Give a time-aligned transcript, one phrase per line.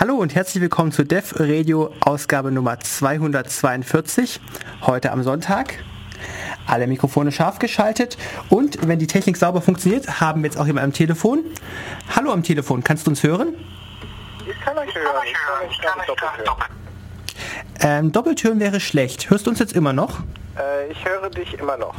[0.00, 4.40] Hallo und herzlich willkommen zu Dev Radio Ausgabe Nummer 242,
[4.80, 5.74] heute am Sonntag.
[6.66, 8.16] Alle Mikrofone scharf geschaltet
[8.48, 11.44] und wenn die Technik sauber funktioniert, haben wir jetzt auch jemand am Telefon.
[12.16, 13.48] Hallo am Telefon, kannst du uns hören?
[14.50, 15.16] Ich kann euch hören,
[15.70, 16.62] ich kann euch doppelt hören.
[17.80, 19.28] Ähm, doppelt hören wäre schlecht.
[19.28, 20.20] Hörst du uns jetzt immer noch?
[20.60, 21.94] Äh, ich höre dich immer noch.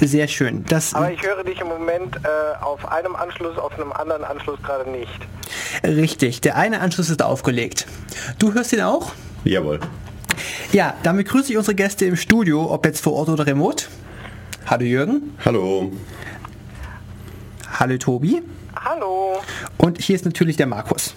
[0.00, 0.64] Sehr schön.
[0.66, 4.62] Das, Aber ich höre dich im Moment äh, auf einem Anschluss, auf einem anderen Anschluss
[4.62, 5.10] gerade nicht.
[5.84, 7.86] richtig, der eine Anschluss ist aufgelegt.
[8.38, 9.12] Du hörst ihn auch?
[9.44, 9.80] Jawohl.
[10.72, 13.86] Ja, damit grüße ich unsere Gäste im Studio, ob jetzt vor Ort oder remote.
[14.66, 15.36] Hallo Jürgen.
[15.44, 15.92] Hallo.
[17.78, 18.42] Hallo Tobi.
[18.84, 19.40] Hallo.
[19.78, 21.14] Und hier ist natürlich der Markus.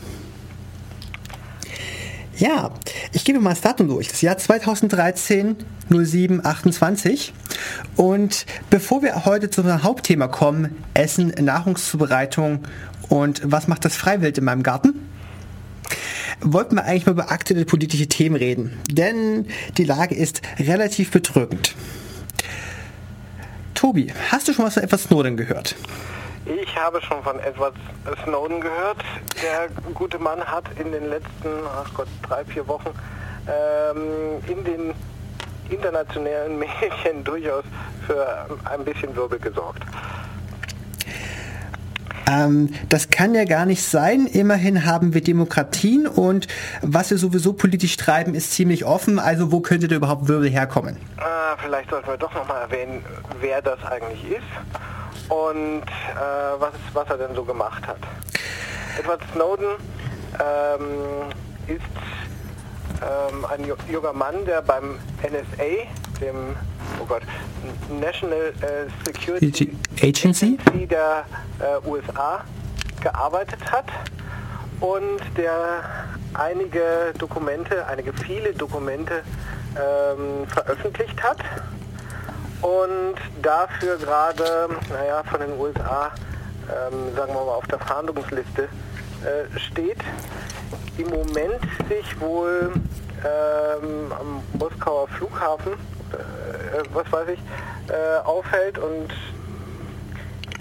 [2.38, 2.72] Ja,
[3.12, 4.08] ich gebe mal das Datum durch.
[4.08, 5.56] Das Jahr 2013
[5.90, 7.34] 07 28.
[7.96, 12.64] Und bevor wir heute zu unserem Hauptthema kommen, Essen, Nahrungszubereitung
[13.10, 15.08] und was macht das Freiwild in meinem Garten,
[16.42, 18.80] wollten wir eigentlich mal über aktuelle politische Themen reden.
[18.90, 19.46] Denn
[19.78, 21.76] die Lage ist relativ bedrückend.
[23.76, 25.76] Tobi, hast du schon was von etwas Snowden gehört?
[26.46, 27.74] Ich habe schon von Edward
[28.24, 28.98] Snowden gehört.
[29.42, 32.90] Der gute Mann hat in den letzten, ach Gott, drei, vier Wochen
[33.48, 34.94] ähm, in den
[35.70, 37.64] internationalen Medien durchaus
[38.06, 39.84] für ein bisschen Wirbel gesorgt.
[42.30, 44.28] Ähm, das kann ja gar nicht sein.
[44.28, 46.48] Immerhin haben wir Demokratien und
[46.82, 49.18] was wir sowieso politisch treiben, ist ziemlich offen.
[49.18, 50.98] Also wo könnte da überhaupt Wirbel herkommen?
[51.18, 51.22] Äh,
[51.64, 53.04] vielleicht sollten wir doch nochmal erwähnen,
[53.40, 54.44] wer das eigentlich ist
[55.30, 57.98] und äh, was, was er denn so gemacht hat.
[59.00, 59.66] Edward Snowden
[60.40, 61.32] ähm,
[61.68, 61.82] ist
[63.02, 65.88] ähm, ein ju- junger Mann, der beim NSA,
[66.22, 66.56] dem
[67.02, 67.24] oh Gott,
[68.00, 70.58] National äh, Security Agency?
[70.60, 71.26] Agency der
[71.60, 72.42] äh, USA
[73.02, 73.86] gearbeitet hat
[74.80, 75.84] und der
[76.34, 79.24] einige Dokumente, einige viele Dokumente
[79.76, 81.38] ähm, veröffentlicht hat
[82.64, 86.12] und dafür gerade, naja, von den USA,
[86.70, 90.00] ähm, sagen wir mal, auf der Fahndungsliste äh, steht.
[90.98, 91.60] Im Moment
[91.90, 92.72] sich wohl
[93.24, 97.40] ähm, am Moskauer Flughafen, äh, was weiß ich,
[97.92, 99.10] äh, aufhält und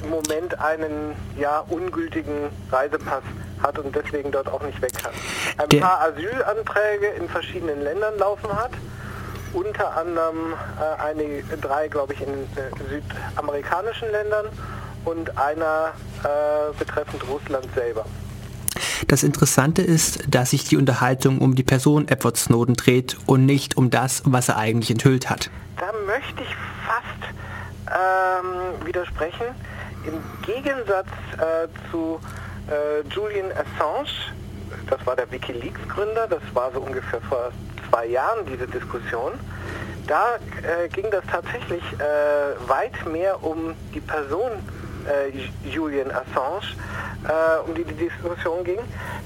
[0.03, 3.23] im Moment einen ja ungültigen Reisepass
[3.63, 5.13] hat und deswegen dort auch nicht weg kann.
[5.59, 8.73] Ein Der- paar Asylanträge in verschiedenen Ländern laufen hat,
[9.53, 13.01] unter anderem äh, eine, drei, glaube ich, in äh,
[13.35, 14.47] südamerikanischen Ländern
[15.05, 15.93] und einer
[16.23, 18.05] äh, betreffend Russland selber.
[19.09, 23.77] Das Interessante ist, dass sich die Unterhaltung um die Person Edward Snowden dreht und nicht
[23.77, 25.51] um das, was er eigentlich enthüllt hat.
[25.79, 26.55] Da möchte ich
[26.87, 27.33] fast
[27.89, 29.47] ähm, widersprechen.
[30.07, 32.21] Im Gegensatz äh, zu
[32.69, 34.09] äh, Julian Assange,
[34.89, 37.53] das war der Wikileaks-Gründer, das war so ungefähr vor
[37.93, 39.33] zwei Jahren diese Diskussion,
[40.07, 44.51] da äh, ging das tatsächlich äh, weit mehr um die Person
[45.07, 46.63] äh, Julian Assange,
[47.29, 48.79] äh, um die die Diskussion ging.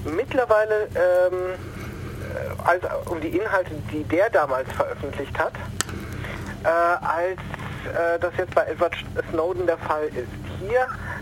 [0.04, 5.52] Mittlerweile ähm, äh, als um die Inhalte, die der damals veröffentlicht hat,
[6.64, 7.38] äh, als
[8.20, 8.96] das jetzt bei Edward
[9.30, 10.26] Snowden der Fall ist.
[10.58, 10.80] Hier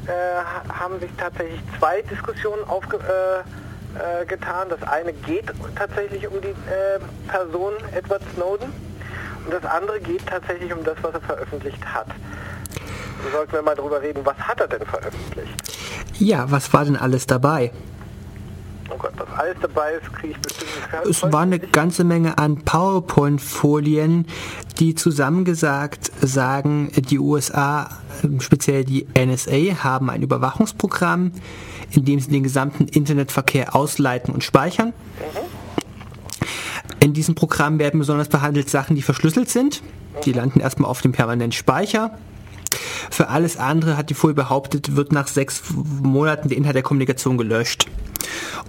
[0.08, 3.44] ha- haben sich tatsächlich zwei Diskussionen aufgetan.
[3.94, 4.68] Äh, äh, getan.
[4.68, 5.46] das eine geht
[5.76, 8.72] tatsächlich um die äh, Person Edward Snowden
[9.44, 12.06] und das andere geht tatsächlich um das, was er veröffentlicht hat.
[13.22, 15.54] So sollten wir mal drüber reden, was hat er denn veröffentlicht?
[16.18, 17.72] Ja, was war denn alles dabei?
[18.90, 20.70] Oh Gott, was alles dabei ist, kriege ich bestimmt
[21.04, 24.26] nicht Es war eine ganze Menge an PowerPoint-Folien,
[24.78, 27.90] die zusammengesagt sagen, die USA,
[28.22, 31.32] ähm, speziell die NSA, haben ein Überwachungsprogramm,
[31.90, 34.92] in dem sie den gesamten Internetverkehr ausleiten und speichern.
[37.00, 39.82] In diesem Programm werden besonders behandelt Sachen, die verschlüsselt sind.
[40.24, 42.18] Die landen erstmal auf dem permanenten Speicher.
[43.10, 45.62] Für alles andere, hat die Folie behauptet, wird nach sechs
[46.02, 47.86] Monaten der Inhalt der Kommunikation gelöscht.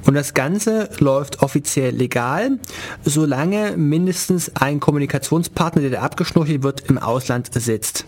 [0.05, 2.59] Und das Ganze läuft offiziell legal,
[3.03, 8.05] solange mindestens ein Kommunikationspartner, der da abgeschnorchelt wird, im Ausland sitzt.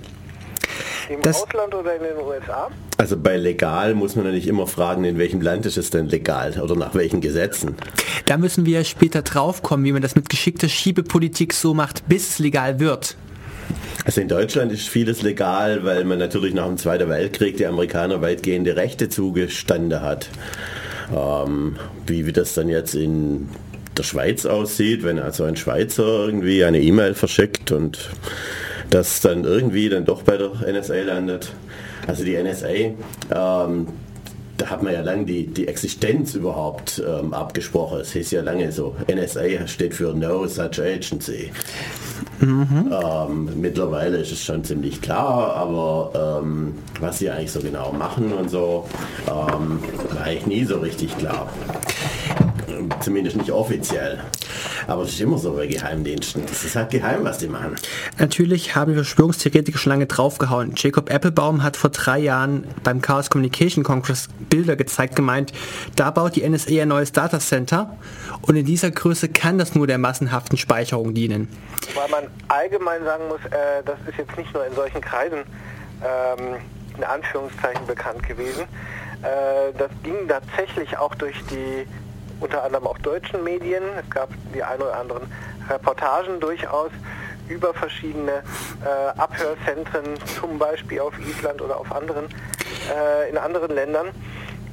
[1.09, 2.69] Im das- Ausland oder in den USA?
[2.97, 6.59] Also bei legal muss man natürlich immer fragen, in welchem Land ist es denn legal
[6.59, 7.75] oder nach welchen Gesetzen.
[8.25, 12.39] Da müssen wir später draufkommen, wie man das mit geschickter Schiebepolitik so macht, bis es
[12.39, 13.15] legal wird.
[14.05, 18.21] Also in Deutschland ist vieles legal, weil man natürlich nach dem Zweiten Weltkrieg die Amerikaner
[18.21, 20.29] weitgehende Rechte zugestanden hat.
[21.15, 21.75] Ähm,
[22.05, 23.49] wie, wie das dann jetzt in
[23.97, 28.09] der Schweiz aussieht, wenn also ein Schweizer irgendwie eine E-Mail verschickt und
[28.89, 31.51] das dann irgendwie dann doch bei der NSA landet.
[32.07, 32.67] Also die NSA
[33.33, 33.87] ähm,
[34.57, 37.99] da hat man ja lange die, die Existenz überhaupt ähm, abgesprochen.
[37.99, 41.51] Es hieß ja lange so, NSA steht für No Such Agency.
[42.39, 42.91] Mhm.
[42.91, 48.33] Ähm, mittlerweile ist es schon ziemlich klar, aber ähm, was sie eigentlich so genau machen
[48.33, 48.87] und so,
[49.27, 49.79] ähm,
[50.13, 51.49] war eigentlich nie so richtig klar.
[52.99, 54.19] Zumindest nicht offiziell.
[54.87, 56.43] Aber es ist immer so bei Geheimdiensten.
[56.47, 57.75] Das ist halt geheim, was die machen.
[58.17, 60.73] Natürlich haben die Verschwörungstheoretiker schon lange draufgehauen.
[60.75, 65.53] Jacob Applebaum hat vor drei Jahren beim Chaos Communication Congress Bilder gezeigt, gemeint,
[65.95, 67.97] da baut die NSA ein neues Datacenter
[68.41, 71.47] und in dieser Größe kann das nur der massenhaften Speicherung dienen.
[71.95, 75.39] Weil man allgemein sagen muss, äh, das ist jetzt nicht nur in solchen Kreisen
[76.03, 76.55] ähm,
[76.97, 78.63] in Anführungszeichen bekannt gewesen.
[79.21, 81.87] Äh, das ging tatsächlich auch durch die
[82.39, 83.83] unter anderem auch deutschen Medien.
[83.99, 85.23] Es gab die ein oder anderen
[85.69, 86.91] Reportagen durchaus
[87.49, 88.43] über verschiedene
[88.83, 94.07] äh, Abhörzentren, zum Beispiel auf Island oder auf anderen, äh, in anderen Ländern,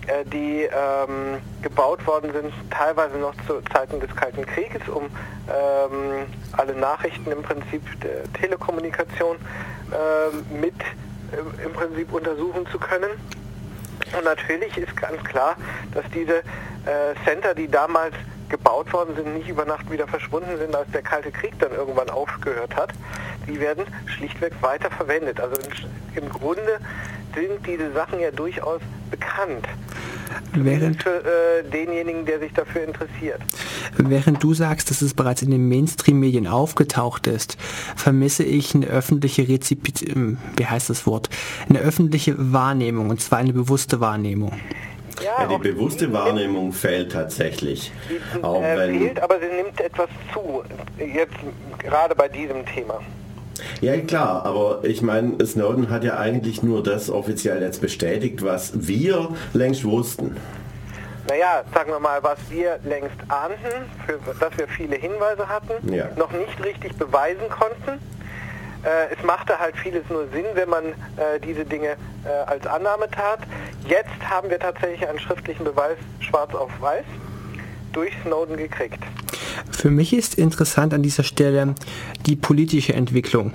[0.06, 6.26] äh, die ähm, gebaut worden sind, teilweise noch zu Zeiten des Kalten Krieges, um ähm,
[6.52, 9.36] alle Nachrichten im Prinzip der Telekommunikation
[9.92, 10.74] ähm, mit
[11.64, 13.10] im Prinzip untersuchen zu können.
[14.16, 15.56] Und natürlich ist ganz klar,
[15.92, 18.14] dass diese äh, Center, die damals
[18.54, 22.08] gebaut worden sind, nicht über Nacht wieder verschwunden sind, als der Kalte Krieg dann irgendwann
[22.08, 22.92] aufgehört hat.
[23.48, 25.40] Die werden schlichtweg weiter verwendet.
[25.40, 25.56] Also
[26.14, 26.78] im Grunde
[27.34, 28.80] sind diese Sachen ja durchaus
[29.10, 29.66] bekannt.
[30.52, 33.40] Während, für äh, denjenigen, der sich dafür interessiert.
[33.96, 37.56] Während du sagst, dass es bereits in den Mainstream-Medien aufgetaucht ist,
[37.96, 41.28] vermisse ich eine öffentliche Rezipit ähm, wie heißt das Wort,
[41.68, 44.52] eine öffentliche Wahrnehmung, und zwar eine bewusste Wahrnehmung.
[45.22, 47.92] Ja, ja, die bewusste Wahrnehmung fehlt tatsächlich.
[48.08, 50.62] Die, auch äh, wenn fehlt, aber sie nimmt etwas zu,
[50.98, 51.34] jetzt
[51.78, 53.00] gerade bei diesem Thema.
[53.80, 58.72] Ja klar, aber ich meine, Snowden hat ja eigentlich nur das offiziell jetzt bestätigt, was
[58.74, 60.36] wir längst wussten.
[61.28, 66.08] Naja, sagen wir mal, was wir längst ahnten, für dass wir viele Hinweise hatten, ja.
[66.16, 67.98] noch nicht richtig beweisen konnten.
[68.84, 73.10] Äh, es machte halt vieles nur Sinn, wenn man äh, diese Dinge äh, als Annahme
[73.10, 73.40] tat.
[73.88, 77.04] Jetzt haben wir tatsächlich einen schriftlichen Beweis schwarz auf weiß
[77.92, 78.98] durch Snowden gekriegt.
[79.70, 81.74] Für mich ist interessant an dieser Stelle
[82.26, 83.52] die politische Entwicklung.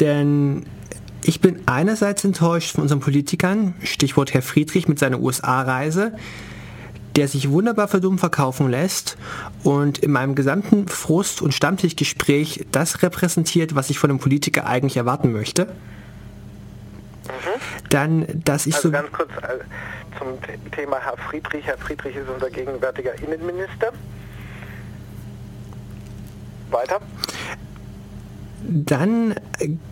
[0.00, 0.66] Denn
[1.22, 6.12] ich bin einerseits enttäuscht von unseren Politikern, Stichwort Herr Friedrich mit seiner USA-Reise,
[7.16, 9.16] der sich wunderbar für dumm verkaufen lässt
[9.64, 14.98] und in meinem gesamten Frust- und Stammtischgespräch das repräsentiert, was ich von einem Politiker eigentlich
[14.98, 15.64] erwarten möchte.
[17.24, 17.88] Mhm.
[17.88, 18.92] Dann, dass ich also so...
[18.92, 19.58] ganz kurz äh,
[20.18, 20.28] zum
[20.72, 21.66] Thema Herr Friedrich.
[21.66, 23.92] Herr Friedrich ist unser gegenwärtiger Innenminister.
[26.70, 27.00] Weiter.
[28.68, 29.36] Dann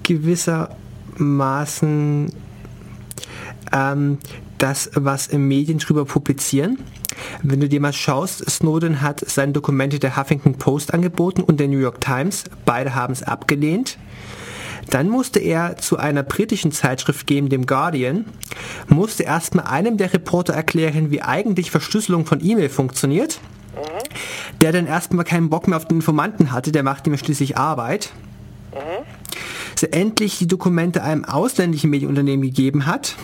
[0.02, 2.32] gewissermaßen
[3.72, 4.18] ähm,
[4.58, 6.78] das, was im Medien drüber publizieren.
[7.42, 11.68] Wenn du dir mal schaust, Snowden hat seine Dokumente der Huffington Post angeboten und der
[11.68, 12.44] New York Times.
[12.64, 13.98] Beide haben es abgelehnt.
[14.90, 18.26] Dann musste er zu einer britischen Zeitschrift gehen, dem Guardian,
[18.88, 23.40] musste erstmal einem der Reporter erklären, wie eigentlich Verschlüsselung von E-Mail funktioniert.
[23.74, 24.60] Mhm.
[24.60, 28.10] Der dann erstmal keinen Bock mehr auf den Informanten hatte, der macht ihm schließlich Arbeit.
[28.72, 29.04] Mhm.
[29.74, 33.16] So endlich die Dokumente einem ausländischen Medienunternehmen gegeben hat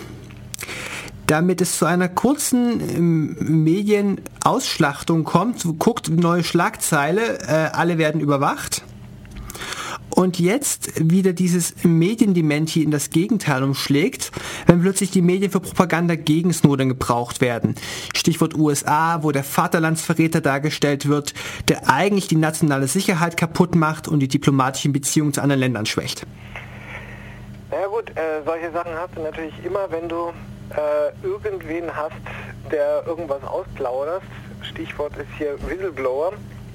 [1.31, 8.83] damit es zu einer kurzen ähm, Medienausschlachtung kommt, guckt neue Schlagzeile, äh, alle werden überwacht.
[10.09, 14.33] Und jetzt wieder dieses Mediendementi in das Gegenteil umschlägt,
[14.67, 17.77] wenn plötzlich die Medien für Propaganda gegen Snowden gebraucht werden.
[18.13, 21.35] Stichwort USA, wo der Vaterlandsverräter dargestellt wird,
[21.69, 26.27] der eigentlich die nationale Sicherheit kaputt macht und die diplomatischen Beziehungen zu anderen Ländern schwächt.
[27.71, 30.33] Na ja gut, äh, solche Sachen hast du natürlich immer, wenn du
[30.77, 32.15] äh, irgendwen hast,
[32.71, 34.23] der irgendwas ausplaudert.
[34.63, 36.33] Stichwort ist hier Whistleblower.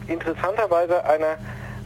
[0.07, 1.37] Interessanterweise eine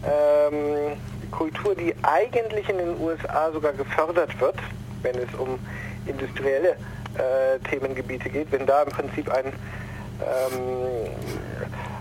[0.05, 0.97] ähm,
[1.31, 4.55] Kultur, die eigentlich in den USA sogar gefördert wird,
[5.03, 5.59] wenn es um
[6.05, 11.11] industrielle äh, Themengebiete geht, wenn da im Prinzip ein, ähm,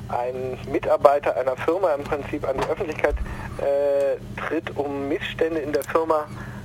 [0.08, 3.14] ein Mitarbeiter einer Firma im Prinzip an die Öffentlichkeit
[3.58, 6.57] äh, tritt, um Missstände in der Firma äh,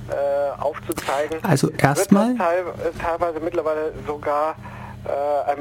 [0.58, 1.38] aufzuzeigen.
[1.42, 2.64] Also erstmal teil,
[3.00, 4.56] teilweise mittlerweile sogar
[5.04, 5.58] äh, ein,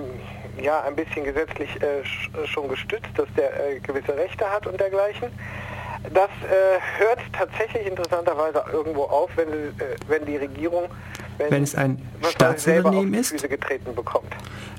[0.62, 2.03] ja, ein bisschen gesetzlich äh,
[2.45, 5.29] schon gestützt, dass der äh, gewisse Rechte hat und dergleichen.
[6.13, 10.89] Das äh, hört tatsächlich interessanterweise irgendwo auf, wenn, äh, wenn die Regierung
[11.50, 13.34] wenn es ein Staatsunternehmen ist,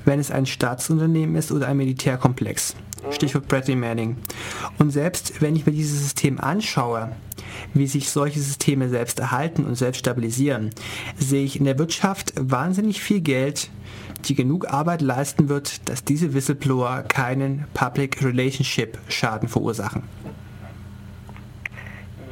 [0.05, 2.75] wenn es ein Staatsunternehmen ist oder ein Militärkomplex.
[3.11, 4.17] Stichwort Bradley Manning.
[4.79, 7.11] Und selbst wenn ich mir dieses System anschaue,
[7.73, 10.71] wie sich solche Systeme selbst erhalten und selbst stabilisieren,
[11.17, 13.69] sehe ich in der Wirtschaft wahnsinnig viel Geld,
[14.25, 20.03] die genug Arbeit leisten wird, dass diese Whistleblower keinen Public Relationship Schaden verursachen.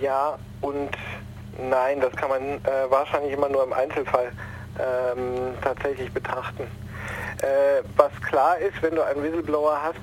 [0.01, 0.89] Ja und
[1.57, 4.31] nein, das kann man äh, wahrscheinlich immer nur im Einzelfall
[4.79, 6.63] ähm, tatsächlich betrachten.
[7.41, 9.99] Äh, was klar ist, wenn du einen Whistleblower hast,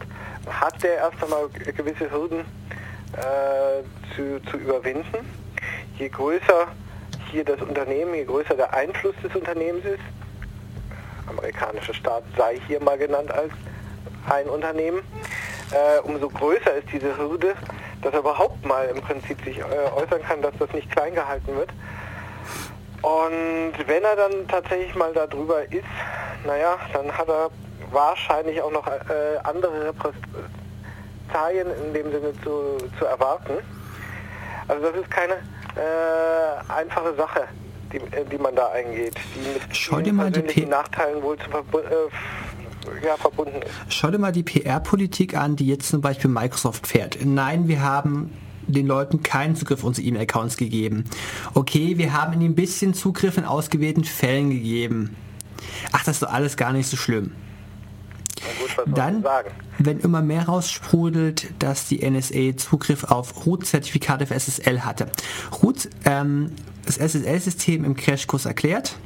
[0.48, 2.40] hat der erst einmal gewisse Hürden
[3.16, 5.18] äh, zu, zu überwinden.
[5.98, 6.66] Je größer
[7.30, 10.00] hier das Unternehmen, je größer der Einfluss des Unternehmens ist,
[11.28, 13.52] amerikanischer Staat sei hier mal genannt als
[14.28, 15.00] ein Unternehmen,
[15.70, 17.54] äh, umso größer ist diese Hürde,
[18.02, 19.62] dass er überhaupt mal im Prinzip sich äh,
[19.94, 21.70] äußern kann, dass das nicht klein gehalten wird.
[23.02, 25.84] Und wenn er dann tatsächlich mal darüber ist,
[26.44, 27.50] naja, dann hat er
[27.90, 33.54] wahrscheinlich auch noch äh, andere Repressalien in dem Sinne zu, zu erwarten.
[34.68, 37.48] Also das ist keine äh, einfache Sache,
[37.92, 41.50] die, äh, die man da eingeht, die mit Schau dir mal die Nachteilen wohl zu
[41.50, 41.92] äh,
[43.02, 43.94] ja, verbunden ist.
[43.94, 47.18] Schau dir mal die PR-Politik an, die jetzt zum Beispiel Microsoft fährt.
[47.24, 48.30] Nein, wir haben
[48.66, 51.04] den Leuten keinen Zugriff auf unsere E-Mail-Accounts gegeben.
[51.54, 55.16] Okay, wir haben ihnen ein bisschen Zugriff in ausgewählten Fällen gegeben.
[55.92, 57.32] Ach, das ist doch alles gar nicht so schlimm.
[58.42, 59.24] Na gut, was soll Dann,
[59.78, 65.10] wenn immer mehr raussprudelt, dass die NSA Zugriff auf Root-Zertifikate für SSL hatte.
[65.62, 66.52] Root, ähm,
[66.86, 68.96] das SSL-System im Crashkurs erklärt.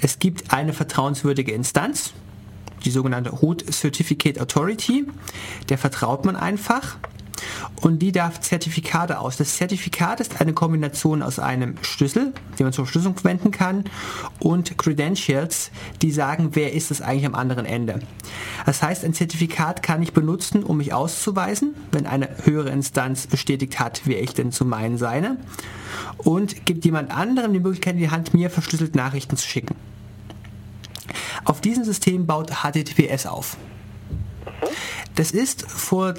[0.00, 2.12] Es gibt eine vertrauenswürdige Instanz,
[2.84, 5.06] die sogenannte Root Certificate Authority.
[5.68, 6.96] Der vertraut man einfach
[7.80, 9.36] und die darf Zertifikate aus.
[9.36, 13.84] Das Zertifikat ist eine Kombination aus einem Schlüssel, den man zur Verschlüsselung verwenden kann,
[14.38, 15.70] und Credentials,
[16.02, 18.00] die sagen, wer ist es eigentlich am anderen Ende.
[18.66, 23.80] Das heißt, ein Zertifikat kann ich benutzen, um mich auszuweisen, wenn eine höhere Instanz bestätigt
[23.80, 25.38] hat, wer ich denn zu meinen seine,
[26.18, 29.74] und gibt jemand anderem die Möglichkeit in die Hand, mir verschlüsselt Nachrichten zu schicken.
[31.44, 33.56] Auf diesem System baut HTTPS auf.
[35.14, 36.14] Das ist vor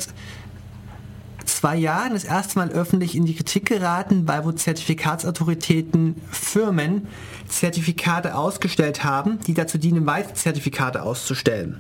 [1.45, 7.07] zwei Jahren das erste Mal öffentlich in die Kritik geraten, weil wo Zertifikatsautoritäten Firmen
[7.47, 11.79] Zertifikate ausgestellt haben, die dazu dienen, weitere Zertifikate auszustellen.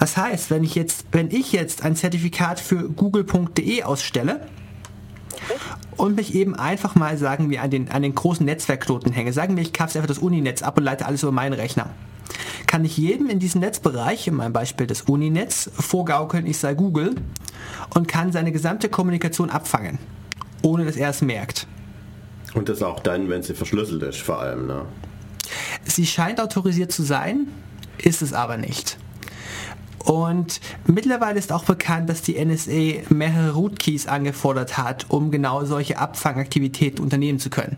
[0.00, 4.46] Das heißt, wenn ich jetzt, wenn ich jetzt ein Zertifikat für google.de ausstelle
[5.96, 9.56] und mich eben einfach mal, sagen wir, an den, an den großen Netzwerkknoten hänge, sagen
[9.56, 11.90] wir, ich kapse einfach das Uninetz ab und leite alles über meinen Rechner,
[12.66, 17.14] kann ich jedem in diesem Netzbereich, in meinem Beispiel das Uninetz, vorgaukeln, ich sei Google
[17.94, 19.98] und kann seine gesamte Kommunikation abfangen,
[20.62, 21.66] ohne dass er es merkt.
[22.54, 24.66] Und das auch dann, wenn sie verschlüsselt ist, vor allem.
[24.66, 24.82] Ne?
[25.84, 27.48] Sie scheint autorisiert zu sein,
[27.98, 28.98] ist es aber nicht.
[29.98, 35.98] Und mittlerweile ist auch bekannt, dass die NSA mehrere Rootkeys angefordert hat, um genau solche
[35.98, 37.76] Abfangaktivitäten unternehmen zu können.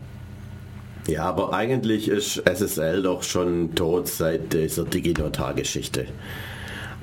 [1.07, 6.05] Ja, aber eigentlich ist SSL doch schon tot seit dieser Diginotar-Geschichte.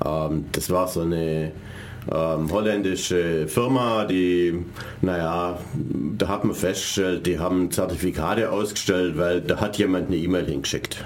[0.04, 1.52] Ähm, das war so eine
[2.10, 4.64] ähm, holländische Firma, die,
[5.02, 5.58] naja,
[6.16, 11.04] da hat man festgestellt, die haben Zertifikate ausgestellt, weil da hat jemand eine E-Mail hingeschickt.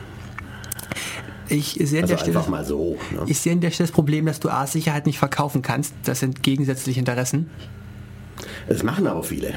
[1.48, 2.98] Ich sehe an Also der Stelle, mal so.
[3.10, 3.24] Ne?
[3.26, 5.92] ich sehe an der Stelle das Problem, dass du A-Sicherheit nicht verkaufen kannst.
[6.04, 7.50] Das sind gegensätzliche Interessen.
[8.68, 9.54] Das machen aber viele.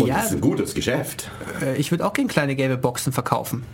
[0.00, 0.16] Und Ja.
[0.16, 1.30] das ist ein gutes Geschäft,
[1.62, 3.64] Äh, Ich würde auch gerne kleine gelbe Boxen verkaufen.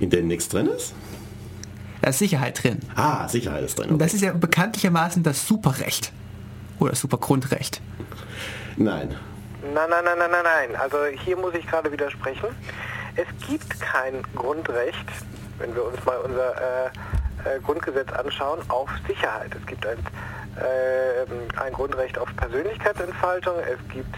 [0.00, 0.92] in denen nichts drin ist.
[2.02, 2.80] Da ist Sicherheit drin.
[2.96, 3.88] Ah, Sicherheit ist drin.
[3.88, 4.04] Und Okay.
[4.04, 6.12] das ist ja bekanntlichermaßen das Superrecht.
[6.80, 7.80] Oder Supergrundrecht.
[8.76, 9.14] Nein.
[9.62, 10.76] Nein, nein, nein, nein, nein, nein.
[10.80, 12.48] Also hier muss ich gerade widersprechen.
[13.14, 15.06] Es gibt kein Grundrecht,
[15.58, 16.86] wenn wir uns mal unser äh,
[17.56, 19.52] äh, Grundgesetz anschauen, auf Sicherheit.
[19.58, 19.96] Es gibt ein,
[20.56, 24.14] ein Grundrecht auf Persönlichkeitsentfaltung, es gibt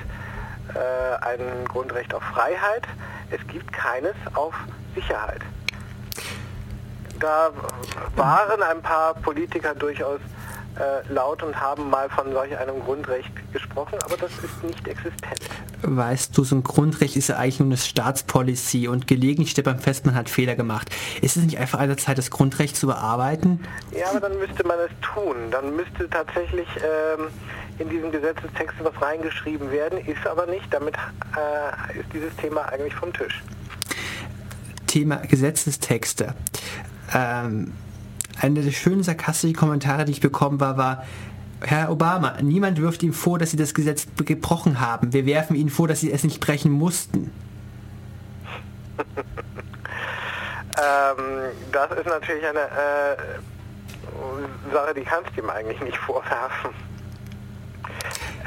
[0.75, 2.83] äh, ein Grundrecht auf Freiheit,
[3.31, 4.55] es gibt keines auf
[4.95, 5.41] Sicherheit.
[7.21, 7.51] Da
[8.15, 10.21] waren ein paar Politiker durchaus
[10.79, 15.41] äh, laut und haben mal von solch einem Grundrecht gesprochen, aber das ist nicht existent.
[15.83, 19.79] Weißt du, so ein Grundrecht ist ja eigentlich nur eine Staatspolicy und gelegentlich stellt man
[19.79, 20.91] fest, man hat Fehler gemacht.
[21.23, 23.61] Ist es nicht einfach an der Zeit, das Grundrecht zu bearbeiten?
[23.93, 25.37] Ja, aber dann müsste man es tun.
[25.51, 27.29] Dann müsste tatsächlich ähm,
[27.79, 30.67] in diesen Gesetzestexten was reingeschrieben werden, ist aber nicht.
[30.71, 33.43] Damit äh, ist dieses Thema eigentlich vom Tisch.
[34.87, 36.35] Thema Gesetzestexte.
[37.15, 37.73] Ähm,
[38.41, 41.05] einer der schönen sarkastischen Kommentare, die ich bekommen war, war,
[41.63, 45.13] Herr Obama, niemand wirft Ihnen vor, dass Sie das Gesetz gebrochen haben.
[45.13, 47.33] Wir werfen Ihnen vor, dass Sie es nicht brechen mussten.
[48.99, 49.05] ähm,
[51.73, 53.17] das ist natürlich eine äh,
[54.73, 56.71] Sache, die kannst du ihm eigentlich nicht vorwerfen.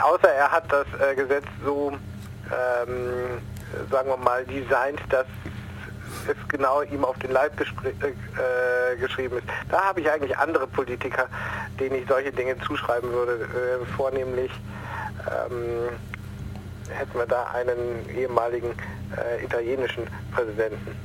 [0.01, 1.91] Außer er hat das äh, Gesetz so,
[2.45, 3.39] ähm,
[3.91, 5.25] sagen wir mal, designt, dass
[6.27, 9.47] es genau ihm auf den Leib äh, geschrieben ist.
[9.69, 11.27] Da habe ich eigentlich andere Politiker,
[11.79, 14.51] denen ich solche Dinge zuschreiben würde, äh, vornehmlich
[15.27, 15.89] ähm,
[16.89, 18.71] hätten wir da einen ehemaligen
[19.15, 20.95] äh, italienischen Präsidenten.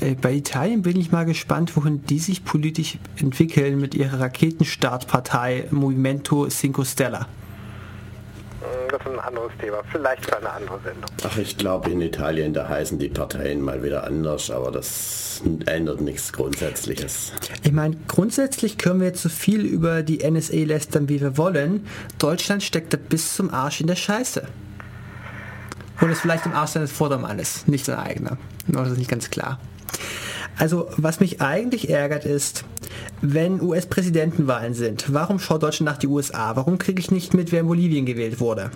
[0.00, 5.66] Äh, bei Italien bin ich mal gespannt, wohin die sich politisch entwickeln mit ihrer Raketenstartpartei
[5.70, 7.26] Movimento Cinque Stella.
[8.90, 11.10] Das ist ein anderes Thema, vielleicht für eine andere Sendung.
[11.24, 16.00] Ach, ich glaube in Italien, da heißen die Parteien mal wieder anders, aber das ändert
[16.00, 17.32] nichts Grundsätzliches.
[17.62, 21.86] Ich meine, grundsätzlich können wir jetzt so viel über die NSA lästern, wie wir wollen.
[22.18, 24.46] Deutschland steckt da bis zum Arsch in der Scheiße.
[26.00, 28.38] Und es vielleicht im Arsch seines Vordermannes, nicht sein eigener.
[28.66, 29.60] Das ist nicht ganz klar.
[30.60, 32.64] Also, was mich eigentlich ärgert ist,
[33.22, 36.54] wenn US-Präsidentenwahlen sind, warum schaut Deutschland nach die USA?
[36.54, 38.70] Warum kriege ich nicht mit, wer in Bolivien gewählt wurde?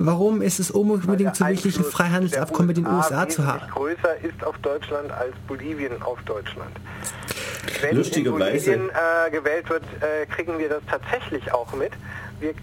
[0.00, 3.60] Warum ist es unbedingt so wichtig, ein Freihandelsabkommen mit den USA zu haben?
[3.70, 6.72] größer ist auf Deutschland als Bolivien auf Deutschland.
[7.80, 8.72] Wenn Lustigerweise.
[8.72, 11.92] in Bolivien äh, gewählt wird, äh, kriegen wir das tatsächlich auch mit.
[12.40, 12.54] Wir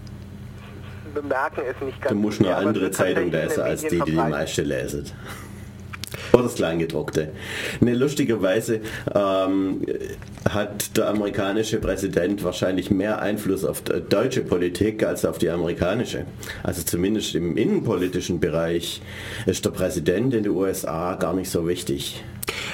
[1.14, 2.12] bemerken es nicht ganz.
[2.12, 5.10] Du musst eine andere Zeitung lesen als die, die die meiste lesen.
[6.32, 7.32] Oder das Kleingedruckte.
[7.80, 8.80] Ne, lustigerweise
[9.14, 9.82] ähm,
[10.48, 16.26] hat der amerikanische Präsident wahrscheinlich mehr Einfluss auf deutsche Politik als auf die amerikanische.
[16.62, 19.02] Also zumindest im innenpolitischen Bereich
[19.46, 22.22] ist der Präsident in den USA gar nicht so wichtig.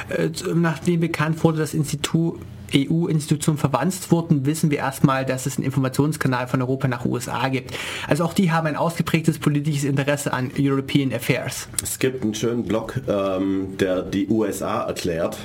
[0.08, 2.38] Äh, nachdem bekannt wurde, das Institut
[2.74, 7.72] EU-Institutionen verwandt wurden, wissen wir erstmal, dass es einen Informationskanal von Europa nach USA gibt.
[8.08, 11.68] Also auch die haben ein ausgeprägtes politisches Interesse an European Affairs.
[11.82, 15.36] Es gibt einen schönen Blog, ähm, der die USA erklärt.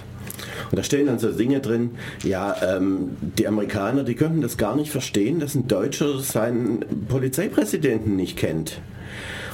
[0.70, 1.92] Und da stehen dann so Dinge drin,
[2.24, 8.16] ja, ähm, die Amerikaner, die könnten das gar nicht verstehen, dass ein Deutscher seinen Polizeipräsidenten
[8.16, 8.82] nicht kennt.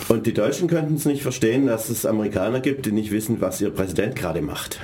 [0.08, 3.60] Und die Deutschen könnten es nicht verstehen, dass es Amerikaner gibt, die nicht wissen, was
[3.60, 4.80] ihr Präsident gerade macht.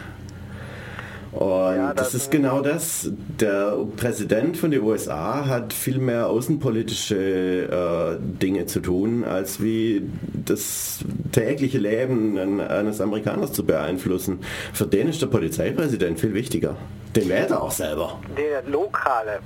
[1.34, 3.10] Und ja, das, das, ist genau das.
[3.40, 10.04] Der Präsident von den USA hat viel mehr außenpolitische äh, Dinge zu tun, als wie
[10.46, 11.00] das
[11.32, 14.42] tägliche Leben eines Amerikaners zu beeinflussen.
[14.74, 16.76] Für den ist der Polizeipräsident viel wichtiger.
[17.16, 18.20] Den wählt er auch selber.
[18.38, 19.40] Der lokale äh,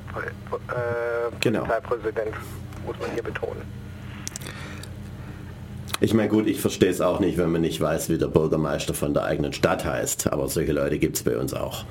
[1.39, 1.61] genau.
[1.61, 2.35] Polizeipräsident,
[2.85, 3.61] muss man hier betonen.
[5.99, 8.93] Ich meine, gut, ich verstehe es auch nicht, wenn man nicht weiß, wie der Bürgermeister
[8.93, 10.31] von der eigenen Stadt heißt.
[10.31, 11.85] Aber solche Leute gibt es bei uns auch.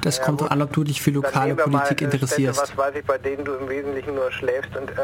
[0.00, 0.50] Das ja, kommt gut.
[0.50, 2.58] an, ob du dich für lokale Politik interessierst.
[2.58, 4.94] Städte, was weiß ich, bei denen du im Wesentlichen nur schläfst und äh,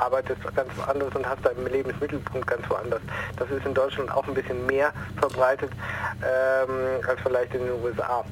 [0.00, 3.00] arbeitest ganz woanders und hast deinen Lebensmittelpunkt ganz woanders.
[3.36, 5.70] Das ist in Deutschland auch ein bisschen mehr verbreitet
[6.22, 8.24] ähm, als vielleicht in den USA.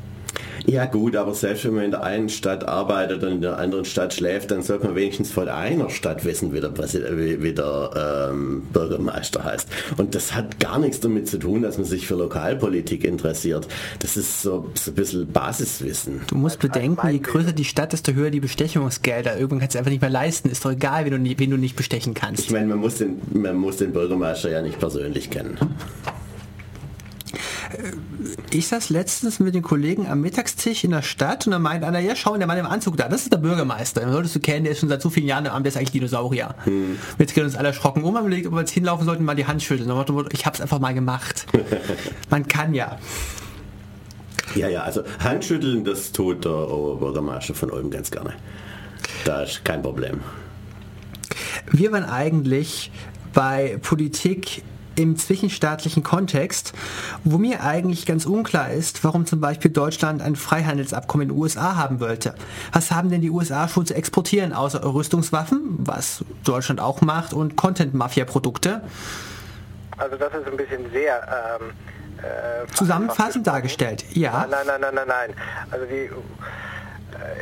[0.67, 3.85] Ja gut, aber selbst wenn man in der einen Stadt arbeitet und in der anderen
[3.85, 8.31] Stadt schläft, dann sollte man wenigstens von einer Stadt wissen, wie der, wie, wie der
[8.31, 9.69] ähm, Bürgermeister heißt.
[9.97, 13.69] Und das hat gar nichts damit zu tun, dass man sich für Lokalpolitik interessiert.
[14.01, 16.21] Das ist so, so ein bisschen Basiswissen.
[16.29, 19.37] Du musst bedenken, je größer die Stadt, desto höher die Bestechungsgelder.
[19.37, 20.51] Irgendwann kannst du einfach nicht mehr leisten.
[20.51, 22.45] Ist doch egal, wen du, wen du nicht bestechen kannst.
[22.45, 25.59] Ich meine, man muss, den, man muss den Bürgermeister ja nicht persönlich kennen.
[28.51, 32.01] Ich saß letztens mit den Kollegen am Mittagstisch in der Stadt und dann meint einer,
[32.01, 34.01] ja schau, der Mann im Anzug da, das ist der Bürgermeister.
[34.01, 35.77] Den solltest du kennen, der ist schon seit so vielen Jahren im Amt, der ist
[35.77, 36.55] eigentlich Dinosaurier.
[36.65, 36.99] Hm.
[37.19, 39.47] Jetzt gehen uns alle erschrocken um, haben überlegt, ob wir jetzt hinlaufen sollten, mal die
[39.47, 39.91] Hand schütteln.
[40.33, 41.47] Ich hab's einfach mal gemacht.
[42.31, 42.99] Man kann ja.
[44.55, 48.35] Ja, ja, also Handschütteln, das tut der Bürgermeister von Ulm ganz gerne.
[49.25, 50.21] Da ist kein Problem.
[51.71, 52.91] Wir waren eigentlich
[53.33, 54.63] bei Politik
[55.01, 56.73] im zwischenstaatlichen Kontext,
[57.25, 61.77] wo mir eigentlich ganz unklar ist, warum zum Beispiel Deutschland ein Freihandelsabkommen in den USA
[61.77, 62.35] haben wollte.
[62.73, 67.57] Was haben denn die USA schon zu exportieren, außer Rüstungswaffen, was Deutschland auch macht, und
[67.57, 68.83] Content-Mafia-Produkte?
[69.97, 71.59] Also das ist ein bisschen sehr...
[71.61, 71.71] Ähm,
[72.23, 74.47] äh, Zusammenfassend dargestellt, ja.
[74.51, 75.35] Nein, nein, nein, nein, nein.
[75.71, 76.11] Also die, äh,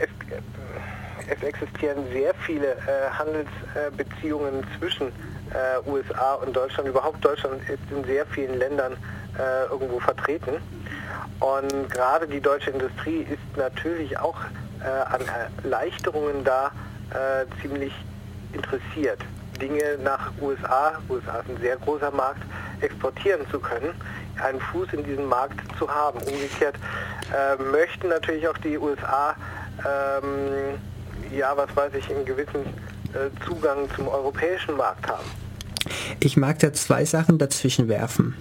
[0.03, 5.13] es, es, existieren sehr viele äh, Handelsbeziehungen zwischen
[5.53, 6.89] äh, USA und Deutschland.
[6.89, 8.97] Überhaupt Deutschland ist in sehr vielen Ländern
[9.39, 10.57] äh, irgendwo vertreten.
[11.41, 14.39] Und gerade die deutsche Industrie ist natürlich auch
[14.81, 15.21] äh, an
[15.63, 16.73] Erleichterungen da
[17.11, 17.93] äh, ziemlich
[18.53, 19.21] interessiert.
[19.61, 22.43] Dinge nach USA, USA ist ein sehr großer Markt,
[22.81, 23.93] exportieren zu können,
[24.43, 26.19] einen Fuß in diesem Markt zu haben.
[26.21, 26.77] Umgekehrt
[27.33, 29.35] äh, möchten natürlich auch die USA,
[29.85, 30.79] ähm,
[31.33, 32.65] ja, was weiß ich, in gewissen
[33.47, 35.25] Zugang zum europäischen Markt haben.
[36.21, 38.35] Ich mag da zwei Sachen dazwischen werfen.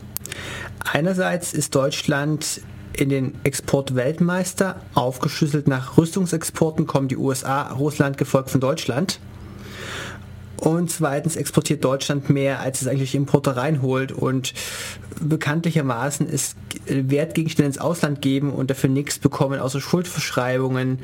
[0.79, 2.61] Einerseits ist Deutschland
[2.93, 4.81] in den Exportweltmeister.
[4.93, 9.19] Aufgeschlüsselt nach Rüstungsexporten kommen die USA, Russland gefolgt von Deutschland.
[10.57, 14.11] Und zweitens exportiert Deutschland mehr, als es eigentlich Importe reinholt.
[14.11, 14.53] Und
[15.21, 20.99] bekanntlichermaßen ist Wertgegenstände ins Ausland geben und dafür nichts bekommen, außer Schuldverschreibungen.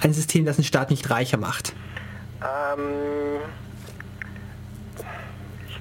[0.00, 1.74] Ein System, das einen Staat nicht reicher macht.
[2.42, 3.40] Ähm,
[5.66, 5.80] ich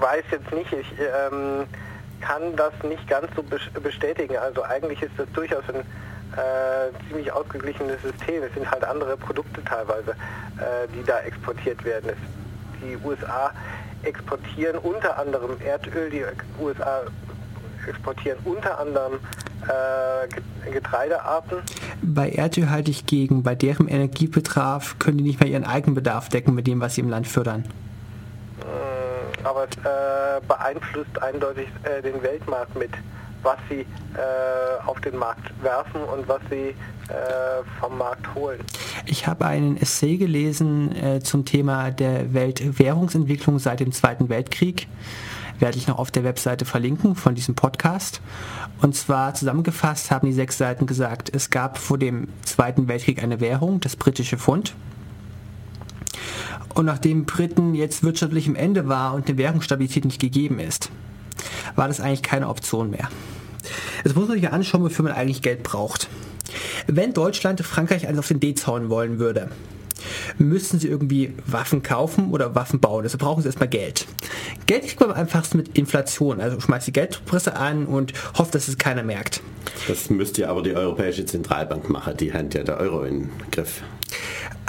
[0.00, 0.72] weiß jetzt nicht.
[0.72, 1.66] Ich, ähm
[2.20, 3.42] kann das nicht ganz so
[3.80, 4.36] bestätigen.
[4.36, 8.42] Also eigentlich ist das durchaus ein äh, ziemlich ausgeglichenes System.
[8.42, 12.10] Es sind halt andere Produkte teilweise, äh, die da exportiert werden.
[12.10, 12.16] Es,
[12.82, 13.50] die USA
[14.02, 16.24] exportieren unter anderem Erdöl, die
[16.60, 17.02] USA
[17.88, 19.14] exportieren unter anderem
[19.64, 21.58] äh, Getreidearten.
[22.02, 26.54] Bei Erdöl halte ich gegen, bei deren Energiebedarf können die nicht mehr ihren Eigenbedarf decken
[26.54, 27.64] mit dem, was sie im Land fördern
[29.44, 32.90] aber es äh, beeinflusst eindeutig äh, den Weltmarkt mit,
[33.42, 33.86] was sie äh,
[34.86, 36.74] auf den Markt werfen und was sie äh,
[37.80, 38.60] vom Markt holen.
[39.06, 44.86] Ich habe einen Essay gelesen äh, zum Thema der Weltwährungsentwicklung seit dem Zweiten Weltkrieg.
[45.58, 48.20] Werde ich noch auf der Webseite verlinken von diesem Podcast.
[48.80, 53.40] Und zwar zusammengefasst haben die sechs Seiten gesagt, es gab vor dem Zweiten Weltkrieg eine
[53.40, 54.74] Währung, das britische Pfund.
[56.74, 60.90] Und nachdem Briten jetzt wirtschaftlich im Ende war und eine Währungsstabilität nicht gegeben ist,
[61.74, 63.08] war das eigentlich keine Option mehr.
[64.04, 66.08] Jetzt muss man sich ja anschauen, wofür man eigentlich Geld braucht.
[66.86, 69.50] Wenn Deutschland Frankreich alles auf den D zauen wollen würde,
[70.38, 73.02] müssen sie irgendwie Waffen kaufen oder Waffen bauen.
[73.02, 74.06] Deshalb brauchen sie erstmal Geld.
[74.66, 76.40] Geld kriegt man einfach mit Inflation.
[76.40, 79.40] Also schmeißt die Geldpresse an und hofft, dass es keiner merkt.
[79.86, 82.16] Das müsste ja aber die Europäische Zentralbank machen.
[82.16, 83.82] Die hat ja der Euro in Griff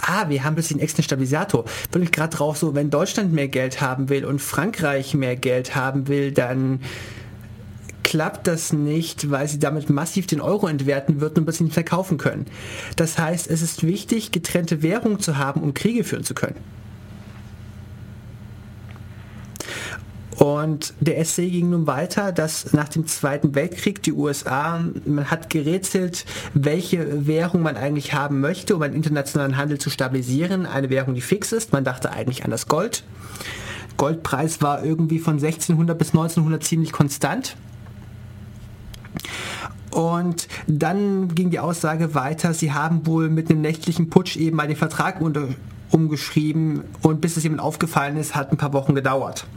[0.09, 1.65] ah, wir haben plötzlich einen externen Stabilisator.
[1.91, 5.75] Bin ich gerade drauf so, wenn Deutschland mehr Geld haben will und Frankreich mehr Geld
[5.75, 6.81] haben will, dann
[8.09, 12.17] klappt das nicht, weil sie damit massiv den Euro entwerten würden und das nicht verkaufen
[12.17, 12.47] können.
[12.95, 16.55] Das heißt, es ist wichtig, getrennte Währung zu haben, um Kriege führen zu können.
[20.37, 25.51] Und der Essay ging nun weiter, dass nach dem Zweiten Weltkrieg die USA, man hat
[25.51, 30.65] gerätselt, welche Währung man eigentlich haben möchte, um einen internationalen Handel zu stabilisieren.
[30.65, 31.73] Eine Währung, die fix ist.
[31.73, 33.03] Man dachte eigentlich an das Gold.
[33.97, 37.55] Goldpreis war irgendwie von 1600 bis 1900 ziemlich konstant.
[39.91, 44.67] Und dann ging die Aussage weiter, sie haben wohl mit einem nächtlichen Putsch eben mal
[44.67, 45.47] den Vertrag unter,
[45.91, 49.47] umgeschrieben und bis es jemand aufgefallen ist, hat ein paar Wochen gedauert.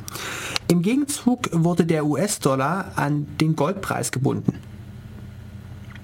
[0.68, 4.54] Im Gegenzug wurde der US-Dollar an den Goldpreis gebunden.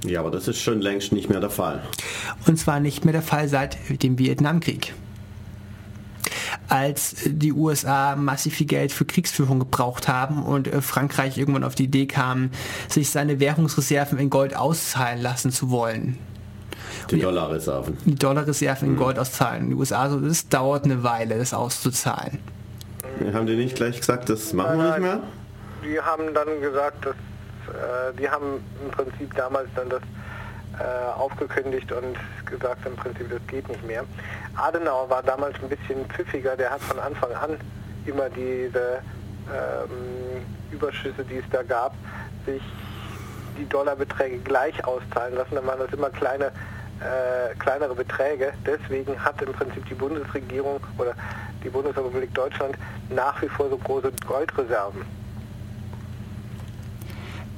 [0.04, 1.82] Ja, aber das ist schon längst nicht mehr der Fall.
[2.46, 4.94] Und zwar nicht mehr der Fall seit dem Vietnamkrieg.
[6.68, 11.74] Als die USA massiv viel Geld für Kriegsführung gebraucht haben und äh, Frankreich irgendwann auf
[11.74, 12.50] die Idee kam,
[12.88, 16.18] sich seine Währungsreserven in Gold auszahlen lassen zu wollen.
[17.10, 17.96] Die Dollarreserven.
[18.04, 19.00] Die Dollarreserven in hm.
[19.00, 19.70] Gold auszahlen.
[19.70, 22.38] Die USA, so, das dauert eine Weile, das auszuzahlen.
[23.32, 25.20] Haben die nicht gleich gesagt, das machen wir nicht mehr?
[25.82, 30.02] Die haben dann gesagt, dass äh, die haben im Prinzip damals dann das
[31.16, 34.04] aufgekündigt und gesagt, im Prinzip das geht nicht mehr.
[34.56, 37.58] Adenauer war damals ein bisschen pfiffiger, der hat von Anfang an
[38.06, 39.02] immer diese
[39.48, 41.94] ähm, Überschüsse, die es da gab,
[42.46, 42.62] sich
[43.58, 45.54] die Dollarbeträge gleich auszahlen lassen.
[45.54, 48.52] Dann waren das immer kleine, äh, kleinere Beträge.
[48.66, 51.14] Deswegen hat im Prinzip die Bundesregierung oder
[51.64, 52.76] die Bundesrepublik Deutschland
[53.10, 55.17] nach wie vor so große Goldreserven.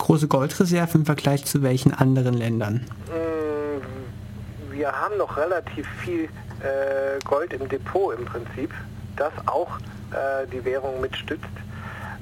[0.01, 2.87] Große Goldreserven im Vergleich zu welchen anderen Ländern?
[3.07, 8.71] Mm, wir haben noch relativ viel äh, Gold im Depot im Prinzip,
[9.17, 9.79] das auch
[10.11, 11.45] äh, die Währung mitstützt.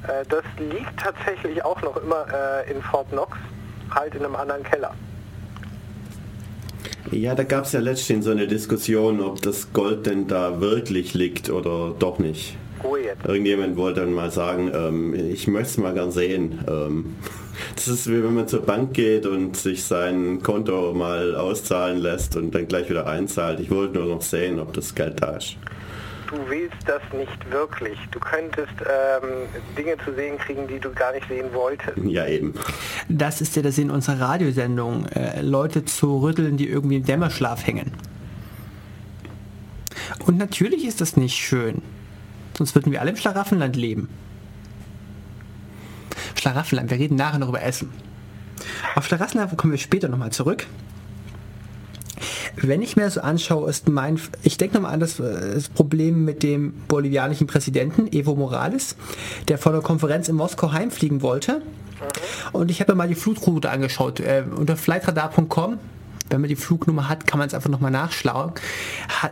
[0.02, 2.26] Äh, das liegt tatsächlich auch noch immer
[2.66, 3.38] äh, in Fort Knox,
[3.94, 4.92] halt in einem anderen Keller.
[7.12, 11.14] Ja, da gab es ja letztens so eine Diskussion, ob das Gold denn da wirklich
[11.14, 12.56] liegt oder doch nicht.
[13.26, 16.64] Irgendjemand wollte dann mal sagen, ähm, ich möchte es mal gern sehen.
[16.68, 17.16] Ähm,
[17.74, 22.36] das ist wie wenn man zur Bank geht und sich sein Konto mal auszahlen lässt
[22.36, 23.60] und dann gleich wieder einzahlt.
[23.60, 25.56] Ich wollte nur noch sehen, ob das Geld da ist
[26.28, 27.98] du willst das nicht wirklich.
[28.10, 31.96] Du könntest ähm, Dinge zu sehen kriegen, die du gar nicht sehen wolltest.
[32.04, 32.54] Ja, eben.
[33.08, 37.66] Das ist ja der Sinn unserer Radiosendung, äh, Leute zu rütteln, die irgendwie im Dämmerschlaf
[37.66, 37.92] hängen.
[40.26, 41.82] Und natürlich ist das nicht schön.
[42.58, 44.08] Sonst würden wir alle im Schlaraffenland leben.
[46.34, 47.92] Schlaraffenland, wir reden nachher noch über Essen.
[48.96, 50.66] Auf Schlaraffenland kommen wir später nochmal zurück.
[52.56, 56.42] Wenn ich mir so anschaue, ist mein, ich denke nochmal an das, das, Problem mit
[56.42, 58.96] dem bolivianischen Präsidenten Evo Morales,
[59.46, 61.62] der vor der Konferenz in Moskau heimfliegen wollte.
[62.50, 64.18] Und ich habe mir mal die Flutroute angeschaut.
[64.18, 65.78] Äh, unter flightradar.com
[66.30, 68.54] wenn man die Flugnummer hat, kann man es einfach nochmal nachschlagen,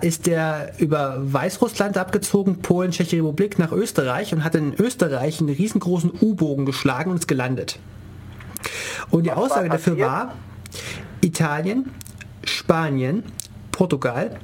[0.01, 5.51] ist der über Weißrussland abgezogen, Polen, Tschechische Republik nach Österreich und hat in Österreich einen
[5.51, 7.79] riesengroßen U-Bogen geschlagen und ist gelandet.
[9.11, 10.35] Und die Aussage dafür war,
[11.21, 11.91] Italien,
[12.45, 13.25] Spanien,
[13.73, 14.39] Portugal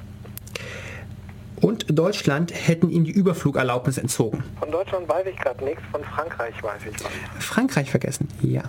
[1.60, 4.42] und Deutschland hätten ihm die Überflugerlaubnis entzogen.
[4.58, 7.44] Von Deutschland weiß ich gerade nichts, von Frankreich weiß ich was.
[7.44, 8.62] Frankreich vergessen, ja.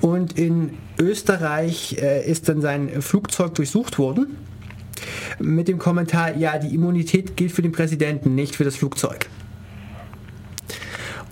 [0.00, 4.36] Und in Österreich äh, ist dann sein Flugzeug durchsucht worden
[5.38, 9.26] mit dem Kommentar, ja, die Immunität gilt für den Präsidenten, nicht für das Flugzeug.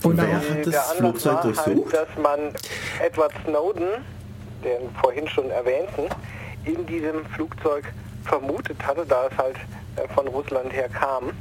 [0.02, 1.92] Und Wer hat das Flugzeug halt, durchsucht?
[1.92, 2.40] Halt, dass man
[3.04, 3.88] Edward Snowden,
[4.62, 6.02] den vorhin schon erwähnten,
[6.64, 7.84] in diesem Flugzeug
[8.24, 9.56] vermutet hatte, da es halt
[9.96, 11.32] äh, von Russland her kam,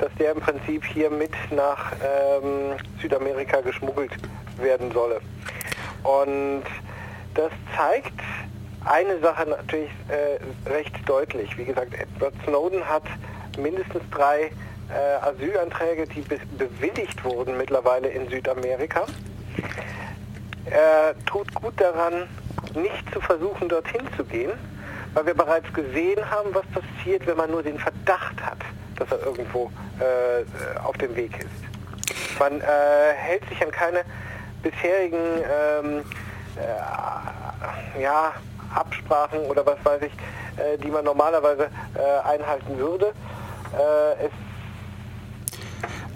[0.00, 4.12] dass der im Prinzip hier mit nach ähm, Südamerika geschmuggelt
[4.56, 5.20] werden solle.
[6.02, 6.64] Und
[7.34, 8.20] das zeigt
[8.84, 11.56] eine Sache natürlich äh, recht deutlich.
[11.58, 13.04] Wie gesagt, Edward Snowden hat
[13.58, 14.50] mindestens drei
[14.90, 19.04] äh, Asylanträge, die be bewilligt wurden mittlerweile in Südamerika.
[20.64, 22.28] Er tut gut daran,
[22.74, 24.52] nicht zu versuchen, dorthin zu gehen,
[25.14, 28.58] weil wir bereits gesehen haben, was passiert, wenn man nur den Verdacht hat,
[29.00, 30.44] dass er irgendwo äh,
[30.84, 32.38] auf dem Weg ist.
[32.38, 32.64] Man äh,
[33.16, 34.04] hält sich an keine
[34.62, 36.04] bisherigen ähm,
[36.56, 38.32] äh, ja,
[38.74, 40.12] Absprachen oder was weiß ich,
[40.62, 43.06] äh, die man normalerweise äh, einhalten würde.
[43.72, 44.32] Äh, es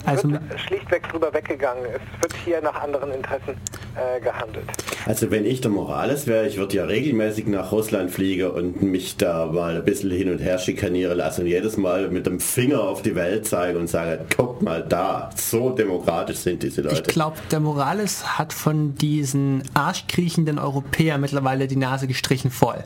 [0.05, 1.83] also wird schlichtweg drüber weggegangen.
[1.85, 3.55] Es wird hier nach anderen Interessen
[3.95, 4.65] äh, gehandelt.
[5.05, 9.17] Also wenn ich der Morales wäre, ich würde ja regelmäßig nach Russland fliegen und mich
[9.17, 12.81] da mal ein bisschen hin und her schikanieren lassen und jedes Mal mit dem Finger
[12.81, 16.95] auf die Welt zeigen und sagen, guck mal da, so demokratisch sind diese Leute.
[16.95, 22.83] Ich glaube, der Morales hat von diesen arschkriechenden Europäern mittlerweile die Nase gestrichen voll.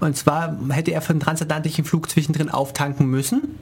[0.00, 3.56] Und zwar hätte er für einen transatlantischen Flug zwischendrin auftanken müssen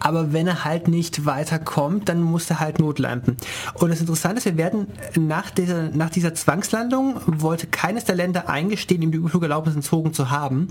[0.00, 3.36] aber wenn er halt nicht weiterkommt, dann muss er halt notlampen.
[3.74, 8.48] Und das Interessante ist, wir werden nach dieser, nach dieser Zwangslandung wollte keines der Länder
[8.48, 10.68] eingestehen, ihm die Überflugerlaubnis entzogen zu haben,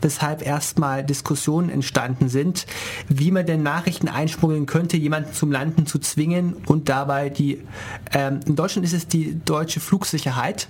[0.00, 2.66] weshalb erstmal Diskussionen entstanden sind,
[3.08, 7.62] wie man denn Nachrichten einschmuggeln könnte, jemanden zum Landen zu zwingen und dabei die,
[8.12, 10.68] ähm, in Deutschland ist es die deutsche Flugsicherheit,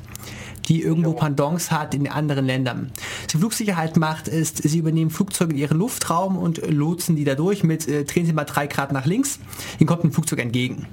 [0.69, 2.93] die irgendwo Pendants hat in anderen Ländern.
[3.23, 7.65] Was die Flugsicherheit macht, ist, sie übernehmen Flugzeuge in ihren Luftraum und lotsen die dadurch
[7.65, 9.39] mit, äh, drehen sie mal drei Grad nach links,
[9.79, 10.87] ihnen kommt ein Flugzeug entgegen.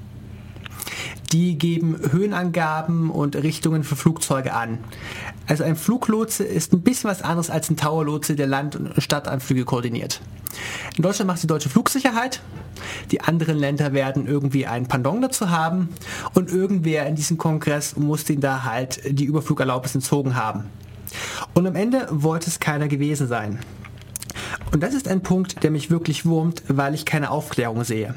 [1.32, 4.78] Die geben Höhenangaben und Richtungen für Flugzeuge an.
[5.46, 9.66] Also ein Fluglotse ist ein bisschen was anderes als ein Towerlotse, der Land- und Stadtanflüge
[9.66, 10.22] koordiniert.
[10.96, 12.42] In Deutschland macht die deutsche Flugsicherheit.
[13.12, 15.90] Die anderen Länder werden irgendwie ein Pendant dazu haben
[16.34, 20.66] und irgendwer in diesem Kongress muss den da halt die Überflugerlaubnis entzogen haben.
[21.54, 23.60] Und am Ende wollte es keiner gewesen sein.
[24.72, 28.14] Und das ist ein Punkt, der mich wirklich wurmt, weil ich keine Aufklärung sehe.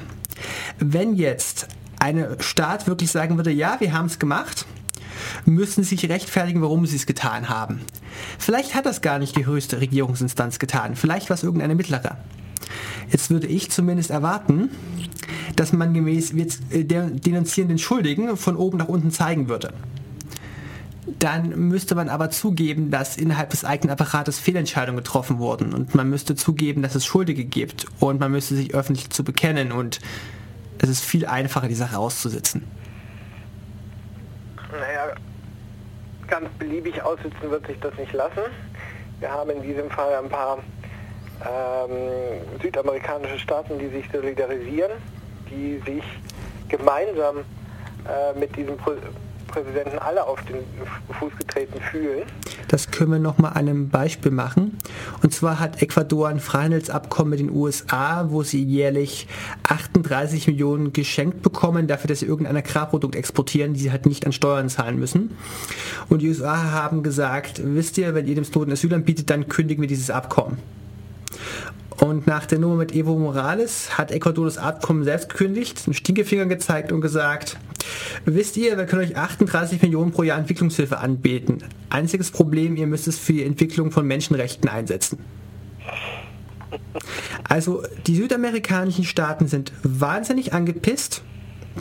[0.79, 4.67] Wenn jetzt eine Staat wirklich sagen würde, ja, wir haben es gemacht,
[5.45, 7.81] müssen sich rechtfertigen, warum sie es getan haben.
[8.39, 12.17] Vielleicht hat das gar nicht die höchste Regierungsinstanz getan, vielleicht war es irgendeine mittlere.
[13.11, 14.71] Jetzt würde ich zumindest erwarten,
[15.57, 19.73] dass man gemäß äh, der denunzierenden Schuldigen von oben nach unten zeigen würde.
[21.19, 26.09] Dann müsste man aber zugeben, dass innerhalb des eigenen Apparates Fehlentscheidungen getroffen wurden und man
[26.09, 30.01] müsste zugeben, dass es Schuldige gibt und man müsste sich öffentlich zu bekennen und
[30.79, 32.65] es ist viel einfacher, die Sache auszusitzen.
[34.73, 35.15] Naja,
[36.29, 38.43] ganz beliebig aussitzen wird sich das nicht lassen.
[39.19, 40.59] Wir haben in diesem Fall ein paar
[41.43, 44.93] ähm, südamerikanische Staaten, die sich solidarisieren,
[45.51, 46.05] die sich
[46.69, 48.93] gemeinsam äh, mit diesem Pro
[49.51, 50.57] Präsidenten alle auf den
[51.19, 52.23] Fuß getreten fühlen.
[52.69, 54.79] Das können wir noch mal an einem Beispiel machen.
[55.23, 59.27] Und zwar hat Ecuador ein Freihandelsabkommen mit den USA, wo sie jährlich
[59.65, 64.33] 38 Millionen geschenkt bekommen, dafür, dass sie irgendein Agrarprodukt exportieren, die sie halt nicht an
[64.33, 65.37] Steuern zahlen müssen.
[66.09, 69.83] Und die USA haben gesagt, wisst ihr, wenn ihr dem Snowden Asyl anbietet, dann kündigen
[69.83, 70.59] wir dieses Abkommen.
[72.01, 76.47] Und nach der Nummer mit Evo Morales hat Ecuador das Abkommen selbst gekündigt, einen Stinkefinger
[76.47, 77.59] gezeigt und gesagt,
[78.25, 81.59] wisst ihr, wir können euch 38 Millionen pro Jahr Entwicklungshilfe anbieten.
[81.91, 85.19] Einziges Problem, ihr müsst es für die Entwicklung von Menschenrechten einsetzen.
[87.45, 91.23] Also die südamerikanischen Staaten sind wahnsinnig angepisst.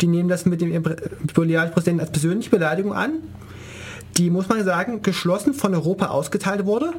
[0.02, 0.84] Die nehmen das mit dem
[1.34, 3.20] bolivianischen Präsidenten als persönliche Beleidigung an,
[4.18, 6.94] die, muss man sagen, geschlossen von Europa ausgeteilt wurde.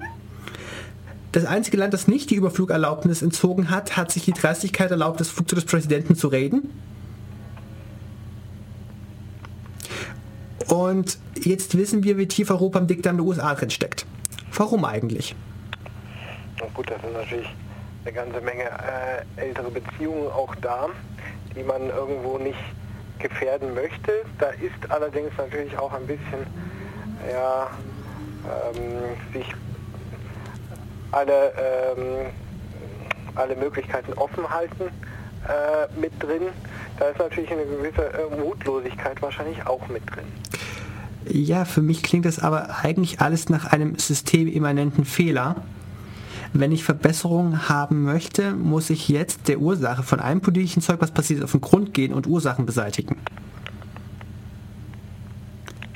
[1.32, 5.28] Das einzige Land, das nicht die Überflugerlaubnis entzogen hat, hat sich die Dreistigkeit erlaubt, das
[5.28, 6.70] Flugzeug des Präsidenten zu reden.
[10.68, 14.06] Und jetzt wissen wir, wie tief Europa im Dickdarm der USA drin steckt.
[14.52, 15.36] Warum eigentlich?
[16.58, 17.48] Na gut, das sind natürlich
[18.04, 20.88] eine ganze Menge äh, ältere Beziehungen auch da,
[21.54, 22.58] die man irgendwo nicht
[23.20, 24.12] gefährden möchte.
[24.38, 26.46] Da ist allerdings natürlich auch ein bisschen,
[27.30, 27.70] ja,
[28.44, 29.46] ähm, sich
[31.12, 32.26] alle, ähm,
[33.34, 34.84] alle Möglichkeiten offen halten
[35.48, 36.42] äh, mit drin.
[36.98, 40.24] Da ist natürlich eine gewisse äh, Mutlosigkeit wahrscheinlich auch mit drin.
[41.26, 45.56] Ja, für mich klingt das aber eigentlich alles nach einem systemimmanenten Fehler.
[46.52, 51.12] Wenn ich Verbesserungen haben möchte, muss ich jetzt der Ursache von einem politischen Zeug, was
[51.12, 53.16] passiert, auf den Grund gehen und Ursachen beseitigen.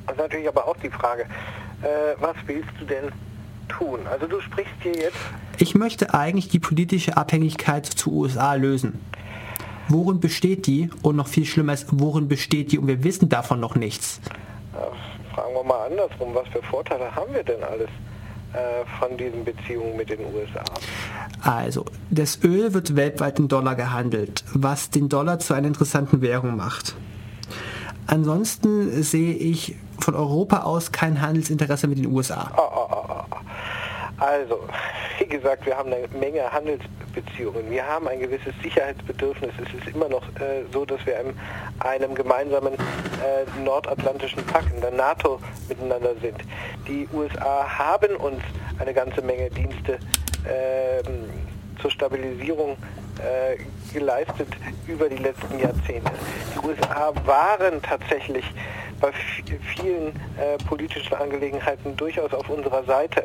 [0.07, 1.22] Das ist natürlich aber auch die Frage,
[1.83, 3.11] äh, was willst du denn
[3.78, 4.00] tun?
[4.10, 5.16] Also du sprichst hier jetzt...
[5.58, 9.00] Ich möchte eigentlich die politische Abhängigkeit zu USA lösen.
[9.88, 10.90] Worin besteht die?
[11.02, 12.78] Und noch viel schlimmer ist, worin besteht die?
[12.78, 14.20] Und wir wissen davon noch nichts.
[15.34, 17.88] Fragen wir mal andersrum, was für Vorteile haben wir denn alles?
[18.54, 20.62] Äh, von diesen Beziehungen mit den USA?
[21.42, 26.56] Also, das Öl wird weltweit in Dollar gehandelt, was den Dollar zu einer interessanten Währung
[26.56, 26.94] macht.
[28.06, 32.52] Ansonsten sehe ich von Europa aus kein Handelsinteresse mit den USA.
[32.56, 32.84] Oh, oh, oh,
[34.18, 34.61] also,
[35.18, 37.70] wie gesagt, wir haben eine Menge Handelsbeziehungen.
[37.70, 39.53] Wir haben ein gewisses Sicherheitsbedürfnis.
[39.62, 41.35] Es ist immer noch äh, so, dass wir in
[41.81, 46.38] einem gemeinsamen äh, nordatlantischen Pakt, in der NATO, miteinander sind.
[46.87, 48.42] Die USA haben uns
[48.79, 49.94] eine ganze Menge Dienste
[50.44, 51.03] äh,
[51.81, 52.77] zur Stabilisierung
[53.18, 53.57] äh,
[53.92, 54.48] geleistet
[54.87, 56.11] über die letzten Jahrzehnte.
[56.55, 58.44] Die USA waren tatsächlich
[59.04, 59.12] bei
[59.76, 63.24] vielen äh, politischen Angelegenheiten durchaus auf unserer Seite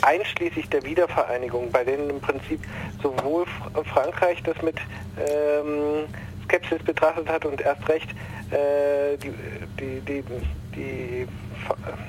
[0.00, 2.60] einschließlich der Wiedervereinigung, bei denen im Prinzip
[3.02, 3.44] sowohl
[3.92, 4.76] Frankreich das mit
[5.18, 6.06] ähm,
[6.44, 8.08] Skepsis betrachtet hat und erst recht
[8.52, 9.32] äh, die,
[9.78, 10.24] die, die,
[10.74, 11.28] die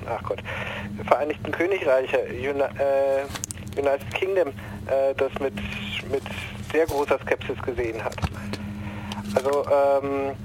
[0.07, 0.41] ach Gott,
[1.05, 5.55] Vereinigten Königreiche, Uni, äh, United Kingdom, äh, das mit,
[6.09, 6.23] mit
[6.71, 8.15] sehr großer Skepsis gesehen hat.
[9.35, 10.35] Also ähm,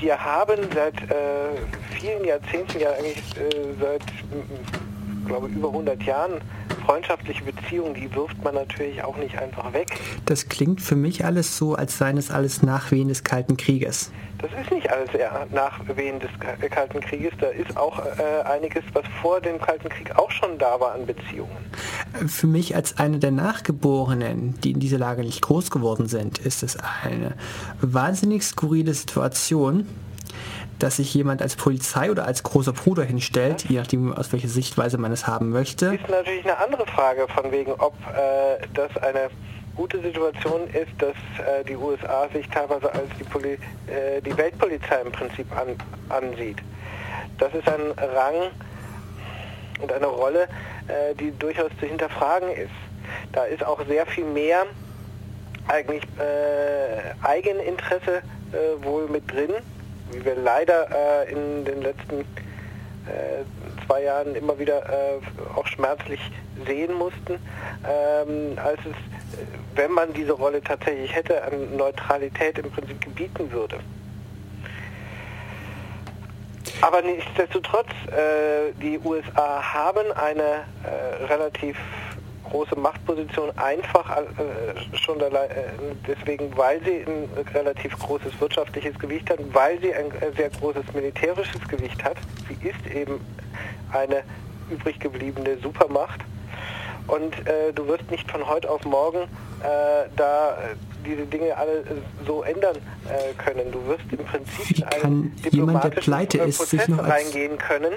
[0.00, 4.02] wir haben seit äh, vielen Jahrzehnten, ja eigentlich äh, seit,
[5.26, 6.40] glaube über 100 Jahren
[6.88, 9.88] freundschaftliche Beziehungen, die wirft man natürlich auch nicht einfach weg.
[10.24, 14.10] Das klingt für mich alles so, als seien es alles Nachwehen des Kalten Krieges.
[14.38, 15.10] Das ist nicht alles
[15.52, 16.30] Nachwehen des
[16.70, 17.32] Kalten Krieges.
[17.38, 21.04] Da ist auch äh, einiges, was vor dem Kalten Krieg auch schon da war an
[21.04, 21.56] Beziehungen.
[22.26, 26.62] Für mich als einer der Nachgeborenen, die in dieser Lage nicht groß geworden sind, ist
[26.62, 27.34] es eine
[27.82, 29.86] wahnsinnig skurrile Situation,
[30.78, 34.98] dass sich jemand als Polizei oder als großer Bruder hinstellt, je nachdem aus welcher Sichtweise
[34.98, 35.94] man es haben möchte.
[35.94, 39.30] Ist natürlich eine andere Frage von wegen, ob äh, das eine
[39.76, 41.14] gute Situation ist, dass
[41.46, 43.52] äh, die USA sich teilweise als die, Poli
[43.86, 45.76] äh, die Weltpolizei im Prinzip an
[46.08, 46.58] ansieht.
[47.38, 48.50] Das ist ein Rang
[49.80, 50.48] und eine Rolle,
[50.88, 52.70] äh, die durchaus zu hinterfragen ist.
[53.32, 54.64] Da ist auch sehr viel mehr
[55.68, 59.52] eigentlich äh, Eigeninteresse äh, wohl mit drin
[60.12, 63.44] wie wir leider äh, in den letzten äh,
[63.86, 65.20] zwei Jahren immer wieder äh,
[65.56, 66.20] auch schmerzlich
[66.66, 67.38] sehen mussten,
[67.84, 68.96] ähm, als es,
[69.74, 73.78] wenn man diese Rolle tatsächlich hätte, an Neutralität im Prinzip gebieten würde.
[76.80, 81.76] Aber nichtsdestotrotz, äh, die USA haben eine äh, relativ
[82.50, 85.26] große Machtposition einfach äh, schon äh,
[86.06, 90.92] deswegen, weil sie ein relativ großes wirtschaftliches Gewicht hat, weil sie ein äh, sehr großes
[90.94, 92.16] militärisches Gewicht hat.
[92.48, 93.20] Sie ist eben
[93.92, 94.22] eine
[94.70, 96.20] übrig gebliebene Supermacht.
[97.06, 100.54] Und äh, du wirst nicht von heute auf morgen äh, da äh,
[101.06, 101.84] diese Dinge alle
[102.26, 102.76] so ändern
[103.38, 103.72] können.
[103.72, 107.94] Du wirst im Prinzip in einen diplomatischen Prozess reingehen können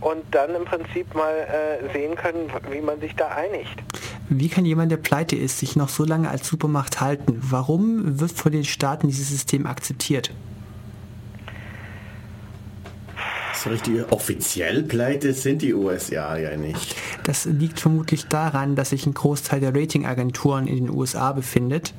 [0.00, 3.82] und dann im Prinzip mal äh, sehen können, wie man sich da einigt.
[4.28, 7.38] Wie kann jemand, der pleite ist, sich noch so lange als Supermacht halten?
[7.40, 10.30] Warum wird von den Staaten dieses System akzeptiert?
[13.56, 16.96] So richtig offiziell pleite sind die USA ja nicht.
[17.22, 21.94] Das liegt vermutlich daran, dass sich ein Großteil der Ratingagenturen in den USA befindet.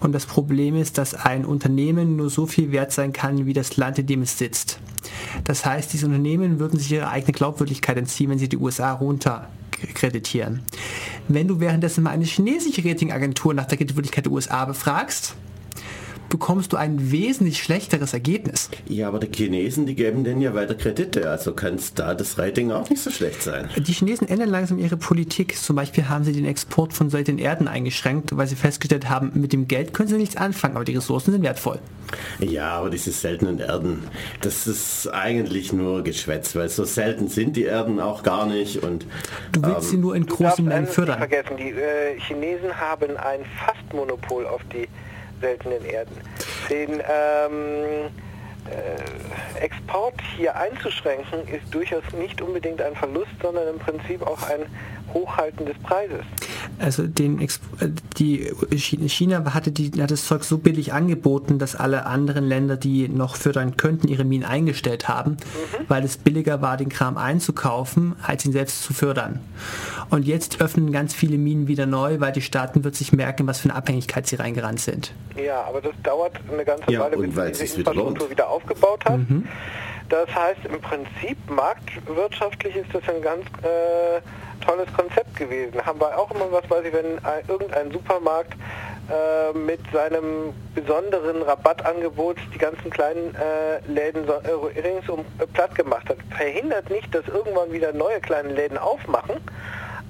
[0.00, 3.76] Und das Problem ist, dass ein Unternehmen nur so viel wert sein kann, wie das
[3.76, 4.78] Land, in dem es sitzt.
[5.44, 10.62] Das heißt, diese Unternehmen würden sich ihre eigene Glaubwürdigkeit entziehen, wenn sie die USA runterkreditieren.
[11.28, 15.34] Wenn du währenddessen mal eine chinesische Ratingagentur nach der Glaubwürdigkeit der USA befragst,
[16.28, 18.70] bekommst du ein wesentlich schlechteres Ergebnis.
[18.88, 22.38] Ja, aber die Chinesen, die geben denen ja weiter Kredite, also kann es da das
[22.38, 23.68] Rating auch nicht so schlecht sein.
[23.76, 25.56] Die Chinesen ändern langsam ihre Politik.
[25.56, 29.52] Zum Beispiel haben sie den Export von seltenen Erden eingeschränkt, weil sie festgestellt haben, mit
[29.52, 31.78] dem Geld können sie nichts anfangen, aber die Ressourcen sind wertvoll.
[32.38, 34.04] Ja, aber diese seltenen Erden,
[34.40, 39.06] das ist eigentlich nur Geschwätz, weil so selten sind die Erden auch gar nicht und
[39.52, 41.18] du willst ähm, sie nur in großen Mengen fördern.
[41.18, 44.88] Vergessen, die äh, Chinesen haben ein Fastmonopol auf die
[45.40, 46.16] seltenen Erden.
[46.68, 48.10] Den ähm,
[48.70, 54.66] äh, Export hier einzuschränken ist durchaus nicht unbedingt ein Verlust, sondern im Prinzip auch ein
[55.12, 56.24] Hochhalten des Preises.
[56.78, 57.48] Also den äh,
[58.18, 63.08] die China hatte, die, hat das Zeug so billig angeboten, dass alle anderen Länder, die
[63.08, 65.84] noch fördern könnten, ihre Minen eingestellt haben, mhm.
[65.88, 69.40] weil es billiger war, den Kram einzukaufen, als ihn selbst zu fördern.
[70.10, 73.60] Und jetzt öffnen ganz viele Minen wieder neu, weil die Staaten wird sich merken, was
[73.60, 75.12] für eine Abhängigkeit sie reingerannt sind.
[75.36, 79.04] Ja, aber das dauert eine ganze ja, Weile, bis man diese Infrastruktur wieder, wieder aufgebaut
[79.04, 79.18] hat.
[79.18, 79.46] Mhm.
[80.08, 84.20] Das heißt, im Prinzip marktwirtschaftlich ist das ein ganz äh,
[84.60, 85.84] tolles Konzept gewesen.
[85.84, 88.54] Haben wir auch immer was, weiß ich, wenn ein, irgendein Supermarkt
[89.08, 96.08] äh, mit seinem besonderen Rabattangebot die ganzen kleinen äh, Läden so, äh, ringsum platt gemacht
[96.08, 96.18] hat.
[96.36, 99.36] Verhindert nicht, dass irgendwann wieder neue kleine Läden aufmachen,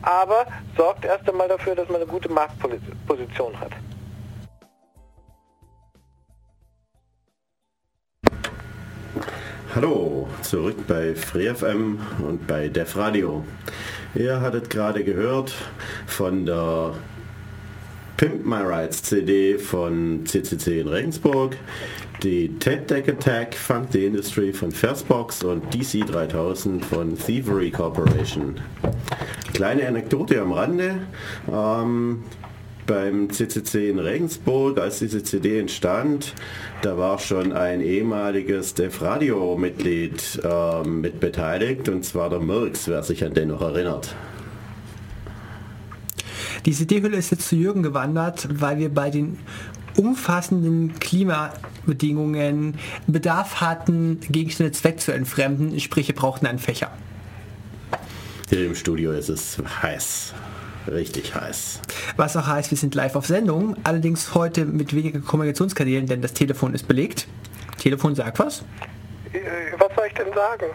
[0.03, 3.72] aber sorgt erst einmal dafür, dass man eine gute Marktposition hat.
[9.75, 13.45] Hallo, zurück bei FreeFM und bei Def Radio.
[14.14, 15.53] Ihr hattet gerade gehört
[16.07, 16.95] von der
[18.17, 21.57] Pimp My Rights CD von CCC in Regensburg,
[22.23, 28.59] die Ted Deck Attack Funk the Industry von Firstbox und DC 3000 von Thievery Corporation.
[29.53, 31.01] Kleine Anekdote am Rande.
[31.53, 32.25] Ähm,
[32.87, 36.34] beim CCC in Regensburg, als diese CD entstand,
[36.82, 42.89] da war schon ein ehemaliges Def Radio Mitglied äh, mit beteiligt, und zwar der Mirks,
[42.89, 44.14] wer sich an den noch erinnert.
[46.64, 49.39] Die CD-Hülle ist jetzt zu Jürgen gewandert, weil wir bei den
[49.97, 52.74] umfassenden Klimabedingungen
[53.07, 56.91] Bedarf hatten, Gegenstände Zweck zu entfremden, sprich wir brauchten einen Fächer.
[58.49, 60.34] Hier im Studio ist es heiß.
[60.89, 61.80] Richtig heiß.
[62.16, 66.32] Was auch heißt, wir sind live auf Sendung, allerdings heute mit weniger Kommunikationskanälen, denn das
[66.32, 67.26] Telefon ist belegt.
[67.78, 68.61] Telefon sagt was?
[69.32, 69.41] Äh,
[69.78, 70.66] was soll ich denn sagen?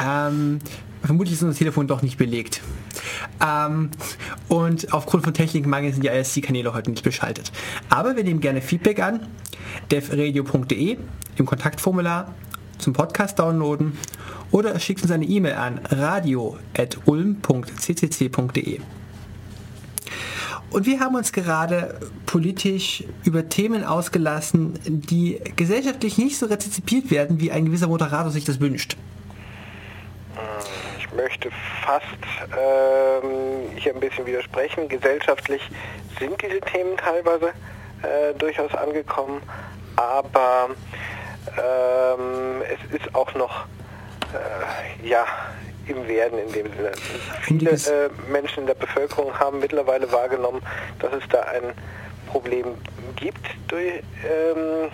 [0.00, 0.58] Ähm,
[1.02, 2.60] vermutlich ist unser Telefon doch nicht belegt.
[3.44, 3.90] Ähm,
[4.48, 7.52] und aufgrund von Technikmangel sind die ISC-Kanäle heute nicht beschaltet.
[7.88, 9.28] Aber wir nehmen gerne Feedback an.
[9.90, 10.98] devradio.de
[11.36, 12.34] im Kontaktformular
[12.78, 13.96] zum Podcast downloaden
[14.50, 18.80] oder schickt uns eine E-Mail an radio.ulm.ccc.de.
[20.70, 27.40] Und wir haben uns gerade politisch über Themen ausgelassen, die gesellschaftlich nicht so rezipiert werden,
[27.40, 28.96] wie ein gewisser Moderator sich das wünscht.
[30.98, 31.50] Ich möchte
[31.84, 32.06] fast
[32.52, 34.88] ähm, hier ein bisschen widersprechen.
[34.88, 35.60] Gesellschaftlich
[36.18, 37.48] sind diese Themen teilweise
[38.02, 39.42] äh, durchaus angekommen,
[39.96, 40.70] aber
[41.48, 43.66] ähm, es ist auch noch
[44.32, 45.26] äh, ja,
[45.86, 46.92] im Werden in dem Sinne.
[47.42, 50.62] Viele äh, Menschen in der Bevölkerung haben mittlerweile wahrgenommen,
[50.98, 51.72] dass es da ein
[52.26, 52.74] Problem
[53.16, 54.90] gibt, durch, ähm,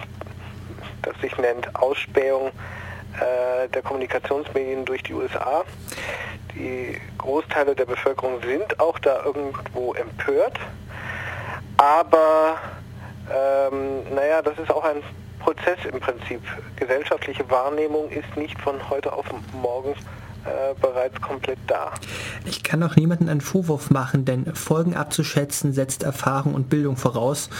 [1.03, 5.65] das sich nennt Ausspähung äh, der Kommunikationsmedien durch die USA.
[6.55, 10.59] Die Großteile der Bevölkerung sind auch da irgendwo empört,
[11.77, 12.59] aber
[13.31, 15.03] ähm, naja, das ist auch ein
[15.39, 16.43] Prozess im Prinzip.
[16.77, 19.95] Gesellschaftliche Wahrnehmung ist nicht von heute auf morgen
[20.45, 21.93] äh, bereits komplett da.
[22.45, 27.51] Ich kann auch niemanden einen Vorwurf machen, denn Folgen abzuschätzen setzt Erfahrung und Bildung voraus.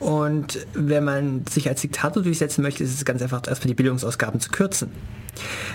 [0.00, 4.40] Und wenn man sich als Diktator durchsetzen möchte, ist es ganz einfach, erstmal die Bildungsausgaben
[4.40, 4.90] zu kürzen.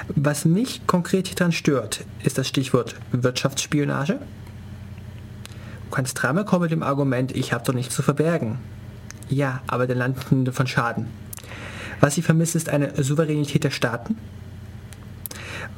[0.10, 4.20] Was mich konkret hier dran stört, ist das Stichwort Wirtschaftsspionage.
[5.90, 8.60] Du kannst dreimal kommen mit dem Argument, ich habe doch nichts zu verbergen.
[9.30, 11.08] Ja, aber der Landkunde von Schaden.
[12.00, 14.18] Was sie vermisst, ist eine Souveränität der Staaten,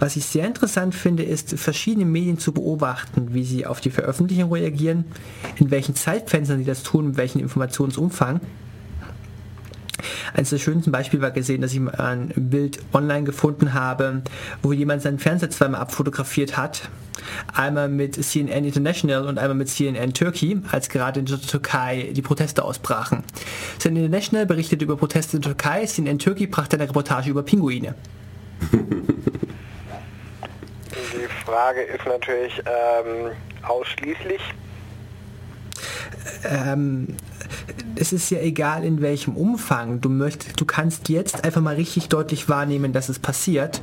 [0.01, 4.51] was ich sehr interessant finde, ist, verschiedene Medien zu beobachten, wie sie auf die Veröffentlichung
[4.51, 5.05] reagieren,
[5.57, 8.41] in welchen Zeitfenstern sie das tun, in welchen Informationsumfang.
[10.33, 14.23] Eines der schönsten Beispiele war gesehen, dass ich ein Bild online gefunden habe,
[14.63, 16.89] wo jemand seinen Fernseher zweimal abfotografiert hat.
[17.53, 22.23] Einmal mit CNN International und einmal mit CNN Turkey, als gerade in der Türkei die
[22.23, 23.23] Proteste ausbrachen.
[23.77, 27.93] CNN International berichtet über Proteste in der Türkei, CNN Turkey brachte eine Reportage über Pinguine.
[31.45, 33.31] Frage ist natürlich ähm,
[33.63, 34.41] ausschließlich.
[36.43, 37.15] Ähm,
[37.95, 40.01] es ist ja egal in welchem Umfang.
[40.01, 43.81] Du möchtest, du kannst jetzt einfach mal richtig deutlich wahrnehmen, dass es passiert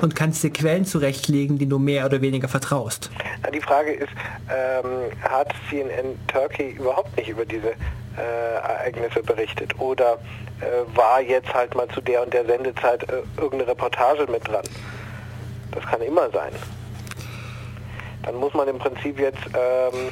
[0.00, 3.10] und kannst dir Quellen zurechtlegen, denen du mehr oder weniger vertraust.
[3.42, 4.12] Na, die Frage ist,
[4.48, 9.78] ähm, hat CNN Turkey überhaupt nicht über diese äh, Ereignisse berichtet?
[9.78, 10.18] Oder
[10.60, 14.64] äh, war jetzt halt mal zu der und der Sendezeit äh, irgendeine Reportage mit dran?
[15.72, 16.52] Das kann immer sein.
[18.22, 20.10] Dann muss man im Prinzip jetzt ähm,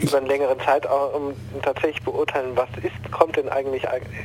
[0.00, 1.32] über einen längeren Zeitraum
[1.62, 3.82] tatsächlich beurteilen, was ist, kommt denn eigentlich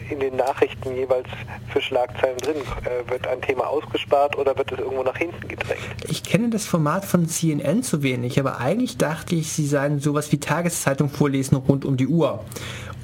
[0.10, 1.28] in den Nachrichten jeweils
[1.72, 2.56] für Schlagzeilen drin?
[2.86, 5.82] Äh, wird ein Thema ausgespart oder wird es irgendwo nach hinten gedrängt?
[6.08, 10.32] Ich kenne das Format von CNN zu wenig, aber eigentlich dachte ich, sie seien sowas
[10.32, 12.44] wie Tageszeitung vorlesen rund um die Uhr.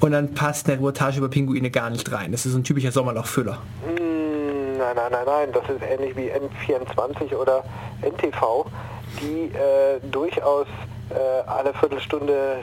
[0.00, 2.32] Und dann passt eine Reportage über Pinguine gar nicht rein.
[2.32, 3.58] Das ist ein typischer Sommerlochfüller.
[3.86, 4.19] Hm,
[4.80, 5.52] nein, nein, nein, nein.
[5.52, 7.62] Das ist ähnlich wie N24 oder
[8.02, 8.66] NTV,
[9.20, 10.66] die äh, durchaus
[11.10, 12.62] äh, alle Viertelstunde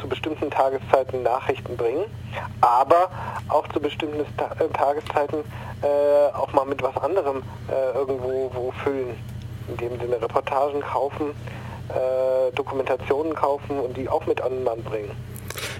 [0.00, 2.04] zu bestimmten Tageszeiten Nachrichten bringen,
[2.60, 3.08] aber
[3.48, 5.40] auch zu bestimmten Ta äh, Tageszeiten
[5.82, 9.16] äh, auch mal mit was anderem äh, irgendwo wo füllen.
[9.68, 11.30] In dem Sinne Reportagen kaufen,
[11.90, 15.10] äh, Dokumentationen kaufen und die auch mit an den Mann bringen.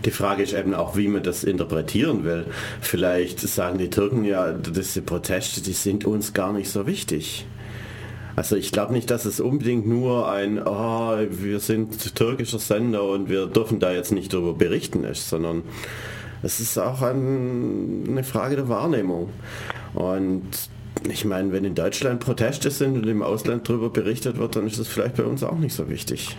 [0.04, 2.46] Die Frage ist eben auch, wie man das interpretieren will.
[2.80, 7.46] Vielleicht sagen die Türken ja, diese Proteste, die sind uns gar nicht so wichtig.
[8.36, 13.28] Also ich glaube nicht, dass es unbedingt nur ein, oh, wir sind türkischer Sender und
[13.28, 15.64] wir dürfen da jetzt nicht darüber berichten ist, sondern
[16.44, 19.30] es ist auch ein, eine Frage der Wahrnehmung.
[19.94, 20.46] Und
[21.10, 24.78] ich meine, wenn in Deutschland Proteste sind und im Ausland darüber berichtet wird, dann ist
[24.78, 26.36] das vielleicht bei uns auch nicht so wichtig.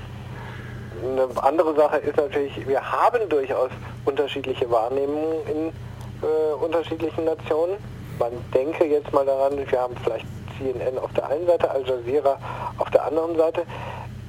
[1.37, 3.69] Andere Sache ist natürlich, wir haben durchaus
[4.05, 5.67] unterschiedliche Wahrnehmungen in
[6.21, 7.77] äh, unterschiedlichen Nationen.
[8.17, 10.25] Man denke jetzt mal daran, wir haben vielleicht
[10.57, 12.37] CNN auf der einen Seite, Al Jazeera
[12.77, 13.63] auf der anderen Seite.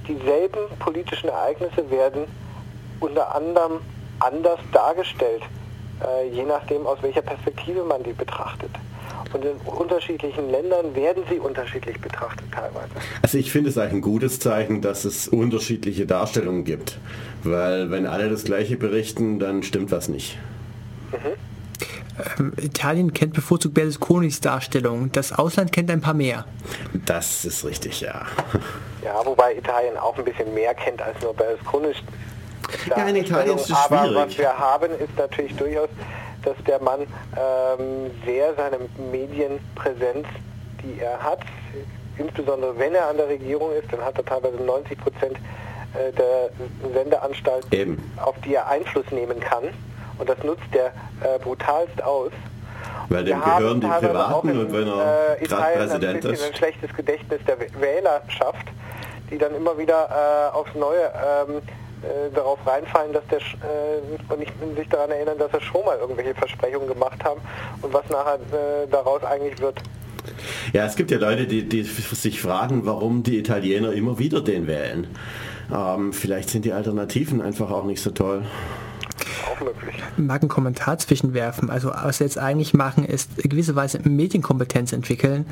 [0.07, 2.27] Dieselben politischen Ereignisse werden
[3.01, 3.81] unter anderem
[4.21, 5.43] anders dargestellt,
[6.05, 8.71] äh, je nachdem, aus welcher Perspektive man die betrachtet.
[9.33, 12.91] Und in unterschiedlichen Ländern werden sie unterschiedlich betrachtet teilweise.
[13.23, 16.99] Also ich finde es eigentlich ein gutes Zeichen, dass es unterschiedliche Darstellungen gibt.
[17.45, 20.37] Weil wenn alle das gleiche berichten, dann stimmt was nicht.
[21.13, 21.37] Mhm.
[22.39, 26.45] Ähm, Italien kennt bevorzugt Berlusconis Darstellung, das Ausland kennt ein paar mehr.
[27.07, 28.27] Das ist richtig, ja.
[29.03, 31.93] Ja, wobei Italien auch ein bisschen mehr kennt als nur Berlusconi.
[32.89, 34.17] Ja, in Italien ist es Aber schwierig.
[34.17, 35.89] was wir haben, ist natürlich durchaus,
[36.45, 38.79] dass der Mann ähm, sehr seine
[39.11, 40.27] Medienpräsenz,
[40.83, 41.41] die er hat,
[42.19, 45.37] insbesondere wenn er an der Regierung ist, dann hat er teilweise 90 Prozent
[45.95, 46.51] äh, der
[46.95, 49.65] Sendeanstalten, auf die er Einfluss nehmen kann
[50.19, 52.33] und das nutzt der äh, brutalst aus.
[53.09, 56.45] Weil dem gehören die Privaten in, und wenn er äh, gerade Präsident ein ist.
[56.45, 58.67] ein schlechtes Gedächtnis der Wählerschaft,
[59.31, 61.11] die dann immer wieder äh, aufs Neue
[61.49, 61.63] ähm,
[62.03, 65.99] äh, darauf reinfallen, dass der äh, und nicht sich daran erinnern, dass er schon mal
[65.99, 67.41] irgendwelche Versprechungen gemacht haben
[67.83, 69.81] und was nachher äh, daraus eigentlich wird.
[70.73, 74.67] Ja, es gibt ja Leute, die, die sich fragen, warum die Italiener immer wieder den
[74.67, 75.07] wählen.
[75.75, 78.45] Ähm, vielleicht sind die Alternativen einfach auch nicht so toll
[79.61, 79.97] auch möglich.
[80.17, 81.71] Mag einen Kommentar zwischenwerfen.
[81.71, 85.47] Also was wir jetzt eigentlich machen, ist gewisse Weise Medienkompetenz entwickeln.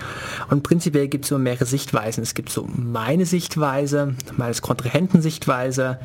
[0.51, 2.22] Und prinzipiell gibt es immer mehrere Sichtweisen.
[2.22, 5.99] Es gibt so meine Sichtweise, meines Kontrahenten Sichtweise,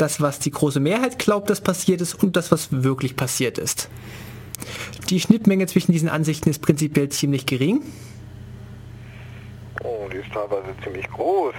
[0.00, 3.88] das, was die große Mehrheit glaubt, dass passiert ist und das, was wirklich passiert ist.
[5.08, 7.82] Die Schnittmenge zwischen diesen Ansichten ist prinzipiell ziemlich gering.
[9.82, 11.54] Oh, die ist teilweise ziemlich groß.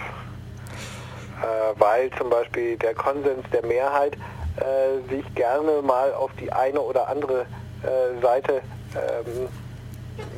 [1.42, 4.16] Äh, weil zum Beispiel der Konsens der Mehrheit
[4.58, 7.46] äh, sich gerne mal auf die eine oder andere
[7.82, 8.62] äh, Seite
[8.94, 9.48] ähm,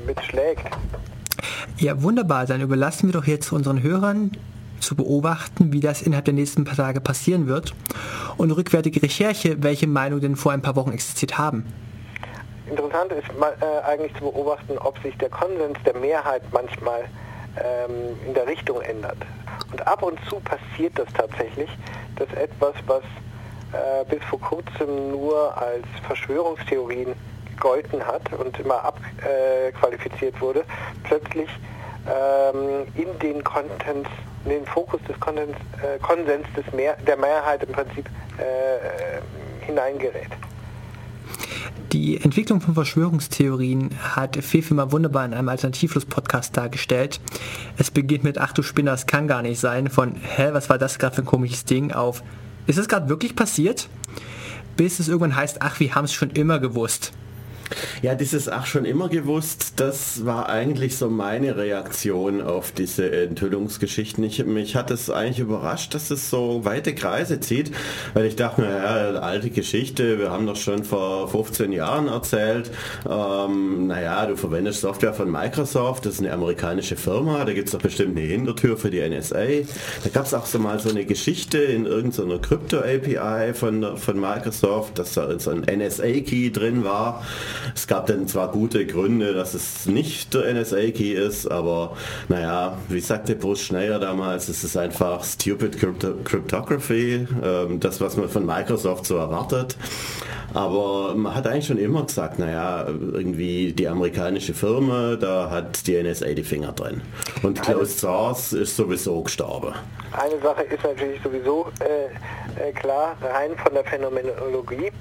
[0.08, 0.66] mitschlägt.
[1.78, 2.46] Ja, wunderbar.
[2.46, 4.32] Dann überlassen wir doch jetzt unseren Hörern
[4.84, 7.74] zu beobachten, wie das innerhalb der nächsten paar Tage passieren wird
[8.38, 11.66] und rückwärtige Recherche, welche Meinung denn vor ein paar Wochen existiert haben.
[12.70, 17.02] Interessant ist äh, eigentlich zu beobachten, ob sich der Konsens der Mehrheit manchmal
[17.58, 19.18] ähm, in der Richtung ändert.
[19.72, 21.70] Und ab und zu passiert das tatsächlich,
[22.16, 23.04] dass etwas, was
[23.74, 27.14] äh, bis vor kurzem nur als Verschwörungstheorien
[27.54, 30.64] gegolten hat und immer abqualifiziert äh, wurde,
[31.04, 31.50] plötzlich
[32.08, 34.10] ähm, in den Contents,
[34.46, 40.30] in den Fokus des Contents, äh, Konsens des Mehr, der Mehrheit im Prinzip äh, hineingerät.
[41.92, 47.20] Die Entwicklung von Verschwörungstheorien hat Fefe mal wunderbar in einem Alternativlos-Podcast dargestellt.
[47.78, 50.80] Es beginnt mit Ach du Spinner, es kann gar nicht sein, von Hä, was war
[50.80, 52.24] das gerade für ein komisches Ding, auf
[52.66, 53.90] ist das gerade wirklich passiert?
[54.78, 57.14] Bis es irgendwann heißt, ach, wir haben es schon immer gewusst.
[58.02, 64.24] Ja, dieses Ach schon immer gewusst, das war eigentlich so meine Reaktion auf diese Enthüllungsgeschichten.
[64.24, 67.72] Ich, mich hat es eigentlich überrascht, dass es so weite Kreise zieht,
[68.14, 72.72] weil ich dachte, naja, alte Geschichte, wir haben doch schon vor 15 Jahren erzählt,
[73.10, 77.72] ähm, naja, du verwendest Software von Microsoft, das ist eine amerikanische Firma, da gibt es
[77.74, 79.64] doch bestimmt eine Hintertür für die NSA.
[80.04, 85.00] Da gab es auch so mal so eine Geschichte in irgendeiner Krypto-API von, von Microsoft,
[85.00, 87.26] dass da so ein NSA-Key drin war.
[87.76, 91.96] Es gab dann zwar gute Gründe, dass es nicht der NSA-Key ist, aber
[92.30, 98.18] naja, wie sagte Bruce Schneider damals, es ist einfach Stupid Crypto Cryptography, ähm, das, was
[98.18, 99.78] man von Microsoft so erwartet.
[100.54, 106.02] Aber man hat eigentlich schon immer gesagt, naja, irgendwie die amerikanische Firma, da hat die
[106.02, 107.02] NSA die Finger drin.
[107.42, 109.74] Und Closed Source ist sowieso gestorben.
[110.12, 114.92] Eine Sache ist natürlich sowieso äh, äh, klar, rein von der Phänomenologie,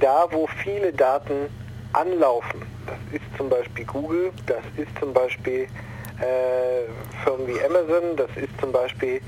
[0.00, 1.48] da wo viele Daten
[1.94, 5.68] anlaufen, das ist zum Beispiel Google, das ist zum Beispiel
[6.20, 9.20] äh, Firmen wie Amazon, das ist zum Beispiel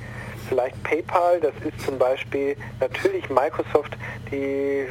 [0.49, 3.97] vielleicht PayPal, das ist zum Beispiel natürlich Microsoft,
[4.31, 4.89] die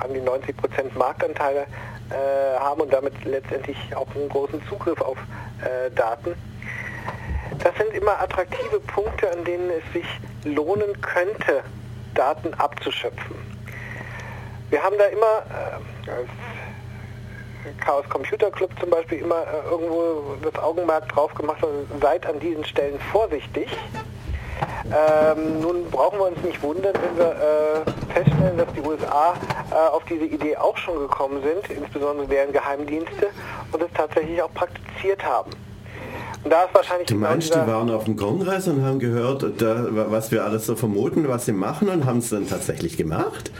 [0.00, 1.66] an die 90 Prozent Marktanteile
[2.10, 5.18] äh, haben und damit letztendlich auch einen großen Zugriff auf
[5.62, 6.34] äh, Daten.
[7.62, 10.06] Das sind immer attraktive Punkte, an denen es sich
[10.44, 11.62] lohnen könnte,
[12.14, 13.36] Daten abzuschöpfen.
[14.70, 15.42] Wir haben da immer
[16.06, 16.10] äh,
[17.80, 22.40] Chaos Computer Club zum Beispiel immer äh, irgendwo das Augenmerk drauf gemacht und seid an
[22.40, 23.68] diesen Stellen vorsichtig.
[24.86, 29.34] Ähm, nun brauchen wir uns nicht wundern, wenn wir äh, feststellen, dass die USA
[29.70, 33.28] äh, auf diese Idee auch schon gekommen sind, insbesondere deren Geheimdienste,
[33.72, 35.50] und es tatsächlich auch praktiziert haben.
[36.42, 39.86] Und da ist wahrscheinlich du meinst, die waren auf dem Kongress und haben gehört, da,
[39.90, 43.50] was wir alles so vermuten, was sie machen und haben es dann tatsächlich gemacht?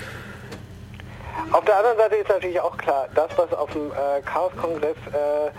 [1.53, 5.47] Auf der anderen Seite ist natürlich auch klar, das, was auf dem äh, Chaos-Kongress äh,
[5.49, 5.51] äh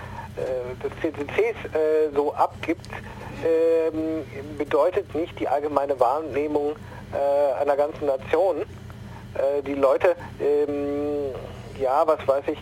[0.81, 2.89] des CCCs äh, so abgibt,
[3.43, 4.25] ähm,
[4.57, 6.75] bedeutet nicht die allgemeine Wahrnehmung
[7.11, 8.61] äh, einer ganzen Nation.
[8.61, 11.33] Äh, die Leute, ähm,
[11.79, 12.59] ja, was weiß ich,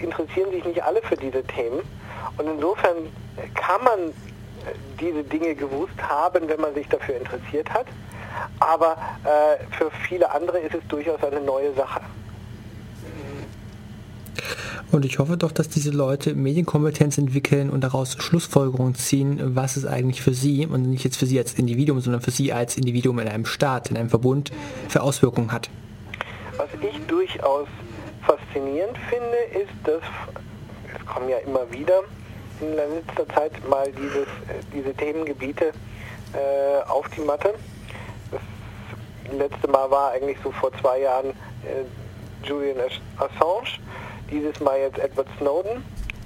[0.00, 1.80] interessieren sich nicht alle für diese Themen.
[2.38, 3.12] Und insofern
[3.54, 4.14] kann man
[4.98, 7.86] diese Dinge gewusst haben, wenn man sich dafür interessiert hat.
[8.60, 12.00] Aber äh, für viele andere ist es durchaus eine neue Sache.
[14.92, 19.84] Und ich hoffe doch, dass diese Leute Medienkompetenz entwickeln und daraus Schlussfolgerungen ziehen, was es
[19.84, 23.18] eigentlich für sie, und nicht jetzt für sie als Individuum, sondern für sie als Individuum
[23.18, 24.52] in einem Staat, in einem Verbund,
[24.88, 25.68] für Auswirkungen hat.
[26.56, 27.68] Was ich durchaus
[28.22, 30.02] faszinierend finde, ist, dass
[30.94, 32.02] es kommen ja immer wieder
[32.60, 35.72] in letzter Zeit mal dieses, äh, diese Themengebiete
[36.32, 37.54] äh, auf die Matte.
[38.30, 38.40] Das
[39.36, 41.84] letzte Mal war eigentlich so vor zwei Jahren äh,
[42.46, 42.78] Julian
[43.16, 43.78] Assange
[44.30, 45.84] dieses Mal jetzt Edward Snowden,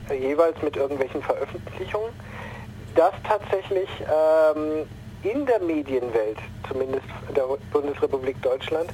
[0.09, 2.11] äh, jeweils mit irgendwelchen Veröffentlichungen,
[2.95, 4.87] dass tatsächlich ähm,
[5.23, 6.39] in der Medienwelt,
[6.69, 8.91] zumindest der Bundesrepublik Deutschland,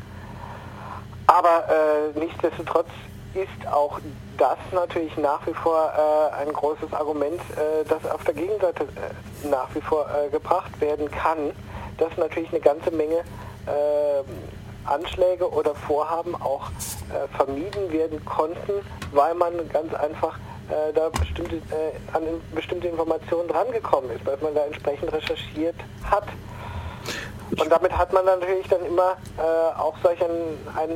[1.28, 2.88] aber äh, nichtsdestotrotz
[3.34, 3.98] ist auch
[4.38, 9.48] das natürlich nach wie vor äh, ein großes Argument, äh, das auf der Gegenseite äh,
[9.48, 11.52] nach wie vor äh, gebracht werden kann
[11.98, 13.16] dass natürlich eine ganze Menge
[13.66, 14.22] äh,
[14.84, 18.72] Anschläge oder Vorhaben auch äh, vermieden werden konnten,
[19.12, 20.38] weil man ganz einfach
[20.68, 21.60] äh, da bestimmte, äh,
[22.12, 22.22] an
[22.54, 25.76] bestimmte Informationen drangekommen ist, weil man da entsprechend recherchiert
[26.08, 26.26] hat.
[27.58, 30.90] Und damit hat man natürlich dann immer äh, auch solch ein, ein,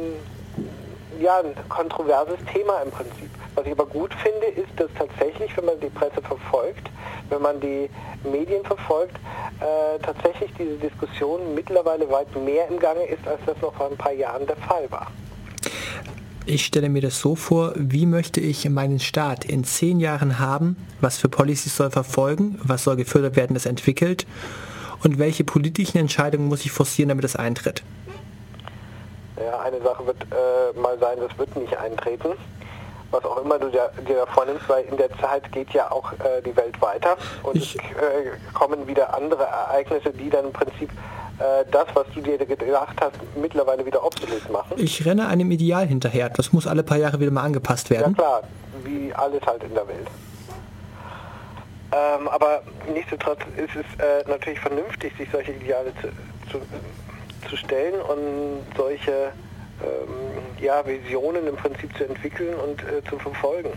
[1.20, 3.30] ja, ein kontroverses Thema im Prinzip.
[3.54, 6.88] Was ich aber gut finde, ist, dass tatsächlich, wenn man die Presse verfolgt,
[7.30, 7.90] wenn man die
[8.24, 9.16] Medien verfolgt,
[9.60, 13.96] äh, tatsächlich diese Diskussion mittlerweile weit mehr im Gange ist, als das noch vor ein
[13.96, 15.08] paar Jahren der Fall war.
[16.46, 20.76] Ich stelle mir das so vor, wie möchte ich meinen Staat in zehn Jahren haben,
[21.00, 24.26] was für Policies soll verfolgen, was soll gefördert werden, das entwickelt
[25.02, 27.82] und welche politischen Entscheidungen muss ich forcieren, damit das eintritt?
[29.36, 32.30] Ja, eine Sache wird äh, mal sein, das wird nicht eintreten
[33.10, 36.42] was auch immer du dir, dir vornimmst, weil in der Zeit geht ja auch äh,
[36.44, 40.90] die Welt weiter und ich, es äh, kommen wieder andere Ereignisse, die dann im Prinzip
[41.38, 44.74] äh, das, was du dir gedacht hast, mittlerweile wieder obsolet machen.
[44.76, 46.28] Ich renne einem Ideal hinterher.
[46.28, 48.14] Das muss alle paar Jahre wieder mal angepasst werden.
[48.16, 48.42] Ja klar,
[48.84, 50.08] wie alles halt in der Welt.
[51.92, 56.08] Ähm, aber nichtsdestotrotz ist es äh, natürlich vernünftig, sich solche Ideale zu,
[56.50, 56.60] zu,
[57.48, 59.32] zu stellen und solche
[59.82, 63.72] ähm, ja, Visionen im Prinzip zu entwickeln und äh, zu verfolgen.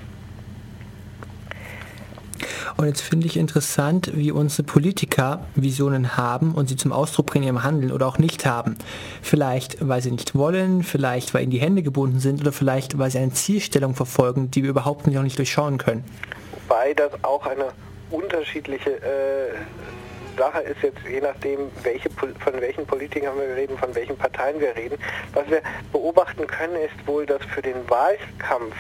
[2.78, 7.48] Und jetzt finde ich interessant, wie unsere Politiker Visionen haben und sie zum Ausdruck bringen
[7.48, 8.78] im Handeln oder auch nicht haben.
[9.22, 13.12] Vielleicht, weil sie nicht wollen, vielleicht, weil ihnen die Hände gebunden sind oder vielleicht, weil
[13.12, 16.04] sie eine Zielstellung verfolgen, die wir überhaupt noch nicht durchschauen können.
[16.68, 17.68] Wobei das auch eine
[18.10, 19.54] unterschiedliche äh,
[20.38, 24.76] Sache ist jetzt, je nachdem, welche, von welchen Politikern wir reden, von welchen Parteien wir
[24.76, 24.98] reden.
[25.34, 25.62] Was wir
[25.92, 28.76] beobachten können, ist wohl, dass für den Wahlkampf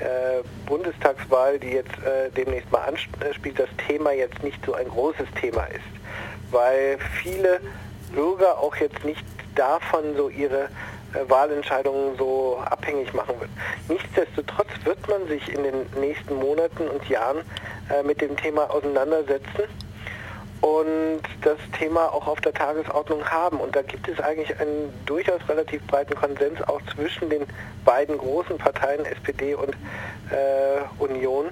[0.00, 5.26] äh, Bundestagswahl, die jetzt äh, demnächst mal anspielt, das Thema jetzt nicht so ein großes
[5.40, 5.80] Thema ist,
[6.50, 7.60] weil viele
[8.14, 9.24] Bürger auch jetzt nicht
[9.54, 10.64] davon so ihre
[11.12, 13.50] äh, Wahlentscheidungen so abhängig machen wird.
[13.88, 17.38] Nichtsdestotrotz wird man sich in den nächsten Monaten und Jahren
[17.90, 19.64] äh, mit dem Thema auseinandersetzen
[20.60, 23.58] und das Thema auch auf der Tagesordnung haben.
[23.58, 27.44] Und da gibt es eigentlich einen durchaus relativ breiten Konsens auch zwischen den
[27.84, 31.46] beiden großen Parteien SPD und äh, Union,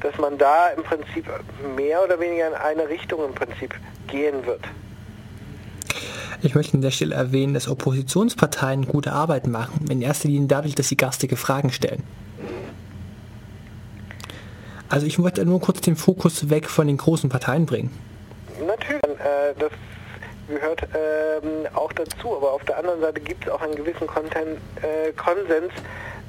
[0.00, 1.26] dass man da im Prinzip
[1.76, 3.74] mehr oder weniger in eine Richtung im Prinzip
[4.06, 4.62] gehen wird.
[6.40, 10.74] Ich möchte an der Stelle erwähnen, dass Oppositionsparteien gute Arbeit machen, in erster Linie dadurch,
[10.76, 12.04] dass sie garstige Fragen stellen.
[14.88, 17.90] Also ich möchte nur kurz den Fokus weg von den großen Parteien bringen.
[18.66, 19.70] Natürlich, äh, das
[20.48, 24.58] gehört ähm, auch dazu, aber auf der anderen Seite gibt es auch einen gewissen Content,
[24.82, 25.72] äh, Konsens,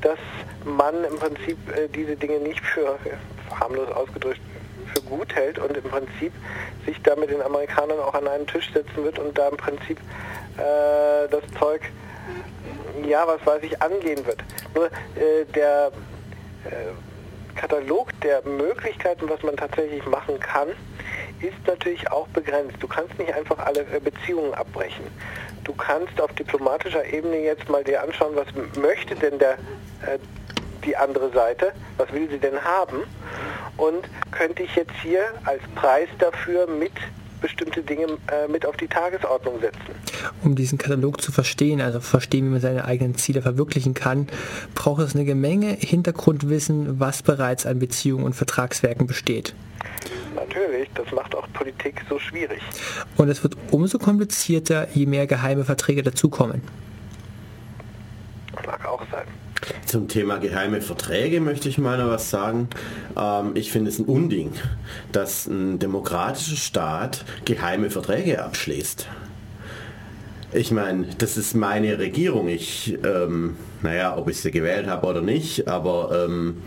[0.02, 0.20] dass
[0.66, 2.98] man im Prinzip äh, diese Dinge nicht für,
[3.60, 4.42] harmlos ausgedrückt,
[4.94, 6.34] für gut hält und im Prinzip
[6.86, 9.98] sich da mit den Amerikanern auch an einen Tisch setzen wird und da im Prinzip
[10.58, 11.82] äh, das Zeug,
[13.08, 14.44] ja, was weiß ich, angehen wird.
[14.76, 15.92] Nur äh, der
[16.66, 20.70] äh, Katalog der Möglichkeiten, was man tatsächlich machen kann,
[21.42, 22.76] ist natürlich auch begrenzt.
[22.80, 25.06] Du kannst nicht einfach alle äh, Beziehungen abbrechen.
[25.64, 30.18] Du kannst auf diplomatischer Ebene jetzt mal dir anschauen, was möchte denn der, äh,
[30.86, 33.04] die andere Seite, was will sie denn haben
[33.78, 36.92] und könnte ich jetzt hier als Preis dafür mit
[37.42, 39.80] bestimmte Dinge äh, mit auf die Tagesordnung setzen.
[40.44, 44.28] Um diesen Katalog zu verstehen, also verstehen, wie man seine eigenen Ziele verwirklichen kann,
[44.76, 49.54] braucht es eine Menge Hintergrundwissen, was bereits an Beziehungen und Vertragswerken besteht.
[50.40, 52.62] Natürlich, das macht auch Politik so schwierig.
[53.18, 56.62] Und es wird umso komplizierter, je mehr geheime Verträge dazukommen.
[58.66, 59.26] Mag auch sein.
[59.86, 62.70] Zum Thema geheime Verträge möchte ich mal noch was sagen.
[63.18, 64.54] Ähm, ich finde es ein Unding,
[65.12, 69.08] dass ein demokratischer Staat geheime Verträge abschließt.
[70.54, 72.48] Ich meine, das ist meine Regierung.
[72.48, 76.62] Ich, ähm, naja, ob ich sie gewählt habe oder nicht, aber ähm,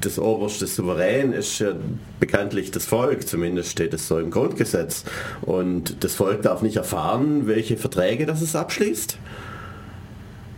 [0.00, 1.72] das oberste Souverän ist ja
[2.20, 5.04] bekanntlich das Volk, zumindest steht es so im Grundgesetz.
[5.42, 9.18] Und das Volk darf nicht erfahren, welche Verträge das es abschließt.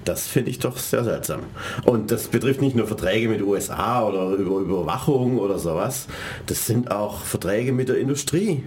[0.05, 1.41] Das finde ich doch sehr seltsam.
[1.85, 6.07] Und das betrifft nicht nur Verträge mit USA oder über Überwachung oder sowas.
[6.47, 8.65] Das sind auch Verträge mit der Industrie.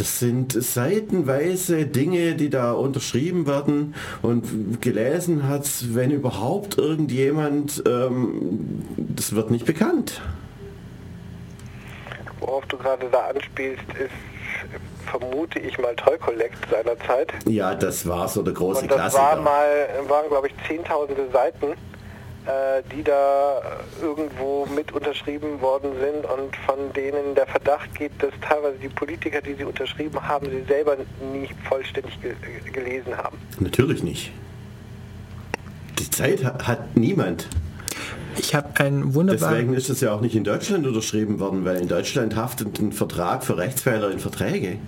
[0.00, 8.82] Das sind seitenweise Dinge, die da unterschrieben werden und gelesen hat, wenn überhaupt irgendjemand, ähm,
[8.96, 10.22] das wird nicht bekannt.
[12.38, 17.34] Worauf du gerade da anspielst, ist vermute ich mal Toy Collect seinerzeit.
[17.44, 19.22] Ja, das war so der große und das Klassiker.
[19.22, 21.74] War mal, waren glaube ich zehntausende Seiten
[22.94, 23.60] die da
[24.00, 29.40] irgendwo mit unterschrieben worden sind und von denen der Verdacht geht, dass teilweise die Politiker,
[29.40, 30.96] die sie unterschrieben haben, sie selber
[31.32, 32.34] nie vollständig ge
[32.72, 33.38] gelesen haben.
[33.58, 34.32] Natürlich nicht.
[35.98, 37.46] Die Zeit hat niemand.
[38.38, 39.50] Ich habe ein wunderbar.
[39.50, 42.92] Deswegen ist es ja auch nicht in Deutschland unterschrieben worden, weil in Deutschland haftet ein
[42.92, 44.78] Vertrag für Rechtsfehler in Verträge.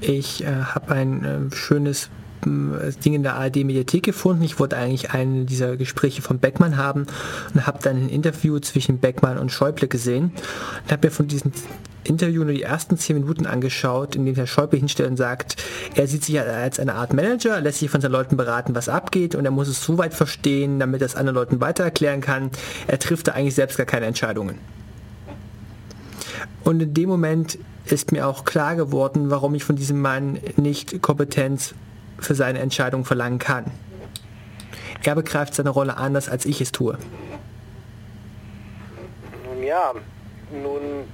[0.00, 2.10] Ich äh, habe ein äh, schönes
[2.44, 4.42] Ding in der ARD-Mediathek gefunden.
[4.42, 7.06] Ich wollte eigentlich einen dieser Gespräche von Beckmann haben
[7.54, 10.32] und habe dann ein Interview zwischen Beckmann und Schäuble gesehen
[10.84, 11.52] und habe mir von diesem
[12.04, 15.62] Interview nur die ersten zehn Minuten angeschaut, in dem Herr Schäuble hinstellt und sagt,
[15.94, 19.34] er sieht sich als eine Art Manager, lässt sich von seinen Leuten beraten, was abgeht
[19.34, 22.50] und er muss es so weit verstehen, damit er es anderen Leuten weiter erklären kann.
[22.86, 24.58] Er trifft da eigentlich selbst gar keine Entscheidungen.
[26.64, 31.00] Und in dem Moment ist mir auch klar geworden, warum ich von diesem Mann nicht
[31.02, 31.74] Kompetenz
[32.18, 33.66] für seine Entscheidung verlangen kann.
[35.04, 36.98] Er begreift seine Rolle anders, als ich es tue.
[39.44, 39.94] Nun ja,
[40.50, 41.04] nun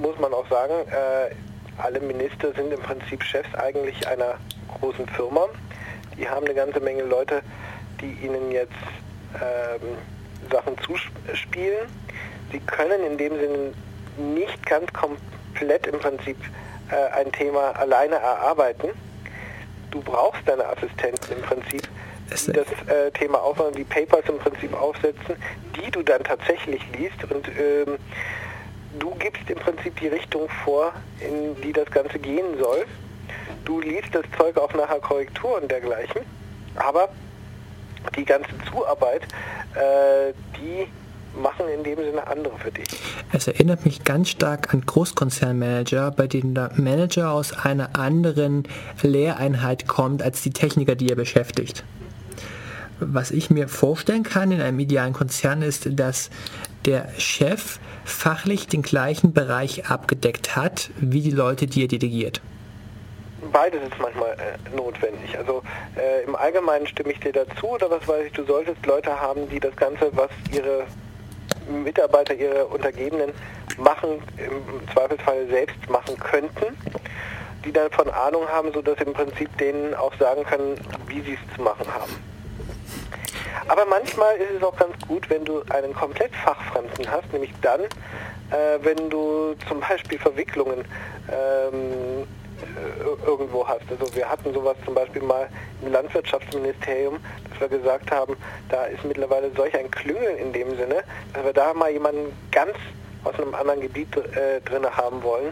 [0.00, 1.34] muss man auch sagen, äh,
[1.78, 4.34] alle Minister sind im Prinzip Chefs eigentlich einer
[4.78, 5.46] großen Firma.
[6.16, 7.42] Die haben eine ganze Menge Leute,
[8.00, 8.72] die ihnen jetzt
[9.34, 9.96] ähm,
[10.50, 11.88] Sachen zuspielen.
[12.52, 13.72] Sie können in dem Sinne
[14.16, 16.36] nicht ganz komplett im Prinzip
[16.90, 18.90] äh, ein Thema alleine erarbeiten.
[19.90, 21.88] Du brauchst deine Assistenten im Prinzip,
[22.30, 25.36] die das äh, Thema aufmachen, die Papers im Prinzip aufsetzen,
[25.76, 27.98] die du dann tatsächlich liest und ähm,
[28.98, 32.84] du gibst im Prinzip die Richtung vor, in die das Ganze gehen soll.
[33.64, 36.22] Du liest das Zeug auch nachher Korrektur und dergleichen,
[36.76, 37.08] aber
[38.16, 39.22] die ganze Zuarbeit,
[39.74, 40.86] äh, die
[41.34, 42.88] machen in dem Sinne andere für dich.
[43.32, 48.64] Es erinnert mich ganz stark an Großkonzernmanager, bei denen der Manager aus einer anderen
[49.02, 51.84] Lehreinheit kommt als die Techniker, die er beschäftigt.
[52.98, 56.30] Was ich mir vorstellen kann in einem idealen Konzern ist, dass
[56.84, 62.40] der Chef fachlich den gleichen Bereich abgedeckt hat, wie die Leute, die er delegiert.
[63.52, 65.36] Beides ist manchmal äh, notwendig.
[65.38, 65.62] Also
[65.96, 69.48] äh, im Allgemeinen stimme ich dir dazu, oder was weiß ich, du solltest Leute haben,
[69.48, 70.84] die das Ganze, was ihre
[71.70, 73.32] Mitarbeiter, ihre Untergebenen
[73.78, 76.76] machen, im Zweifelsfall selbst machen könnten,
[77.64, 81.56] die davon Ahnung haben, sodass sie im Prinzip denen auch sagen können, wie sie es
[81.56, 82.12] zu machen haben.
[83.68, 87.82] Aber manchmal ist es auch ganz gut, wenn du einen komplett Fachfremden hast, nämlich dann,
[87.82, 90.84] äh, wenn du zum Beispiel Verwicklungen
[91.30, 92.39] ähm, äh,
[93.26, 93.82] irgendwo hast.
[93.90, 95.48] Also wir hatten sowas zum Beispiel mal
[95.82, 97.18] im Landwirtschaftsministerium,
[97.50, 98.36] dass wir gesagt haben,
[98.68, 101.02] da ist mittlerweile solch ein Klüngel in dem Sinne,
[101.32, 102.72] dass wir da mal jemanden ganz
[103.24, 105.50] aus einem anderen Gebiet äh, drin haben wollen,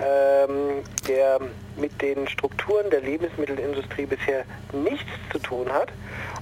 [0.00, 1.40] ähm, der
[1.76, 5.88] mit den Strukturen der Lebensmittelindustrie bisher nichts zu tun hat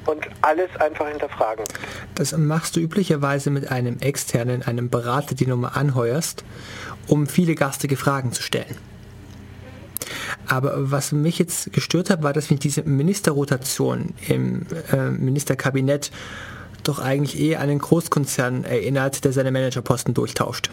[0.07, 1.65] und alles einfach hinterfragen.
[2.15, 6.45] Das machst du üblicherweise mit einem externen, einem Berater, den du mal anheuerst,
[7.07, 8.77] um viele gastige Fragen zu stellen.
[10.47, 16.11] Aber was mich jetzt gestört hat, war, dass mich diese Ministerrotation im äh, Ministerkabinett
[16.83, 20.71] doch eigentlich eher an einen Großkonzern erinnert, der seine Managerposten durchtauscht.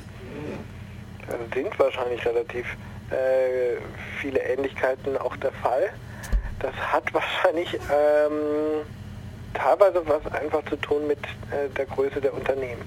[1.28, 2.66] Das sind wahrscheinlich relativ
[3.10, 3.78] äh,
[4.20, 5.90] viele Ähnlichkeiten auch der Fall.
[6.60, 8.86] Das hat wahrscheinlich ähm,
[9.54, 12.82] teilweise was einfach zu tun mit äh, der Größe der Unternehmen.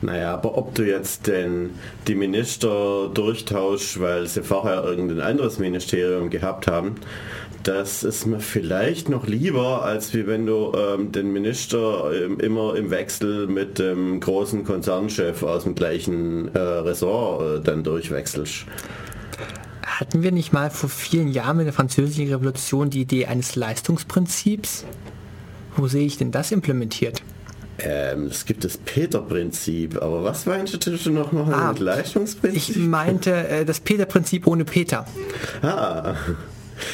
[0.00, 1.70] Naja, aber ob du jetzt denn
[2.06, 6.96] die Minister durchtauschst, weil sie vorher irgendein anderes Ministerium gehabt haben,
[7.64, 12.76] das ist mir vielleicht noch lieber, als wie wenn du ähm, den Minister ähm, immer
[12.76, 18.64] im Wechsel mit dem großen Konzernchef aus dem gleichen äh, Ressort äh, dann durchwechselst.
[19.84, 24.84] Hatten wir nicht mal vor vielen Jahren mit der Französischen Revolution die Idee eines Leistungsprinzips?
[25.76, 27.22] Wo sehe ich denn das implementiert?
[27.80, 32.76] Ähm, es gibt das Peter-Prinzip, aber was meinst du noch, noch ah, mit Leistungsprinzip?
[32.76, 35.06] Ich meinte äh, das Peter-Prinzip ohne Peter.
[35.62, 36.14] Ah.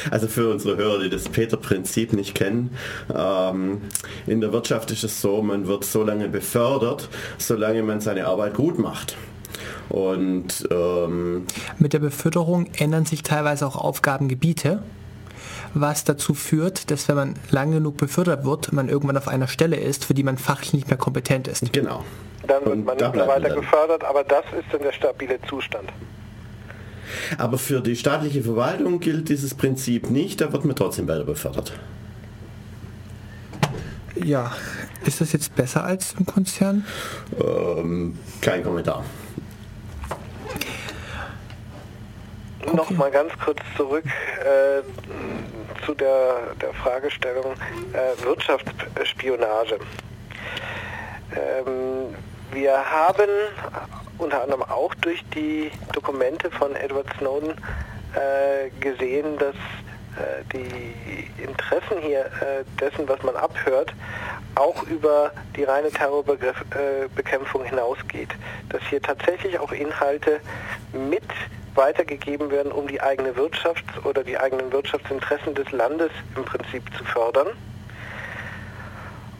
[0.09, 2.71] Also für unsere Hörer, die das Peter-Prinzip nicht kennen,
[3.13, 3.81] ähm,
[4.27, 8.55] in der Wirtschaft ist es so, man wird so lange befördert, solange man seine Arbeit
[8.55, 9.15] gut macht.
[9.89, 11.45] Und ähm,
[11.77, 14.81] mit der Beförderung ändern sich teilweise auch Aufgabengebiete
[15.75, 19.75] was dazu führt, dass wenn man lang genug befördert wird, man irgendwann auf einer Stelle
[19.75, 21.71] ist, für die man fachlich nicht mehr kompetent ist.
[21.73, 22.03] Genau.
[22.47, 25.91] Dann wird man nicht mehr weiter gefördert, aber das ist dann der stabile Zustand.
[27.37, 31.73] Aber für die staatliche Verwaltung gilt dieses Prinzip nicht, da wird man trotzdem weiter befördert.
[34.15, 34.55] Ja,
[35.05, 36.85] ist das jetzt besser als im Konzern?
[37.39, 39.03] Ähm, kein Kommentar.
[42.65, 42.75] Okay.
[42.75, 44.81] Noch mal ganz kurz zurück äh,
[45.85, 47.53] zu der, der Fragestellung
[47.93, 49.77] äh, Wirtschaftsspionage.
[51.35, 52.15] Ähm,
[52.51, 53.29] wir haben
[54.17, 57.51] unter anderem auch durch die Dokumente von Edward Snowden
[58.15, 63.93] äh, gesehen, dass äh, die Interessen hier äh, dessen, was man abhört,
[64.55, 68.29] auch über die reine Terrorbekämpfung äh, hinausgeht.
[68.69, 70.39] Dass hier tatsächlich auch Inhalte
[70.93, 71.23] mit
[71.75, 77.03] weitergegeben werden, um die eigene Wirtschaft oder die eigenen Wirtschaftsinteressen des Landes im Prinzip zu
[77.05, 77.49] fördern.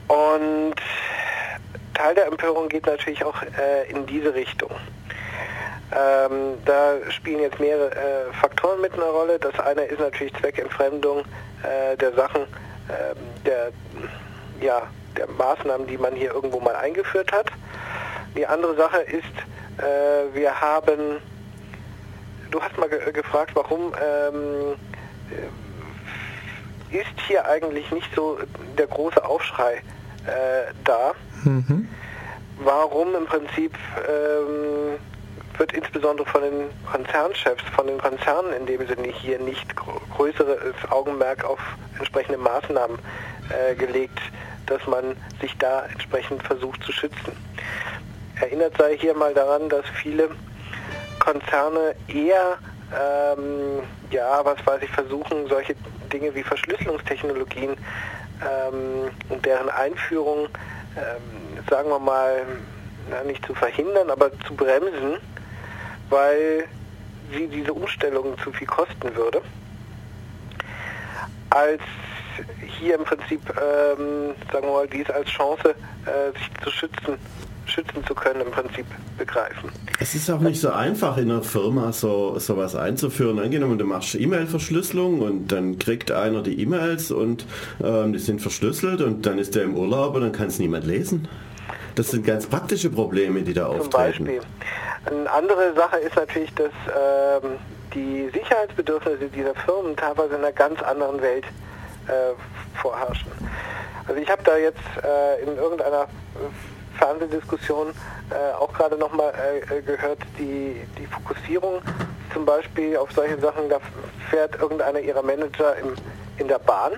[0.07, 0.75] Und
[1.93, 4.69] Teil der Empörung geht natürlich auch äh, in diese Richtung.
[5.91, 9.39] Ähm, da spielen jetzt mehrere äh, Faktoren mit einer Rolle.
[9.39, 11.19] Das eine ist natürlich Zweckentfremdung
[11.63, 13.71] äh, der Sachen, ähm, der,
[14.61, 14.81] ja,
[15.15, 17.47] der Maßnahmen, die man hier irgendwo mal eingeführt hat.
[18.36, 19.23] Die andere Sache ist,
[19.77, 21.21] äh, wir haben
[22.56, 24.76] du hast mal ge gefragt, warum ähm,
[25.30, 28.39] äh, ist hier eigentlich nicht so
[28.78, 29.82] der große Aufschrei
[30.26, 31.12] äh, da?
[31.43, 31.89] Mhm.
[32.60, 33.74] Warum im Prinzip
[34.08, 34.97] ähm,
[35.58, 41.43] wird insbesondere von den Konzernchefs, von den Konzernen in dem Sinne hier nicht größeres Augenmerk
[41.43, 41.60] auf
[41.97, 42.97] entsprechende Maßnahmen
[43.49, 44.20] äh, gelegt,
[44.68, 47.34] dass man sich da entsprechend versucht zu schützen.
[48.39, 50.30] Erinnert sei hier mal daran, dass viele
[51.26, 52.59] Konzerne eher
[52.93, 55.76] ähm, ja, was weiß ich, versuchen, solche
[56.13, 60.47] Dinge wie Verschlüsselungstechnologien ähm, und deren Einführung,
[60.95, 62.45] ähm, sagen wir mal,
[63.09, 65.17] na, nicht zu verhindern, aber zu bremsen,
[66.09, 66.65] weil
[67.34, 69.41] sie diese Umstellung zu viel kosten würde,
[71.49, 71.82] als
[72.80, 75.73] hier im Prinzip, ähm, sagen wir mal, dies als Chance,
[76.05, 77.17] äh, sich zu schützen,
[77.66, 78.86] schützen zu können, im Prinzip
[79.18, 79.72] begreifen.
[79.99, 83.39] Es ist auch nicht so einfach in einer Firma so sowas einzuführen.
[83.39, 87.45] Angenommen, du machst E-Mail-Verschlüsselung und dann kriegt einer die E-Mails und
[87.84, 90.86] ähm, die sind verschlüsselt und dann ist der im Urlaub und dann kann es niemand
[90.86, 91.28] lesen.
[91.95, 94.26] Das sind ganz praktische Probleme, die da Zum auftreten.
[94.26, 94.41] Beispiel.
[95.05, 97.51] Eine andere Sache ist natürlich, dass ähm,
[97.93, 101.45] die Sicherheitsbedürfnisse dieser Firmen teilweise in einer ganz anderen Welt
[102.07, 102.34] äh,
[102.82, 103.32] vorherrschen.
[104.07, 106.07] Also ich habe da jetzt äh, in irgendeiner
[106.97, 107.89] Fernsehdiskussion
[108.29, 109.33] äh, auch gerade nochmal
[109.69, 111.81] äh, gehört, die, die Fokussierung
[112.33, 113.79] zum Beispiel auf solche Sachen, da
[114.29, 115.93] fährt irgendeiner ihrer Manager im,
[116.37, 116.93] in der Bahn,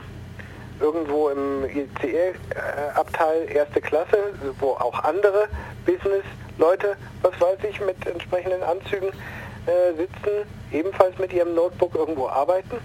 [0.80, 4.18] irgendwo im ICE-Abteil erste Klasse,
[4.60, 5.48] wo auch andere
[5.86, 12.78] Business-Leute, was weiß ich, mit entsprechenden Anzügen äh, sitzen, ebenfalls mit ihrem Notebook irgendwo arbeiten.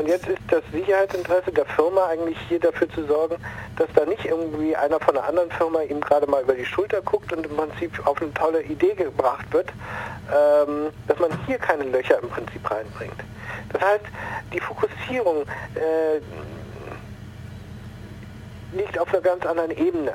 [0.00, 3.36] Und jetzt ist das Sicherheitsinteresse der Firma eigentlich hier dafür zu sorgen,
[3.76, 7.02] dass da nicht irgendwie einer von einer anderen Firma ihm gerade mal über die Schulter
[7.02, 9.68] guckt und im Prinzip auf eine tolle Idee gebracht wird,
[10.32, 13.20] ähm, dass man hier keine Löcher im Prinzip reinbringt.
[13.74, 14.04] Das heißt,
[14.54, 15.42] die Fokussierung
[15.74, 16.20] äh,
[18.74, 20.14] liegt auf einer ganz anderen Ebene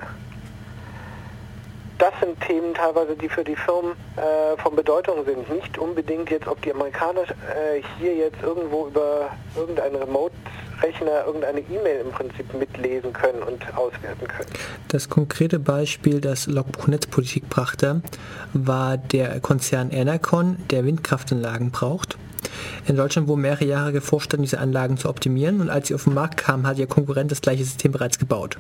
[1.98, 5.50] das sind Themen teilweise, die für die Firmen äh, von Bedeutung sind.
[5.50, 12.02] Nicht unbedingt jetzt, ob die Amerikaner äh, hier jetzt irgendwo über irgendeinen Remote-Rechner irgendeine E-Mail
[12.02, 14.50] im Prinzip mitlesen können und auswerten können.
[14.89, 18.02] Das konkrete Beispiel, das Logbuch Netzpolitik brachte,
[18.54, 22.18] war der Konzern Enercon, der Windkraftanlagen braucht.
[22.88, 26.14] In Deutschland wurde mehrere Jahre geforscht, diese Anlagen zu optimieren und als sie auf den
[26.14, 28.58] Markt kamen, hat ihr Konkurrent das gleiche System bereits gebaut.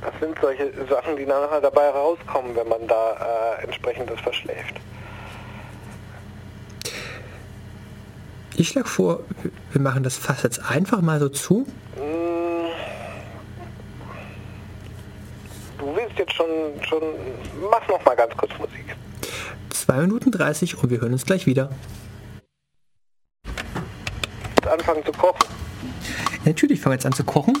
[0.00, 4.74] Das sind solche Sachen, die nachher dabei rauskommen, wenn man da äh, entsprechend das verschläft.
[8.56, 9.20] Ich schlage vor,
[9.70, 11.66] wir machen das fast jetzt einfach mal so zu.
[11.96, 12.66] Mm.
[15.78, 16.46] Du willst jetzt schon,
[16.82, 17.02] schon,
[17.70, 18.96] mach noch mal ganz kurz Musik.
[19.70, 21.70] 2 Minuten 30 und wir hören uns gleich wieder.
[24.68, 25.46] Anfangen zu kochen.
[26.44, 27.56] natürlich fangen wir jetzt an zu kochen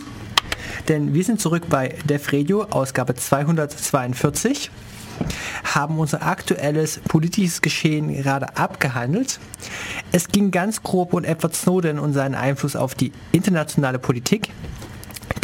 [0.88, 4.70] denn wir sind zurück bei Def Radio, Ausgabe 242
[5.64, 9.40] haben unser aktuelles politisches Geschehen gerade abgehandelt.
[10.12, 14.50] Es ging ganz grob um Edward Snowden und seinen Einfluss auf die internationale Politik,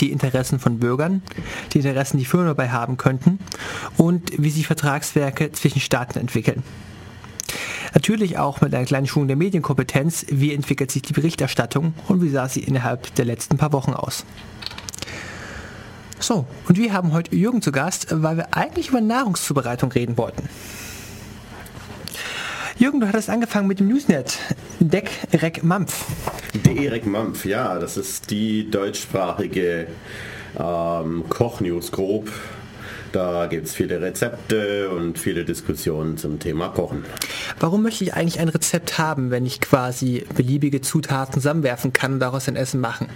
[0.00, 1.22] die Interessen von Bürgern,
[1.72, 3.38] die Interessen, die Firmen dabei haben könnten
[3.96, 6.62] und wie sich Vertragswerke zwischen Staaten entwickeln.
[7.94, 12.30] Natürlich auch mit einer kleinen Schulung der Medienkompetenz, wie entwickelt sich die Berichterstattung und wie
[12.30, 14.24] sah sie innerhalb der letzten paar Wochen aus.
[16.18, 20.48] So, und wir haben heute Jürgen zu Gast, weil wir eigentlich über Nahrungszubereitung reden wollten.
[22.76, 24.38] Jürgen, du hattest angefangen mit dem Newsnet.
[24.80, 26.04] Deck Rec Mampf.
[26.64, 29.86] Derek Mampf, ja, das ist die deutschsprachige
[30.58, 32.30] ähm, Kochnews grob.
[33.12, 37.04] Da gibt es viele Rezepte und viele Diskussionen zum Thema Kochen.
[37.60, 42.20] Warum möchte ich eigentlich ein Rezept haben, wenn ich quasi beliebige Zutaten zusammenwerfen kann und
[42.20, 43.08] daraus ein Essen machen?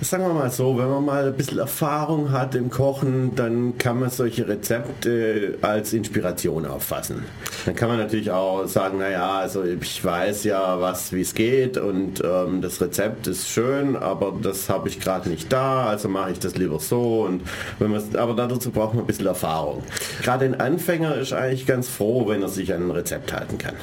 [0.00, 4.00] Sagen wir mal so, wenn man mal ein bisschen Erfahrung hat im Kochen, dann kann
[4.00, 7.24] man solche Rezepte als Inspiration auffassen.
[7.64, 11.78] Dann kann man natürlich auch sagen, naja, also ich weiß ja, was wie es geht
[11.78, 16.32] und ähm, das Rezept ist schön, aber das habe ich gerade nicht da, also mache
[16.32, 17.22] ich das lieber so.
[17.22, 17.42] Und
[17.78, 19.82] wenn aber dazu braucht man ein bisschen Erfahrung.
[20.22, 23.74] Gerade ein Anfänger ist eigentlich ganz froh, wenn er sich an ein Rezept halten kann.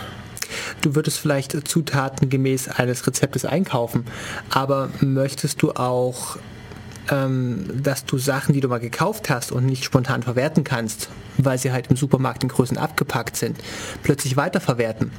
[0.81, 4.05] Du würdest vielleicht Zutaten gemäß eines Rezeptes einkaufen,
[4.49, 6.37] aber möchtest du auch,
[7.09, 11.57] ähm, dass du Sachen, die du mal gekauft hast und nicht spontan verwerten kannst, weil
[11.57, 13.57] sie halt im Supermarkt in Größen abgepackt sind,
[14.03, 15.11] plötzlich weiterverwerten?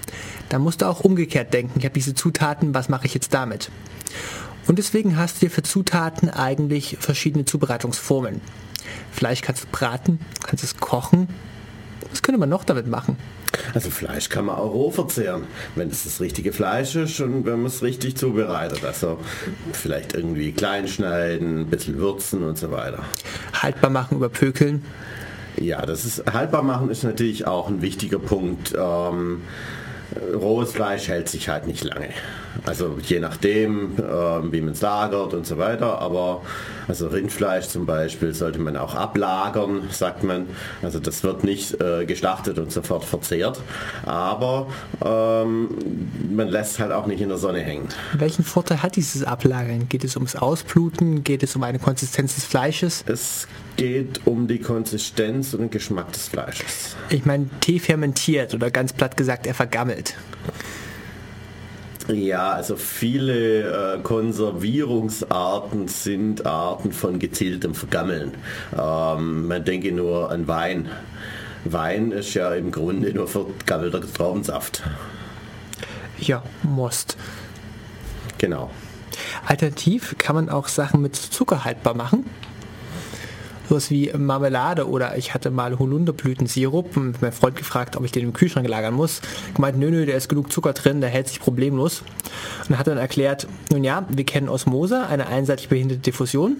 [0.48, 3.70] Dann musst du auch umgekehrt denken, ich habe diese Zutaten, was mache ich jetzt damit?
[4.66, 8.40] Und deswegen hast du dir für Zutaten eigentlich verschiedene Zubereitungsformen.
[9.10, 11.28] Fleisch kannst du braten, kannst es kochen.
[12.10, 13.16] Was könnte man noch damit machen?
[13.74, 15.44] Also Fleisch kann man auch roh verzehren,
[15.74, 18.84] wenn es das richtige Fleisch ist und wenn man es richtig zubereitet.
[18.84, 19.18] Also
[19.72, 23.04] vielleicht irgendwie klein schneiden, ein bisschen würzen und so weiter.
[23.54, 24.84] Haltbar machen, überpökeln.
[25.56, 28.74] Ja, das ist haltbar machen ist natürlich auch ein wichtiger Punkt.
[28.76, 29.42] Ähm,
[30.34, 32.08] rohes Fleisch hält sich halt nicht lange.
[32.64, 35.98] Also je nachdem, äh, wie man es lagert und so weiter.
[35.98, 36.42] Aber
[36.86, 40.46] also Rindfleisch zum Beispiel sollte man auch ablagern, sagt man.
[40.82, 43.60] Also das wird nicht äh, geschlachtet und sofort verzehrt.
[44.04, 44.68] Aber
[45.04, 45.68] ähm,
[46.30, 47.88] man lässt halt auch nicht in der Sonne hängen.
[48.14, 49.88] Welchen Vorteil hat dieses Ablagern?
[49.88, 51.24] Geht es ums Ausbluten?
[51.24, 53.04] Geht es um eine Konsistenz des Fleisches?
[53.06, 53.46] Es
[53.76, 56.96] geht um die Konsistenz und den Geschmack des Fleisches.
[57.08, 60.14] Ich meine, Tee fermentiert oder ganz platt gesagt, er vergammelt.
[62.08, 68.32] Ja, also viele äh, Konservierungsarten sind Arten von gezieltem Vergammeln.
[68.76, 70.90] Ähm, man denke nur an Wein.
[71.64, 74.82] Wein ist ja im Grunde nur vergammelter Traubensaft.
[76.18, 77.16] Ja, Most.
[78.38, 78.70] Genau.
[79.46, 82.24] Alternativ kann man auch Sachen mit Zucker haltbar machen
[83.72, 88.24] sowas wie Marmelade oder ich hatte mal Holunderblütensirup und mein Freund gefragt, ob ich den
[88.24, 89.22] im Kühlschrank lagern muss.
[89.54, 92.02] Gemeint, nö, nö, da ist genug Zucker drin, der hält sich problemlos.
[92.68, 96.58] Und hat dann erklärt, nun ja, wir kennen Osmose, eine einseitig behinderte Diffusion.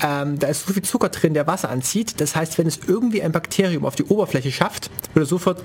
[0.00, 2.20] Ähm, da ist so viel Zucker drin, der Wasser anzieht.
[2.20, 5.64] Das heißt, wenn es irgendwie ein Bakterium auf die Oberfläche schafft, wird er sofort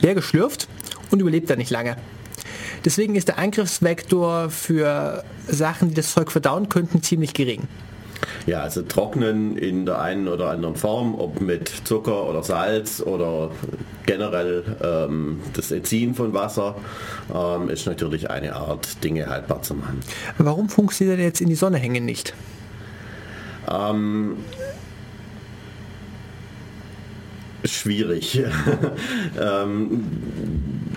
[0.00, 0.68] leer geschlürft
[1.10, 1.96] und überlebt dann nicht lange.
[2.84, 7.62] Deswegen ist der Angriffsvektor für Sachen, die das Zeug verdauen könnten, ziemlich gering.
[8.46, 13.50] Ja, also trocknen in der einen oder anderen Form, ob mit Zucker oder Salz oder
[14.06, 16.76] generell ähm, das Entziehen von Wasser,
[17.34, 20.00] ähm, ist natürlich eine Art, Dinge haltbar zu machen.
[20.38, 22.34] Warum funktioniert jetzt in die Sonne hängen nicht?
[23.68, 24.36] Ähm,
[27.64, 28.42] schwierig.
[29.40, 30.04] ähm,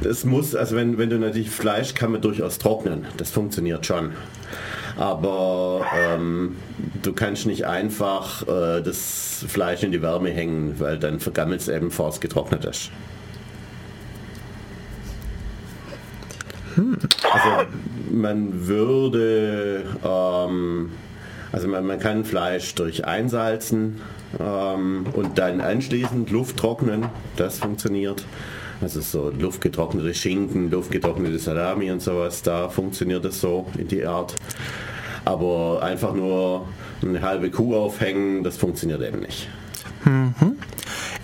[0.07, 4.11] es muss, also wenn, wenn du natürlich Fleisch kann man durchaus trocknen, das funktioniert schon
[4.99, 6.57] aber ähm,
[7.01, 11.69] du kannst nicht einfach äh, das Fleisch in die Wärme hängen, weil dann vergammelt es
[11.69, 12.91] eben, bevor es getrocknet ist.
[16.75, 16.97] Hm.
[17.31, 17.69] Also
[18.11, 20.91] man würde, ähm,
[21.53, 24.01] also man, man, kann Fleisch durch Einsalzen
[24.37, 27.05] ähm, und dann anschließend Luft trocknen,
[27.37, 28.25] das funktioniert.
[28.81, 34.35] Also so luftgetrocknete Schinken, luftgetrocknete Salami und sowas, da funktioniert das so in die Art.
[35.25, 36.67] Aber einfach nur
[37.01, 39.49] eine halbe Kuh aufhängen, das funktioniert eben nicht.
[40.05, 40.57] Mhm.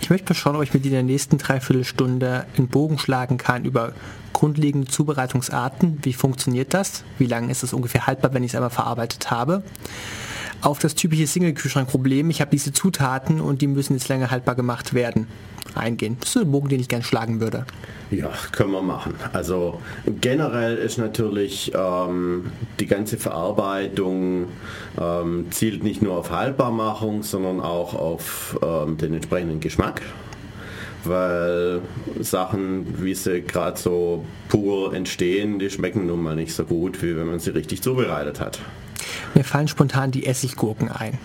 [0.00, 3.64] Ich möchte mal schauen, ob ich mit in der nächsten Dreiviertelstunde einen Bogen schlagen kann
[3.64, 3.92] über
[4.32, 5.98] grundlegende Zubereitungsarten.
[6.02, 7.04] Wie funktioniert das?
[7.18, 9.62] Wie lange ist es ungefähr haltbar, wenn ich es einmal verarbeitet habe?
[10.66, 14.94] Auf das typische Single-Kühlschrank-Problem, ich habe diese Zutaten und die müssen jetzt länger haltbar gemacht
[14.94, 15.28] werden
[15.76, 16.16] eingehen.
[16.18, 17.64] Das ist ein Bogen, den ich gerne schlagen würde.
[18.10, 19.14] Ja, können wir machen.
[19.32, 19.80] Also
[20.20, 22.50] generell ist natürlich ähm,
[22.80, 24.46] die ganze Verarbeitung
[25.00, 30.02] ähm, zielt nicht nur auf Haltbarmachung, sondern auch auf ähm, den entsprechenden Geschmack
[31.04, 31.82] weil
[32.18, 37.16] Sachen, wie sie gerade so pur entstehen, die schmecken nun mal nicht so gut, wie
[37.16, 38.58] wenn man sie richtig zubereitet hat.
[39.34, 41.18] Mir fallen spontan die Essiggurken ein.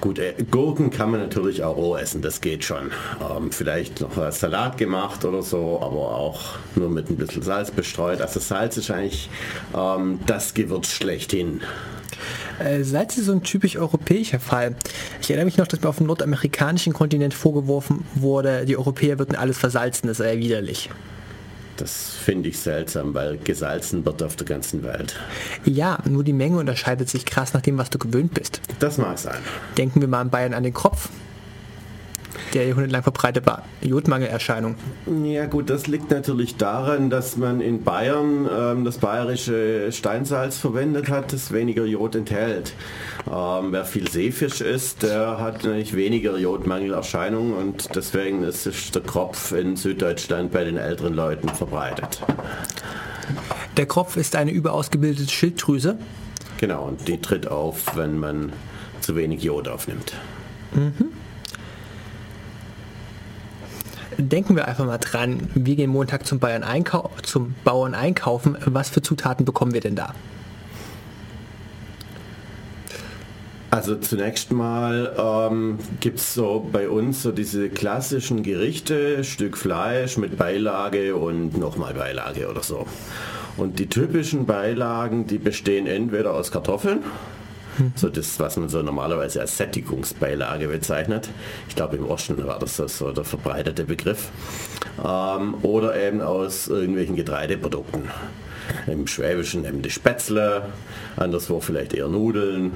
[0.00, 2.90] Gut, äh, Gurken kann man natürlich auch roh essen, das geht schon.
[3.20, 6.40] Ähm, vielleicht noch als Salat gemacht oder so, aber auch
[6.74, 8.22] nur mit ein bisschen Salz bestreut.
[8.22, 9.28] Also Salz ist eigentlich
[9.76, 11.60] ähm, das Gewürz schlechthin.
[12.58, 14.74] Äh, Salz ist so ein typisch europäischer Fall.
[15.20, 19.36] Ich erinnere mich noch, dass mir auf dem nordamerikanischen Kontinent vorgeworfen wurde, die Europäer würden
[19.36, 20.88] alles versalzen, das sei widerlich.
[21.80, 25.16] Das finde ich seltsam, weil gesalzen wird auf der ganzen Welt.
[25.64, 28.60] Ja, nur die Menge unterscheidet sich krass nach dem, was du gewöhnt bist.
[28.80, 29.38] Das mag sein.
[29.78, 31.08] Denken wir mal in Bayern an den Kopf
[32.54, 33.64] der jahrhundertelang verbreitet war.
[33.80, 34.74] Jodmangelerscheinung.
[35.24, 41.08] Ja gut, das liegt natürlich daran, dass man in Bayern ähm, das bayerische Steinsalz verwendet
[41.08, 42.72] hat, das weniger Jod enthält.
[43.30, 49.52] Ähm, wer viel Seefisch isst, der hat natürlich weniger Jodmangelerscheinungen und deswegen ist der Kropf
[49.52, 52.22] in Süddeutschland bei den älteren Leuten verbreitet.
[53.76, 55.98] Der Kropf ist eine überausgebildete Schilddrüse.
[56.58, 58.52] Genau, und die tritt auf, wenn man
[59.00, 60.12] zu wenig Jod aufnimmt.
[60.74, 61.19] Mhm
[64.22, 68.56] denken wir einfach mal dran, wir gehen Montag zum, Bayern einkau zum Bauern einkaufen.
[68.66, 70.14] Was für Zutaten bekommen wir denn da?
[73.72, 80.16] Also zunächst mal ähm, gibt es so bei uns so diese klassischen Gerichte, Stück Fleisch
[80.16, 82.86] mit Beilage und nochmal Beilage oder so.
[83.56, 87.04] Und die typischen Beilagen, die bestehen entweder aus Kartoffeln,
[87.96, 91.28] so das, was man so normalerweise als Sättigungsbeilage bezeichnet.
[91.68, 94.30] Ich glaube im Osten war das so der verbreitete Begriff.
[95.04, 98.02] Ähm, oder eben aus irgendwelchen Getreideprodukten.
[98.86, 100.62] Im Schwäbischen eben die Spätzle,
[101.16, 102.72] anderswo vielleicht eher Nudeln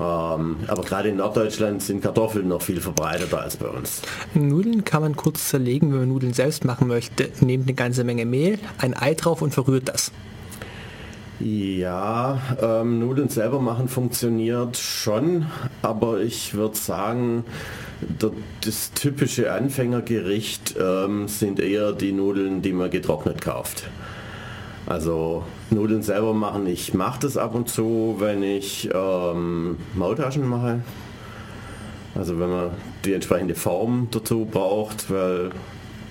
[0.00, 4.02] Ähm, aber gerade in Norddeutschland sind Kartoffeln noch viel verbreiteter als bei uns.
[4.34, 7.30] Nudeln kann man kurz zerlegen, wenn man Nudeln selbst machen möchte.
[7.40, 10.10] Nehmt eine ganze Menge Mehl, ein Ei drauf und verrührt das.
[11.40, 15.46] Ja, ähm, Nudeln selber machen funktioniert schon,
[15.82, 17.44] aber ich würde sagen,
[18.00, 18.30] der,
[18.64, 23.84] das typische Anfängergericht ähm, sind eher die Nudeln, die man getrocknet kauft.
[24.86, 30.82] Also Nudeln selber machen, ich mache das ab und zu, wenn ich ähm, Maultaschen mache.
[32.14, 32.70] Also wenn man
[33.04, 35.50] die entsprechende Form dazu braucht, weil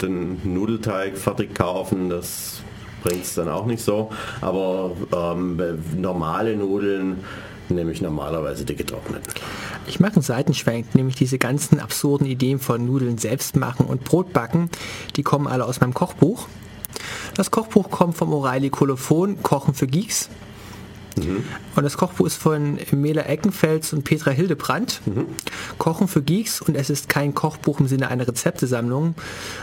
[0.02, 2.63] den Nudelteig fertig kaufen, das
[3.04, 4.10] bringt es dann auch nicht so.
[4.42, 5.60] Aber ähm,
[5.96, 7.24] normale Nudeln
[7.70, 9.34] nehme ich normalerweise die getrockneten.
[9.88, 14.34] Ich mache einen Seitenschwenk, nämlich diese ganzen absurden Ideen von Nudeln selbst machen und Brot
[14.34, 14.70] backen,
[15.16, 16.48] die kommen alle aus meinem Kochbuch.
[17.36, 20.30] Das Kochbuch kommt vom O'Reilly Kolophon Kochen für Geeks.
[21.18, 21.44] Mhm.
[21.76, 25.02] Und das Kochbuch ist von Mela Eckenfels und Petra Hildebrandt.
[25.06, 25.26] Mhm.
[25.78, 29.16] Kochen für Geeks und es ist kein Kochbuch im Sinne einer Rezeptesammlung,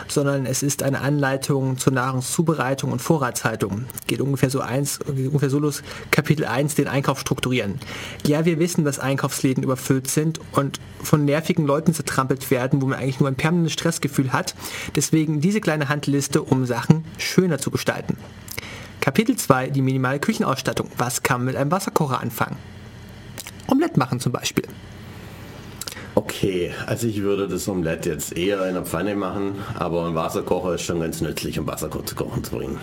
[0.09, 3.85] sondern es ist eine Anleitung zur Nahrungszubereitung und Vorratshaltung.
[4.07, 7.79] Geht ungefähr so eins, ungefähr so los, Kapitel 1, den Einkauf strukturieren.
[8.27, 12.99] Ja, wir wissen, dass Einkaufsläden überfüllt sind und von nervigen Leuten zertrampelt werden, wo man
[12.99, 14.55] eigentlich nur ein permanentes Stressgefühl hat.
[14.97, 18.17] Deswegen diese kleine Handliste, um Sachen schöner zu gestalten.
[19.01, 20.91] Kapitel 2, die minimale Küchenausstattung.
[20.99, 22.57] Was kann man mit einem Wasserkocher anfangen?
[23.67, 24.65] Omelette machen zum Beispiel.
[26.15, 30.75] Okay, also ich würde das Omelette jetzt eher in der Pfanne machen, aber ein Wasserkocher
[30.75, 32.79] ist schon ganz nützlich, um Wasser zu kochen zu bringen.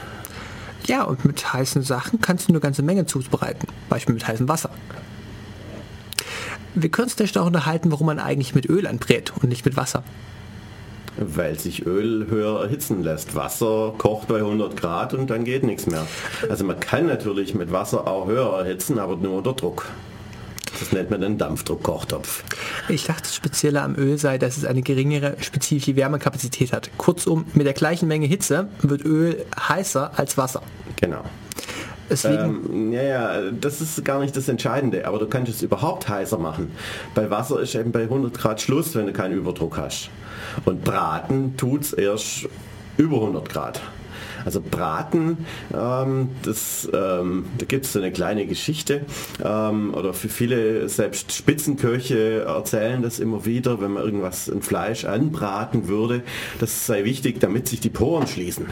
[0.87, 3.67] Ja, und mit heißen Sachen kannst du eine ganze Menge zubereiten.
[3.89, 4.71] Beispiel mit heißem Wasser.
[6.73, 9.77] Wir können uns vielleicht auch unterhalten, warum man eigentlich mit Öl anbrät und nicht mit
[9.77, 10.03] Wasser
[11.19, 13.35] weil sich Öl höher erhitzen lässt.
[13.35, 16.05] Wasser kocht bei 100 Grad und dann geht nichts mehr.
[16.49, 19.85] Also man kann natürlich mit Wasser auch höher erhitzen, aber nur unter Druck.
[20.79, 22.43] Das nennt man den Dampfdruckkochtopf.
[22.87, 26.91] Ich dachte, das Spezielle am Öl sei, dass es eine geringere spezifische Wärmekapazität hat.
[26.97, 30.61] Kurzum, mit der gleichen Menge Hitze wird Öl heißer als Wasser.
[30.99, 31.23] Genau.
[32.23, 36.37] Ähm, ja, ja, das ist gar nicht das Entscheidende, aber du kannst es überhaupt heißer
[36.37, 36.71] machen.
[37.15, 40.09] Bei Wasser ist eben bei 100 Grad Schluss, wenn du keinen Überdruck hast.
[40.65, 42.47] Und braten tut es erst
[42.97, 43.81] über 100 Grad.
[44.45, 49.01] Also Braten, ähm, das, ähm, da gibt es so eine kleine Geschichte
[49.43, 55.03] ähm, oder für viele selbst Spitzenköche erzählen das immer wieder, wenn man irgendwas ein Fleisch
[55.03, 56.23] anbraten würde,
[56.59, 58.67] das sei wichtig, damit sich die Poren schließen.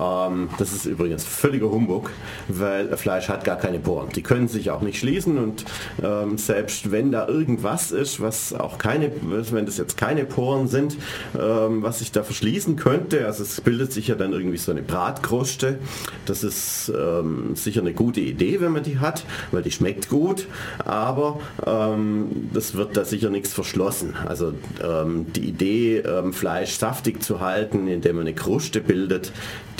[0.00, 2.10] Ähm, das ist übrigens völliger Humbug,
[2.48, 4.08] weil Fleisch hat gar keine Poren.
[4.10, 5.64] Die können sich auch nicht schließen und
[6.02, 10.96] ähm, selbst wenn da irgendwas ist, was auch keine, wenn das jetzt keine Poren sind,
[11.38, 14.82] ähm, was sich da verschließen könnte, also es bildet sich ja dann irgendwie so eine
[14.82, 15.78] Bratkruste.
[16.26, 20.46] Das ist ähm, sicher eine gute Idee, wenn man die hat, weil die schmeckt gut,
[20.84, 24.14] aber ähm, das wird da sicher nichts verschlossen.
[24.26, 26.02] Also ähm, die Idee,
[26.32, 29.32] Fleisch saftig zu halten, indem man eine Kruste bildet,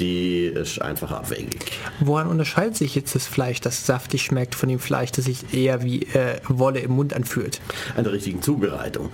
[0.03, 1.73] die ist einfach abwegig.
[2.01, 5.85] Woran unterscheidet sich jetzt das Fleisch, das saftig schmeckt, von dem Fleisch, das sich eher
[5.85, 7.61] wie äh, Wolle im Mund anfühlt?
[7.97, 9.11] An der richtigen Zubereitung.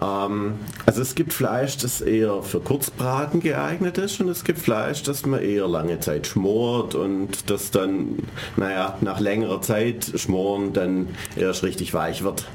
[0.00, 0.54] Ähm,
[0.86, 5.26] also es gibt Fleisch, das eher für Kurzbraten geeignet ist und es gibt Fleisch, das
[5.26, 8.20] man eher lange Zeit schmort und das dann,
[8.56, 12.46] naja, nach längerer Zeit schmoren dann erst richtig weich wird.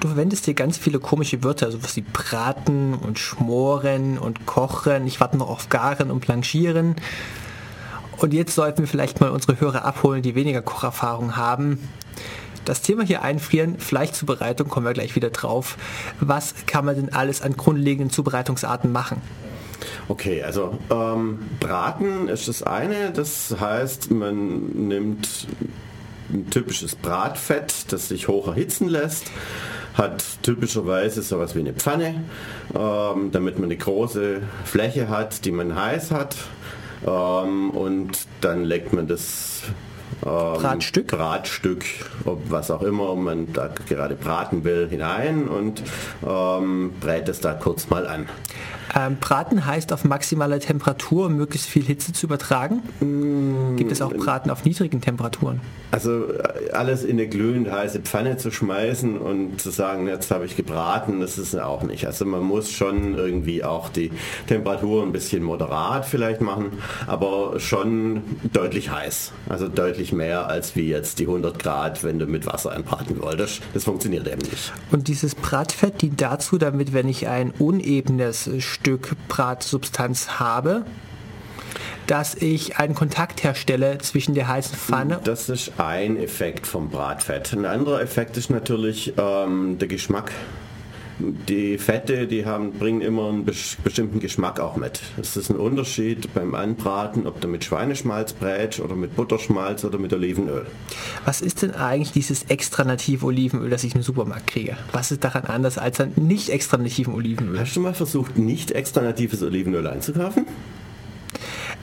[0.00, 5.06] Du verwendest hier ganz viele komische Wörter, also was wie braten und schmoren und kochen.
[5.06, 6.96] Ich warte noch auf garen und blanchieren.
[8.18, 11.78] Und jetzt sollten wir vielleicht mal unsere Hörer abholen, die weniger Kocherfahrung haben.
[12.64, 15.76] Das Thema hier einfrieren, Fleischzubereitung, kommen wir gleich wieder drauf.
[16.20, 19.20] Was kann man denn alles an grundlegenden Zubereitungsarten machen?
[20.08, 25.48] Okay, also ähm, Braten ist das eine, das heißt, man nimmt
[26.32, 29.30] ein typisches Bratfett, das sich hoch erhitzen lässt.
[29.94, 32.24] Hat typischerweise sowas wie eine Pfanne,
[32.74, 36.36] ähm, damit man eine große Fläche hat, die man heiß hat.
[37.06, 39.62] Ähm, und dann legt man das
[40.24, 41.08] ähm, Bratstück.
[41.08, 41.84] Bratstück,
[42.24, 45.82] ob was auch immer man da gerade braten will, hinein und
[46.26, 48.28] ähm, brät es da kurz mal an.
[48.94, 52.82] Ähm, Braten heißt auf maximaler Temperatur, um möglichst viel Hitze zu übertragen.
[53.00, 55.60] Mm, Gibt es auch Braten auf niedrigen Temperaturen?
[55.90, 60.44] Also äh, alles in eine glühend heiße Pfanne zu schmeißen und zu sagen, jetzt habe
[60.44, 62.06] ich gebraten, das ist auch nicht.
[62.06, 64.10] Also man muss schon irgendwie auch die
[64.46, 66.72] Temperatur ein bisschen moderat vielleicht machen,
[67.06, 69.32] aber schon deutlich heiß.
[69.48, 73.62] Also deutlich mehr als wie jetzt die 100 Grad, wenn du mit Wasser anbraten wolltest.
[73.72, 74.72] Das funktioniert eben nicht.
[74.90, 78.81] Und dieses Bratfett dient dazu, damit wenn ich ein unebenes Stück
[79.28, 80.84] Bratsubstanz habe,
[82.06, 85.20] dass ich einen Kontakt herstelle zwischen der heißen Pfanne.
[85.24, 87.52] Das ist ein Effekt vom Bratfett.
[87.52, 90.32] Ein anderer Effekt ist natürlich ähm, der Geschmack
[91.48, 95.00] die Fette, die haben, bringen immer einen bestimmten Geschmack auch mit.
[95.20, 99.98] Es ist ein Unterschied beim Anbraten, ob du mit Schweineschmalz brätst oder mit Butterschmalz oder
[99.98, 100.66] mit Olivenöl.
[101.24, 104.76] Was ist denn eigentlich dieses extra native Olivenöl, das ich im Supermarkt kriege?
[104.92, 107.58] Was ist daran anders als ein nicht extra nativen Olivenöl?
[107.58, 110.46] Hast du mal versucht, nicht extra natives Olivenöl einzukaufen?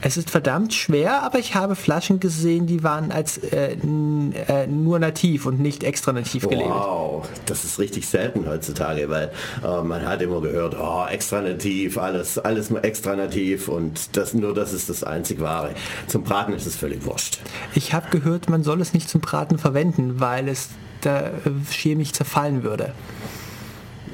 [0.02, 4.98] Es ist verdammt schwer, aber ich habe Flaschen gesehen, die waren als äh, äh, nur
[4.98, 6.70] nativ und nicht extra nativ gelabelt.
[6.70, 9.30] Wow, das ist richtig selten heutzutage, weil
[9.62, 14.54] äh, man hat immer gehört, oh, extra nativ, alles, alles extra nativ und das, nur
[14.54, 15.74] das ist das einzig wahre.
[16.06, 17.40] Zum Braten ist es völlig wurscht.
[17.74, 20.70] Ich habe gehört, man soll es nicht zum Braten verwenden, weil es
[21.02, 21.32] da äh,
[21.70, 22.94] chemisch zerfallen würde.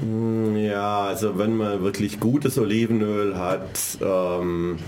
[0.01, 4.79] Hm, ja, also wenn man wirklich gutes Olivenöl hat, ähm,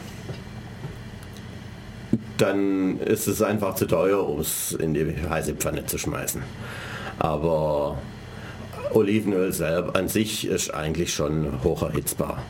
[2.42, 6.42] dann ist es einfach zu teuer, um es in die heiße Pfanne zu schmeißen.
[7.20, 7.98] Aber
[8.92, 12.42] Olivenöl selber an sich ist eigentlich schon hoch erhitzbar.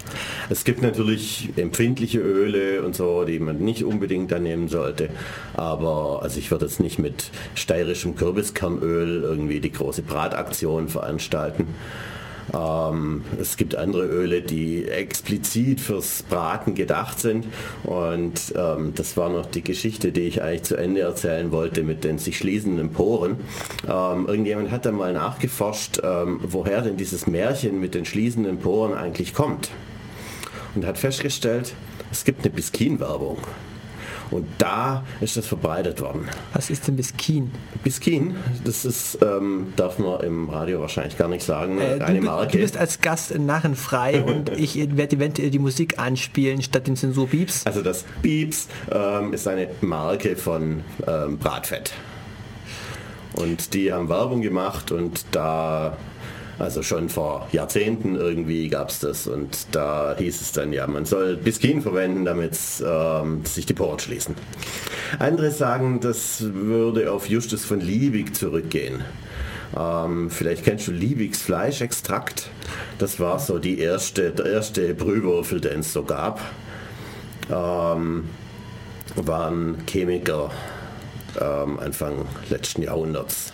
[0.50, 5.10] Es gibt natürlich empfindliche Öle und so, die man nicht unbedingt dann nehmen sollte.
[5.56, 11.68] Aber also ich würde jetzt nicht mit steirischem Kürbiskernöl irgendwie die große Brataktion veranstalten.
[12.54, 17.46] Ähm, es gibt andere Öle, die explizit fürs Braten gedacht sind.
[17.84, 22.04] Und ähm, das war noch die Geschichte, die ich eigentlich zu Ende erzählen wollte mit
[22.04, 23.38] den sich schließenden Poren.
[23.88, 28.94] Ähm, irgendjemand hat dann mal nachgeforscht, ähm, woher denn dieses Märchen mit den schließenden Poren
[28.94, 29.70] eigentlich kommt.
[30.76, 31.74] Und hat festgestellt,
[32.12, 33.38] es gibt eine Biskin-Werbung.
[34.32, 36.28] Und da ist das verbreitet worden.
[36.54, 37.52] Was ist denn Biskin?
[37.84, 42.26] Biskin, das ist, ähm, darf man im Radio wahrscheinlich gar nicht sagen, äh, eine du,
[42.26, 42.52] Marke.
[42.52, 47.66] Du bist als Gast narrenfrei und ich werde eventuell die Musik anspielen statt den Zensur-Beeps.
[47.66, 51.92] Also das Beeps ähm, ist eine Marke von ähm, Bratfett.
[53.34, 55.98] Und die haben Werbung gemacht und da
[56.60, 61.06] also schon vor Jahrzehnten irgendwie gab es das und da hieß es dann, ja, man
[61.06, 64.36] soll Biskin verwenden, damit ähm, sich die Poren schließen.
[65.18, 69.02] Andere sagen, das würde auf Justus von Liebig zurückgehen.
[69.78, 72.50] Ähm, vielleicht kennst du Liebigs Fleischextrakt.
[72.98, 76.42] Das war so die erste, der erste Brühwürfel, den es so gab.
[77.50, 78.26] Ähm,
[79.16, 80.52] waren Chemiker
[81.40, 83.52] ähm, Anfang letzten Jahrhunderts.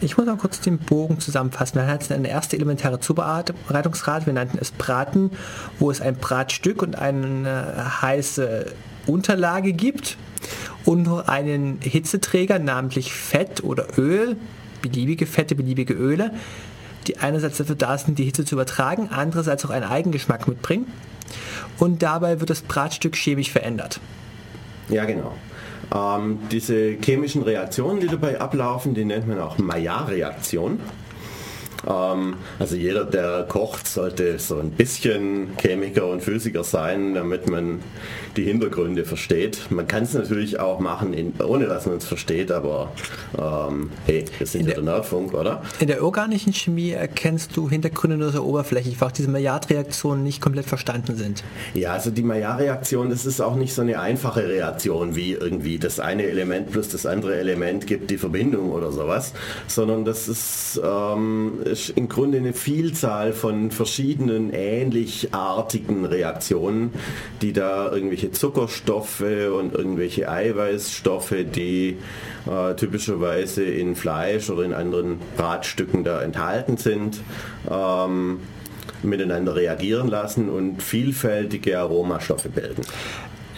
[0.00, 1.76] Ich muss mal kurz den Bogen zusammenfassen.
[1.76, 5.30] Wir hatten eine erste elementare Zubereitungsrate, wir nannten es Braten,
[5.78, 8.66] wo es ein Bratstück und eine heiße
[9.06, 10.16] Unterlage gibt
[10.84, 14.36] und nur einen Hitzeträger, namentlich Fett oder Öl,
[14.82, 16.32] beliebige Fette, beliebige Öle,
[17.06, 20.86] die einerseits dafür da sind, die Hitze zu übertragen, andererseits auch einen Eigengeschmack mitbringen.
[21.78, 24.00] Und dabei wird das Bratstück chemisch verändert.
[24.88, 25.34] Ja, genau.
[25.94, 30.78] Ähm, diese chemischen Reaktionen, die dabei ablaufen, die nennt man auch Maillard-Reaktion.
[31.88, 37.80] Ähm, also jeder, der kocht, sollte so ein bisschen Chemiker und Physiker sein, damit man
[38.36, 39.70] die Hintergründe versteht.
[39.70, 42.92] Man kann es natürlich auch machen, in, ohne dass man es versteht, aber
[43.38, 45.62] ähm, hey, wir sind ja der Nerdfunk, oder?
[45.80, 50.66] In der organischen Chemie erkennst du Hintergründe nur so oberflächlich, weil diese Maillard-Reaktionen nicht komplett
[50.66, 51.42] verstanden sind.
[51.74, 56.00] Ja, also die Maillard-Reaktion, das ist auch nicht so eine einfache Reaktion, wie irgendwie das
[56.00, 59.32] eine Element plus das andere Element gibt die Verbindung oder sowas,
[59.66, 66.92] sondern das ist ähm, ist im Grunde eine Vielzahl von verschiedenen ähnlichartigen Reaktionen,
[67.40, 71.96] die da irgendwelche Zuckerstoffe und irgendwelche Eiweißstoffe, die
[72.46, 77.20] äh, typischerweise in Fleisch oder in anderen Bratstücken da enthalten sind,
[77.70, 78.40] ähm,
[79.02, 82.82] miteinander reagieren lassen und vielfältige Aromastoffe bilden.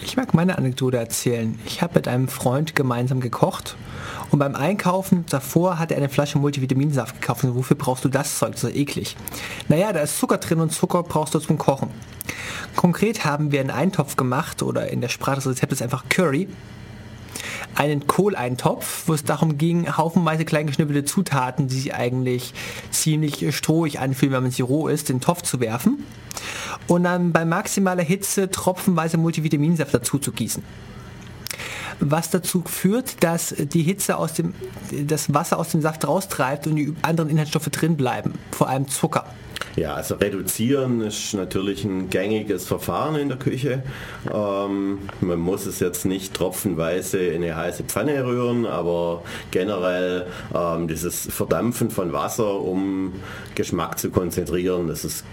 [0.05, 1.59] Ich mag meine Anekdote erzählen.
[1.65, 3.77] Ich habe mit einem Freund gemeinsam gekocht
[4.33, 7.45] und beim Einkaufen davor hat er eine Flasche Multivitaminsaft gekauft.
[7.45, 8.53] Und wofür brauchst du das Zeug?
[8.53, 9.15] Das ist eklig.
[9.69, 11.91] Naja, da ist Zucker drin und Zucker brauchst du zum Kochen.
[12.75, 16.49] Konkret haben wir einen Eintopf gemacht oder in der Sprache des Rezeptes einfach Curry
[17.75, 22.55] einen Kohleintopf, wo es darum ging, haufenweise klein geschnippelte Zutaten, die sich eigentlich
[22.91, 26.05] ziemlich strohig anfühlen, wenn man sie roh ist, in den Topf zu werfen
[26.87, 30.63] und dann bei maximaler Hitze tropfenweise Multivitaminsaft dazu zu gießen
[32.11, 34.55] was dazu führt, dass die Hitze aus dem,
[35.07, 39.27] das Wasser aus dem Saft raustreibt und die anderen Inhaltsstoffe drin bleiben, vor allem Zucker.
[39.77, 43.83] Ja, also reduzieren ist natürlich ein gängiges Verfahren in der Küche.
[44.33, 50.89] Ähm, man muss es jetzt nicht tropfenweise in eine heiße Pfanne rühren, aber generell ähm,
[50.89, 53.15] dieses Verdampfen von Wasser, um
[53.55, 55.25] Geschmack zu konzentrieren, das ist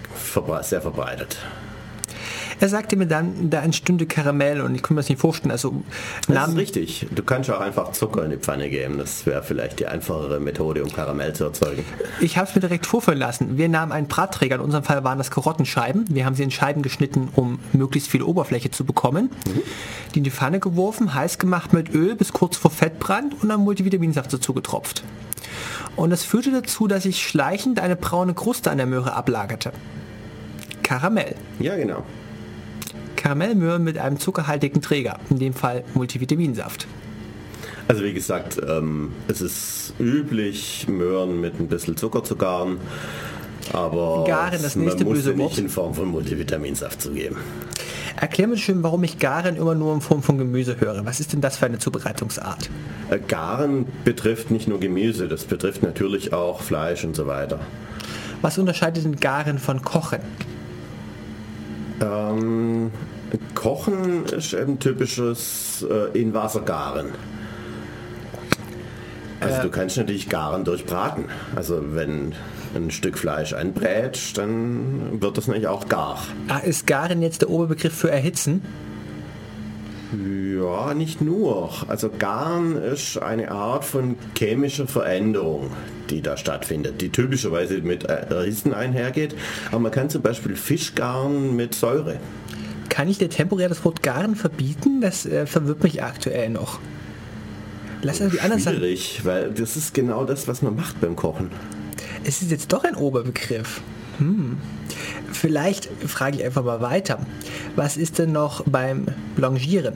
[0.62, 1.38] sehr verbreitet.
[2.60, 5.52] Er sagte mir dann, da entstünde Karamell und ich konnte mir das nicht vorstellen.
[5.52, 5.84] Also
[6.28, 7.08] das ist richtig.
[7.14, 8.98] Du kannst auch einfach Zucker in die Pfanne geben.
[8.98, 11.86] Das wäre vielleicht die einfachere Methode, um Karamell zu erzeugen.
[12.20, 13.58] Ich habe es mir direkt vorführen lassen.
[13.58, 16.06] Wir nahmen einen Bratträger, in unserem Fall waren das Karottenscheiben.
[16.10, 19.30] Wir haben sie in Scheiben geschnitten, um möglichst viel Oberfläche zu bekommen.
[19.46, 19.62] Mhm.
[20.14, 23.62] Die in die Pfanne geworfen, heiß gemacht mit Öl bis kurz vor Fettbrand und dann
[23.62, 25.04] Multivitaminsaft dazu getropft.
[25.96, 29.72] Und das führte dazu, dass sich schleichend eine braune Kruste an der Möhre ablagerte.
[30.84, 31.36] Karamell.
[31.60, 32.04] Ja, genau.
[33.20, 36.88] Karamellmöhren mit einem zuckerhaltigen Träger, in dem Fall Multivitaminsaft.
[37.90, 42.78] Also wie gesagt, ähm, es ist üblich, Möhren mit ein bisschen Zucker zu garen,
[43.74, 47.36] aber garen, das nächste man muss böse nicht in Form von Multivitaminsaft zu geben.
[48.16, 51.06] Erklär mir schön, warum ich Garen immer nur in Form von Gemüse höre.
[51.06, 52.70] Was ist denn das für eine Zubereitungsart?
[53.10, 57.60] Äh, Garen betrifft nicht nur Gemüse, das betrifft natürlich auch Fleisch und so weiter.
[58.42, 60.22] Was unterscheidet denn Garen von Kochen?
[62.02, 62.92] Ähm,
[63.56, 67.08] Kochen ist ein typisches äh, in Wasser garen.
[69.40, 71.26] Also äh, du kannst natürlich garen durch Braten.
[71.56, 72.34] Also wenn
[72.76, 76.20] ein Stück Fleisch einbrätst, dann wird das natürlich auch gar.
[76.48, 78.62] Ah, ist garen jetzt der Oberbegriff für erhitzen?
[80.12, 81.70] Ja, nicht nur.
[81.88, 85.70] Also Garen ist eine Art von chemischer Veränderung,
[86.10, 89.36] die da stattfindet, die typischerweise mit Erhitzen einhergeht.
[89.70, 92.18] Aber man kann zum Beispiel Fisch garen mit Säure.
[92.90, 95.02] Kann ich dir temporär das Wort Garen verbieten?
[95.02, 96.80] Das äh, verwirrt mich aktuell noch.
[98.02, 101.52] Lass also die anderen Schwierig, weil das ist genau das, was man macht beim Kochen.
[102.24, 103.82] Es ist jetzt doch ein Oberbegriff.
[104.18, 104.58] Hm.
[105.32, 107.20] Vielleicht frage ich einfach mal weiter.
[107.76, 109.06] Was ist denn noch beim
[109.36, 109.96] Blanchieren?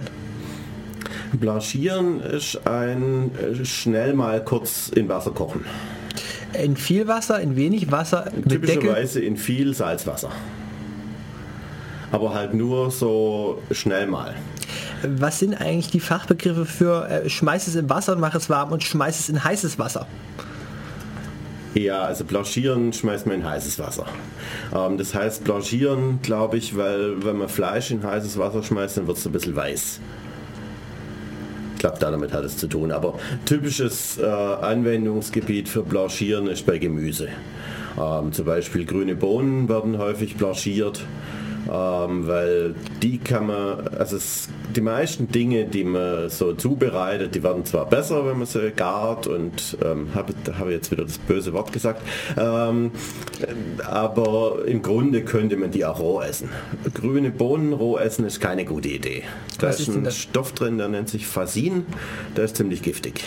[1.33, 5.65] Blanchieren ist ein äh, schnell mal kurz in Wasser kochen.
[6.53, 8.31] In viel Wasser, in wenig Wasser?
[8.47, 10.29] Typischerweise in viel Salzwasser.
[12.11, 14.35] Aber halt nur so schnell mal.
[15.03, 18.71] Was sind eigentlich die Fachbegriffe für äh, schmeiß es in Wasser und mach es warm
[18.71, 20.07] und schmeiß es in heißes Wasser?
[21.73, 24.05] Ja, also blanchieren schmeißt man in heißes Wasser.
[24.73, 29.07] Ähm, das heißt blanchieren, glaube ich, weil wenn man Fleisch in heißes Wasser schmeißt, dann
[29.07, 29.99] wird es ein bisschen weiß.
[31.83, 32.93] Ich glaube, damit hat es zu tun.
[32.93, 37.27] Aber typisches äh, Anwendungsgebiet für Blanchieren ist bei Gemüse.
[37.99, 41.01] Ähm, zum Beispiel grüne Bohnen werden häufig blanchiert
[41.71, 47.43] ähm, weil die kann man, also es, die meisten Dinge, die man so zubereitet, die
[47.43, 51.53] werden zwar besser, wenn man sie gart und ähm, habe hab jetzt wieder das böse
[51.53, 52.01] Wort gesagt,
[52.37, 52.91] ähm,
[53.89, 56.49] aber im Grunde könnte man die auch roh essen.
[56.93, 59.23] Grüne Bohnen roh essen ist keine gute Idee.
[59.59, 61.85] Da Was ist ein Stoff drin, der nennt sich Fasin,
[62.35, 63.23] der ist ziemlich giftig.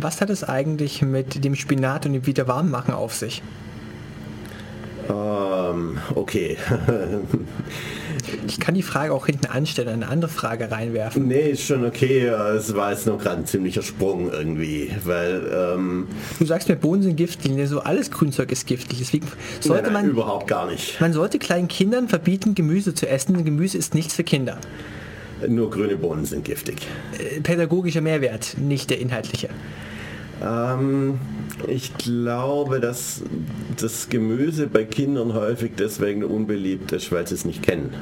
[0.00, 3.42] Was hat es eigentlich mit dem Spinat und dem Wiederwarmmachen auf sich?
[5.08, 5.47] Ähm,
[6.14, 6.56] okay.
[8.46, 11.28] ich kann die Frage auch hinten anstellen, eine andere Frage reinwerfen.
[11.28, 12.26] Nee, ist schon okay.
[12.26, 15.74] Es war jetzt nur gerade ein ziemlicher Sprung irgendwie, weil...
[15.74, 16.08] Ähm,
[16.38, 18.98] du sagst mir, Bohnen sind giftig, so alles Grünzeug ist giftig.
[18.98, 19.26] Deswegen
[19.60, 20.10] sollte nein, nein, man...
[20.12, 21.00] überhaupt gar nicht.
[21.00, 23.44] Man sollte kleinen Kindern verbieten, Gemüse zu essen.
[23.44, 24.58] Gemüse ist nichts für Kinder.
[25.46, 26.76] Nur grüne Bohnen sind giftig.
[27.18, 29.48] Äh, pädagogischer Mehrwert, nicht der inhaltliche.
[30.42, 31.18] Ähm,
[31.66, 33.22] ich glaube, dass
[33.76, 37.94] das Gemüse bei Kindern häufig deswegen unbeliebt ist, weil sie es nicht kennen.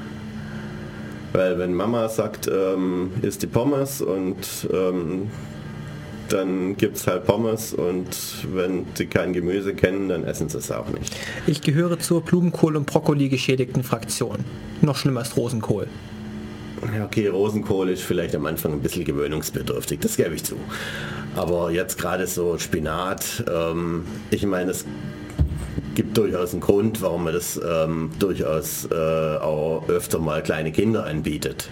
[1.33, 5.29] Weil wenn Mama sagt, ähm, isst die Pommes und ähm,
[6.29, 8.09] dann gibt es halt Pommes und
[8.53, 11.15] wenn sie kein Gemüse kennen, dann essen sie es auch nicht.
[11.47, 14.39] Ich gehöre zur Blumenkohl- und Brokkoli geschädigten Fraktion.
[14.83, 15.87] Noch schlimmer als Rosenkohl.
[16.95, 20.57] Ja, okay, Rosenkohl ist vielleicht am Anfang ein bisschen gewöhnungsbedürftig, das gebe ich zu.
[21.35, 24.85] Aber jetzt gerade so Spinat, ähm, ich meine, es
[25.95, 31.07] gibt durchaus einen Grund, warum man das ähm, durchaus äh, auch öfter mal kleine Kinder
[31.07, 31.71] anbietet.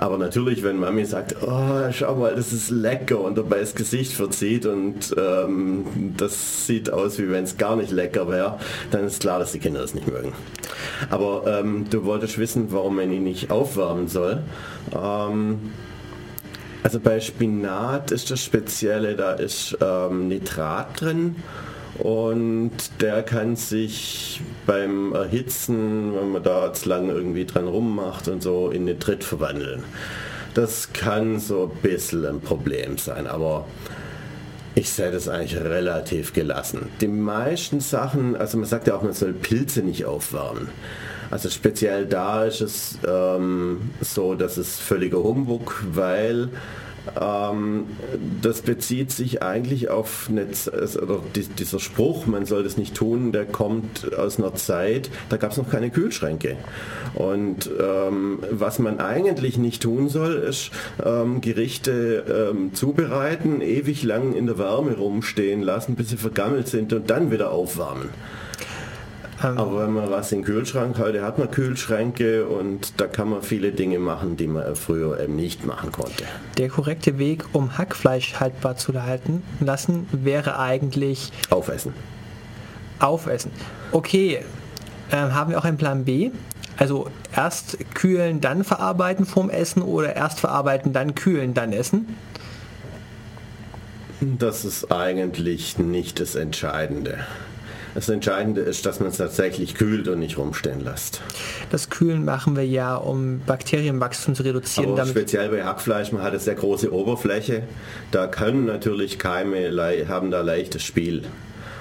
[0.00, 4.14] Aber natürlich, wenn Mami sagt, oh, schau mal, das ist lecker und dabei das Gesicht
[4.14, 8.58] verzieht und ähm, das sieht aus, wie wenn es gar nicht lecker wäre,
[8.90, 10.32] dann ist klar, dass die Kinder das nicht mögen.
[11.10, 14.42] Aber ähm, du wolltest wissen, warum man ihn nicht aufwärmen soll.
[14.90, 15.70] Ähm,
[16.82, 21.36] also bei Spinat ist das Spezielle, da ist ähm, Nitrat drin
[21.98, 28.42] und der kann sich beim Erhitzen, wenn man da zu lange irgendwie dran rummacht und
[28.42, 29.84] so, in Nitrit verwandeln.
[30.54, 33.66] Das kann so ein bisschen ein Problem sein, aber
[34.74, 36.88] ich sehe das eigentlich relativ gelassen.
[37.00, 40.68] Die meisten Sachen, also man sagt ja auch, man soll Pilze nicht aufwärmen.
[41.30, 46.48] Also speziell da ist es ähm, so, dass es völliger Humbug, weil
[47.14, 53.46] das bezieht sich eigentlich auf Netz, oder dieser Spruch, man soll das nicht tun, der
[53.46, 56.56] kommt aus einer Zeit, da gab es noch keine Kühlschränke.
[57.14, 60.70] Und ähm, was man eigentlich nicht tun soll, ist
[61.04, 66.92] ähm, Gerichte ähm, zubereiten, ewig lang in der Wärme rumstehen lassen, bis sie vergammelt sind
[66.92, 68.10] und dann wieder aufwärmen.
[69.42, 73.42] Ähm, Aber wenn man was im Kühlschrank, heute hat man Kühlschränke und da kann man
[73.42, 76.24] viele Dinge machen, die man früher eben nicht machen konnte.
[76.58, 81.32] Der korrekte Weg, um Hackfleisch haltbar zu halten lassen, wäre eigentlich...
[81.50, 81.94] Aufessen.
[82.98, 83.50] Aufessen.
[83.92, 84.44] Okay,
[85.10, 86.30] ähm, haben wir auch einen Plan B?
[86.76, 92.16] Also erst kühlen, dann verarbeiten vorm Essen oder erst verarbeiten, dann kühlen, dann essen?
[94.20, 97.18] Das ist eigentlich nicht das Entscheidende.
[97.94, 101.20] Das Entscheidende ist, dass man es tatsächlich kühlt und nicht rumstehen lässt.
[101.70, 104.92] Das Kühlen machen wir ja, um Bakterienwachstum zu reduzieren.
[104.92, 107.64] Aber speziell bei Hackfleisch, man hat eine sehr große Oberfläche.
[108.10, 109.70] Da können natürlich Keime,
[110.08, 111.24] haben da leichtes Spiel.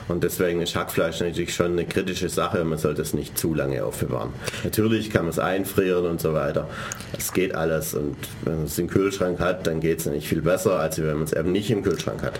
[0.10, 2.64] Und deswegen ist Hackfleisch natürlich schon eine kritische Sache.
[2.64, 4.34] Man sollte es nicht zu lange aufbewahren.
[4.64, 6.68] Natürlich kann man es einfrieren und so weiter.
[7.15, 7.94] Es geht alles.
[7.94, 11.14] Und wenn man es im Kühlschrank hat, dann geht es nicht viel besser, als wenn
[11.14, 12.40] man es eben nicht im Kühlschrank hat.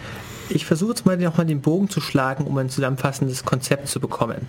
[0.52, 4.48] Ich versuche jetzt mal nochmal den Bogen zu schlagen, um ein zusammenfassendes Konzept zu bekommen.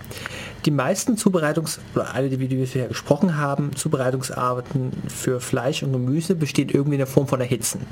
[0.64, 6.35] Die meisten Zubereitungs- oder alle, die wir bisher gesprochen haben, Zubereitungsarbeiten für Fleisch und Gemüse
[6.35, 7.82] bestehen irgendwie in der Form von Erhitzen.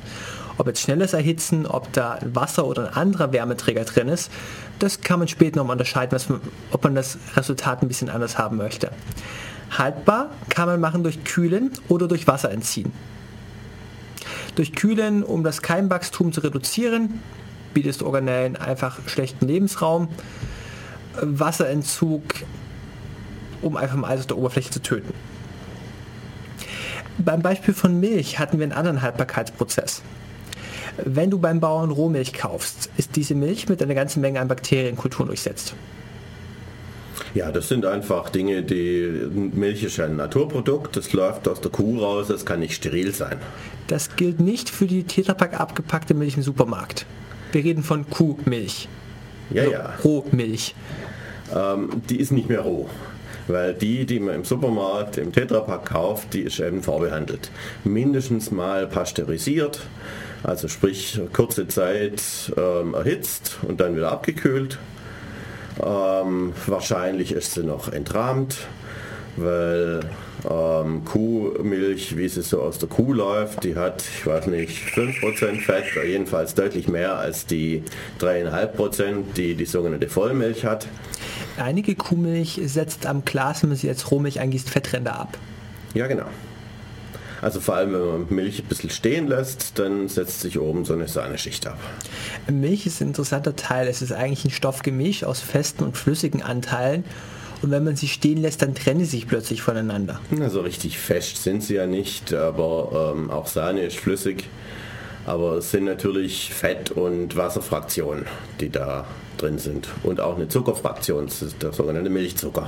[0.57, 4.31] Ob jetzt schnelles Erhitzen, ob da Wasser oder ein anderer Wärmeträger drin ist,
[4.79, 6.41] das kann man später nochmal unterscheiden, man,
[6.71, 8.91] ob man das Resultat ein bisschen anders haben möchte.
[9.77, 12.91] Haltbar kann man machen durch Kühlen oder durch Wasser entziehen.
[14.55, 17.21] Durch Kühlen, um das Keimwachstum zu reduzieren,
[17.79, 20.09] bietest Organellen einfach schlechten Lebensraum.
[21.21, 22.23] Wasserentzug,
[23.63, 25.15] um einfach mal alles auf der Oberfläche zu töten.
[27.19, 30.03] Beim Beispiel von Milch hatten wir einen anderen Haltbarkeitsprozess.
[31.05, 35.29] Wenn du beim Bauern Rohmilch kaufst, ist diese Milch mit einer ganzen Menge an Bakterienkulturen
[35.29, 35.75] durchsetzt.
[37.35, 42.01] Ja, das sind einfach Dinge, die Milch ist ein Naturprodukt, das läuft aus der Kuh
[42.01, 43.39] raus, das kann nicht steril sein.
[43.87, 47.07] Das gilt nicht für die Tetrapack abgepackte Milch im Supermarkt.
[47.53, 48.89] Wir reden von Kuhmilch.
[49.51, 49.95] Ja, also ja.
[50.05, 50.75] Rohmilch.
[51.55, 52.89] Ähm, die ist nicht mehr roh.
[53.47, 57.51] Weil die, die man im Supermarkt, im Tetrapack kauft, die ist eben vorbehandelt.
[57.83, 59.81] Mindestens mal pasteurisiert,
[60.43, 62.23] also sprich kurze Zeit
[62.59, 64.79] ähm, erhitzt und dann wieder abgekühlt.
[65.83, 68.59] Ähm, wahrscheinlich ist sie noch entrahmt,
[69.37, 70.01] weil
[70.49, 75.61] ähm, Kuhmilch, wie sie so aus der Kuh läuft, die hat, ich weiß nicht, 5%
[75.61, 77.83] Fett, jedenfalls deutlich mehr als die
[78.21, 80.87] 3,5%, die die sogenannte Vollmilch hat.
[81.57, 85.37] Einige Kuhmilch setzt am Glas, wenn man sie als Rohmilch eingießt, Fettränder ab.
[85.95, 86.27] Ja, genau.
[87.41, 90.93] Also vor allem, wenn man Milch ein bisschen stehen lässt, dann setzt sich oben so
[90.93, 91.79] eine Sahneschicht ab.
[92.51, 93.87] Milch ist ein interessanter Teil.
[93.87, 97.05] Es ist eigentlich ein Stoffgemisch aus festen und flüssigen Anteilen
[97.63, 100.21] und wenn man sie stehen lässt, dann trennen sie sich plötzlich voneinander.
[100.41, 104.49] Also richtig fest sind sie ja nicht, aber ähm, auch Sahne ist flüssig.
[105.27, 108.25] Aber es sind natürlich Fett- und Wasserfraktionen,
[108.61, 109.05] die da
[109.37, 109.89] drin sind.
[110.03, 112.67] Und auch eine Zuckerfraktion, das ist der sogenannte Milchzucker.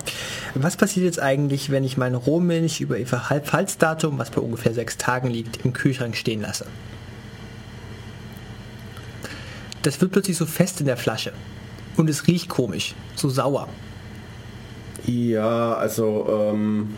[0.54, 4.98] Was passiert jetzt eigentlich, wenn ich meine Rohmilch über ihr Verfallsdatum, was bei ungefähr sechs
[4.98, 6.66] Tagen liegt, im Kühlschrank stehen lasse?
[9.82, 11.32] Das wird plötzlich so fest in der Flasche.
[11.96, 13.68] Und es riecht komisch, so sauer.
[15.06, 16.94] Ja, also ähm,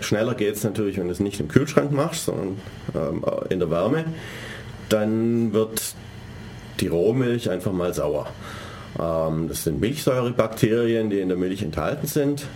[0.00, 2.58] schneller geht es natürlich, wenn du es nicht im Kühlschrank machst, sondern
[2.94, 4.04] ähm, in der Wärme.
[4.88, 5.94] Dann wird
[6.80, 8.28] die Rohmilch einfach mal sauer.
[8.98, 12.46] Ähm, das sind Milchsäurebakterien, die in der Milch enthalten sind.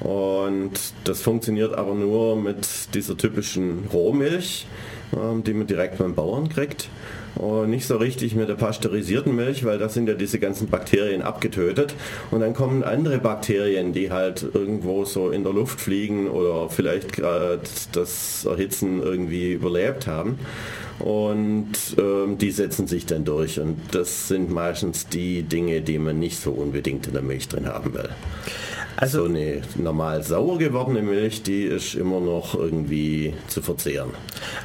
[0.00, 0.72] Und
[1.04, 4.66] das funktioniert aber nur mit dieser typischen Rohmilch,
[5.14, 6.88] ähm, die man direkt beim Bauern kriegt
[7.40, 11.22] und nicht so richtig mit der pasteurisierten Milch, weil da sind ja diese ganzen Bakterien
[11.22, 11.94] abgetötet.
[12.30, 17.14] Und dann kommen andere Bakterien, die halt irgendwo so in der Luft fliegen oder vielleicht
[17.14, 17.60] gerade
[17.92, 20.38] das Erhitzen irgendwie überlebt haben.
[20.98, 23.58] Und ähm, die setzen sich dann durch.
[23.58, 27.66] Und das sind meistens die Dinge, die man nicht so unbedingt in der Milch drin
[27.66, 28.10] haben will.
[28.96, 34.10] Also so eine normal sauer gewordene Milch, die ist immer noch irgendwie zu verzehren.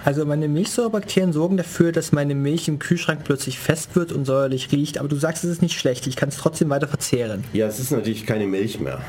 [0.03, 4.71] Also meine Milchsäurebakterien sorgen dafür, dass meine Milch im Kühlschrank plötzlich fest wird und säuerlich
[4.71, 7.43] riecht, aber du sagst, es ist nicht schlecht, ich kann es trotzdem weiter verzehren.
[7.53, 9.01] Ja, es ist natürlich keine Milch mehr.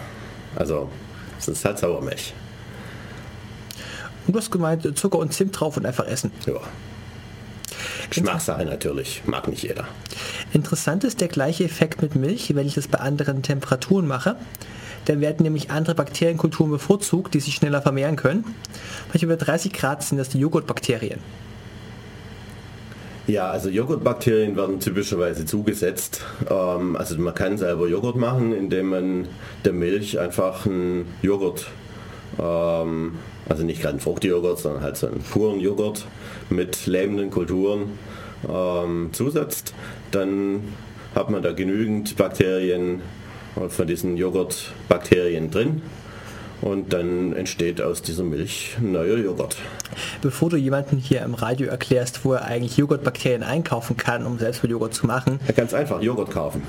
[0.55, 0.89] Also
[1.39, 2.35] es ist halt Sauermilch.
[4.27, 6.31] Und du hast gemeint, Zucker und Zimt drauf und einfach essen.
[6.47, 6.61] Ja.
[8.11, 9.87] Geschmackssache natürlich, mag nicht jeder.
[10.53, 14.37] Interessant ist der gleiche Effekt mit Milch, wenn ich das bei anderen Temperaturen mache.
[15.07, 18.45] Dann werden nämlich andere Bakterienkulturen bevorzugt, die sich schneller vermehren können.
[19.13, 21.21] Bei über 30 Grad sind das die Joghurtbakterien.
[23.27, 26.25] Ja, also Joghurtbakterien werden typischerweise zugesetzt.
[26.49, 29.29] Ähm, also man kann selber Joghurt machen, indem man
[29.65, 31.67] der Milch einfach einen Joghurt,
[32.39, 33.19] ähm,
[33.49, 36.07] also nicht gerade einen Fruchtjoghurt, sondern halt so einen puren Joghurt
[36.51, 37.99] mit lebenden Kulturen
[38.49, 39.75] ähm, zusetzt.
[40.13, 40.63] Dann
[41.17, 43.03] hat man da genügend Bakterien
[43.69, 45.83] von diesen Joghurtbakterien drin
[46.61, 49.57] und dann entsteht aus dieser Milch neuer Joghurt.
[50.23, 54.63] Bevor du jemanden hier im Radio erklärst, wo er eigentlich Joghurtbakterien einkaufen kann, um selbst
[54.63, 55.41] mit Joghurt zu machen.
[55.47, 56.63] Ja, ganz einfach, Joghurt kaufen.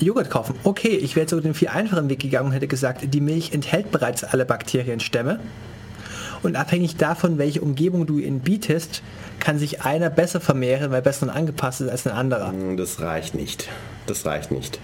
[0.00, 0.54] Joghurt kaufen.
[0.62, 3.90] Okay, ich wäre so den viel einfachen Weg gegangen und hätte gesagt, die Milch enthält
[3.90, 5.40] bereits alle Bakterienstämme.
[6.42, 9.02] Und abhängig davon, welche Umgebung du ihnen bietest,
[9.40, 12.54] kann sich einer besser vermehren, weil besser angepasst ist als ein anderer.
[12.76, 13.68] Das reicht nicht.
[14.06, 14.78] Das reicht nicht,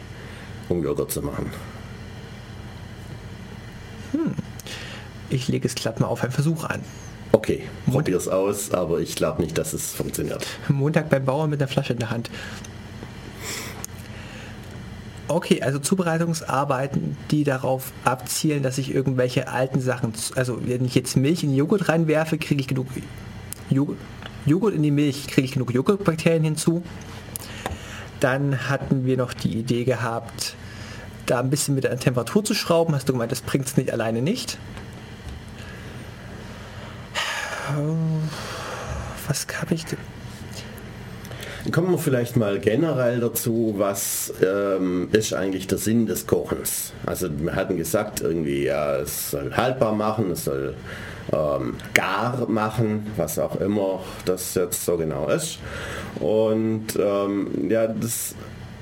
[0.68, 1.50] um Joghurt zu machen.
[4.12, 4.34] Hm.
[5.30, 6.80] Ich lege es glatt mal auf einen Versuch an.
[7.32, 10.46] Okay, probier es aus, aber ich glaube nicht, dass es funktioniert.
[10.68, 12.30] Montag beim Bauer mit einer Flasche in der Hand.
[15.26, 21.16] Okay, also Zubereitungsarbeiten, die darauf abzielen, dass ich irgendwelche alten Sachen, also wenn ich jetzt
[21.16, 22.86] Milch in den Joghurt reinwerfe, kriege ich genug
[23.70, 23.96] Joghurt,
[24.46, 26.82] Joghurt in die Milch, kriege ich genug Joghurtbakterien hinzu.
[28.24, 30.55] Dann hatten wir noch die Idee gehabt,
[31.26, 32.94] da ein bisschen mit der Temperatur zu schrauben.
[32.94, 34.56] Hast du gemeint, das bringt es nicht alleine nicht.
[39.28, 39.98] Was habe ich denn?
[41.72, 46.92] Kommen wir vielleicht mal generell dazu, was ähm, ist eigentlich der Sinn des Kochens?
[47.06, 50.74] Also wir hatten gesagt, irgendwie, ja, es soll haltbar machen, es soll
[51.32, 55.58] ähm, gar machen, was auch immer das jetzt so genau ist.
[56.20, 58.34] Und ähm, ja, das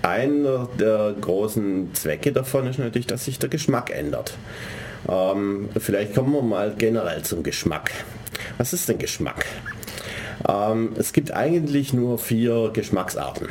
[0.03, 4.35] einer der großen Zwecke davon ist natürlich, dass sich der Geschmack ändert.
[5.09, 7.93] Ähm, vielleicht kommen wir mal generell zum Geschmack.
[8.59, 9.47] Was ist denn Geschmack?
[10.49, 13.49] Ähm, es gibt eigentlich nur vier Geschmacksarten.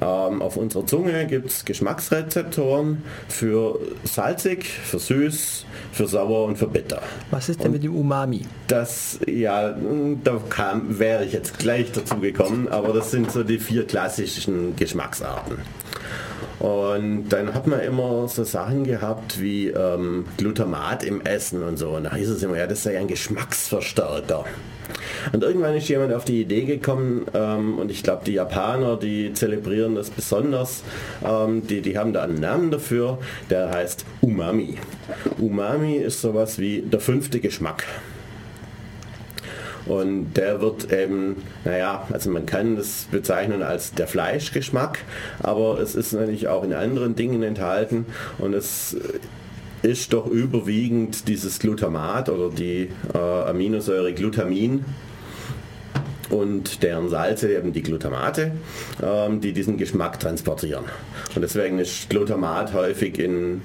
[0.00, 6.66] Ähm, auf unserer Zunge gibt es Geschmacksrezeptoren für salzig, für süß, für sauer und für
[6.66, 7.02] bitter.
[7.30, 8.42] Was ist denn und mit dem Umami?
[8.68, 9.76] Das, ja,
[10.24, 14.74] da kam, wäre ich jetzt gleich dazu gekommen, aber das sind so die vier klassischen
[14.76, 15.58] Geschmacksarten.
[16.62, 21.88] Und dann hat man immer so Sachen gehabt wie ähm, Glutamat im Essen und so.
[21.90, 24.44] Und da hieß es immer, ja, das sei ein Geschmacksverstärker.
[25.32, 29.32] Und irgendwann ist jemand auf die Idee gekommen, ähm, und ich glaube, die Japaner, die
[29.32, 30.84] zelebrieren das besonders,
[31.26, 33.18] ähm, die, die haben da einen Namen dafür,
[33.50, 34.78] der heißt Umami.
[35.40, 37.84] Umami ist sowas wie der fünfte Geschmack.
[39.86, 45.00] Und der wird eben, naja, also man kann das bezeichnen als der Fleischgeschmack,
[45.40, 48.06] aber es ist natürlich auch in anderen Dingen enthalten
[48.38, 48.96] und es
[49.82, 54.84] ist doch überwiegend dieses Glutamat oder die äh, Aminosäure Glutamin
[56.30, 58.52] und deren Salze eben die Glutamate,
[59.02, 60.84] ähm, die diesen Geschmack transportieren.
[61.34, 63.62] Und deswegen ist Glutamat häufig in,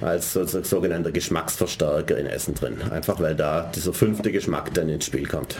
[0.00, 2.78] als sogenannter Geschmacksverstärker in Essen drin.
[2.90, 5.56] Einfach weil da dieser fünfte Geschmack dann ins Spiel kommt.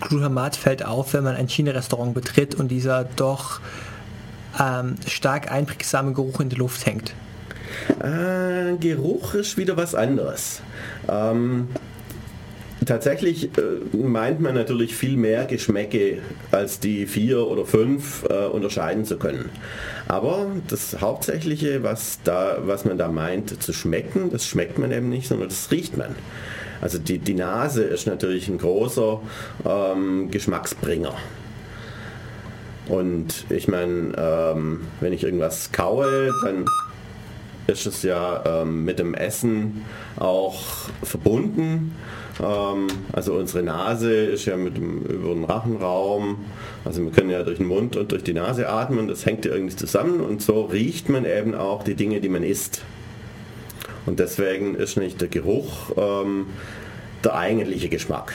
[0.00, 3.60] Glutamat fällt auf, wenn man ein China-Restaurant betritt und dieser doch
[4.60, 7.14] ähm, stark einprägsame Geruch in die Luft hängt.
[8.00, 10.60] Äh, Geruch ist wieder was anderes.
[11.08, 11.68] Ähm,
[12.86, 16.18] tatsächlich äh, meint man natürlich viel mehr Geschmäcke
[16.50, 19.50] als die vier oder fünf äh, unterscheiden zu können.
[20.08, 25.08] Aber das Hauptsächliche, was, da, was man da meint zu schmecken, das schmeckt man eben
[25.08, 26.14] nicht, sondern das riecht man.
[26.80, 29.20] Also die, die Nase ist natürlich ein großer
[29.64, 31.14] ähm, Geschmacksbringer.
[32.88, 36.66] Und ich meine, ähm, wenn ich irgendwas kaue, dann
[37.66, 39.84] ist es ja ähm, mit dem Essen
[40.16, 40.60] auch
[41.02, 41.94] verbunden.
[42.42, 46.44] Ähm, also unsere Nase ist ja mit dem, über den Rachenraum,
[46.84, 49.52] also wir können ja durch den Mund und durch die Nase atmen, das hängt ja
[49.52, 52.82] irgendwie zusammen und so riecht man eben auch die Dinge, die man isst.
[54.06, 56.46] Und deswegen ist nicht der Geruch ähm,
[57.24, 58.34] der eigentliche Geschmack.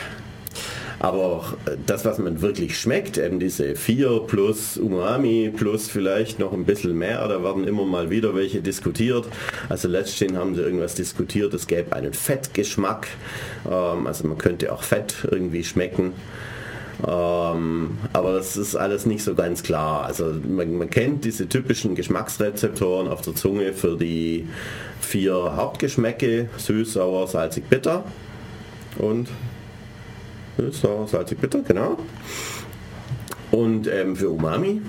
[1.00, 1.54] Aber
[1.86, 6.98] das, was man wirklich schmeckt, eben diese 4 plus Umami plus vielleicht noch ein bisschen
[6.98, 9.26] mehr, da werden immer mal wieder welche diskutiert.
[9.70, 13.08] Also letztendlich haben sie irgendwas diskutiert, es gäbe einen Fettgeschmack.
[13.66, 16.14] Ähm, also man könnte auch Fett irgendwie schmecken.
[17.08, 20.04] Ähm, aber das ist alles nicht so ganz klar.
[20.04, 24.48] Also man, man, kennt diese typischen Geschmacksrezeptoren auf der Zunge für die
[25.00, 28.04] vier Hauptgeschmäcke, süß, sauer, salzig, bitter.
[28.98, 29.30] Und
[30.72, 31.98] so, salzig bitter, genau.
[33.52, 34.82] Und ähm, für Umami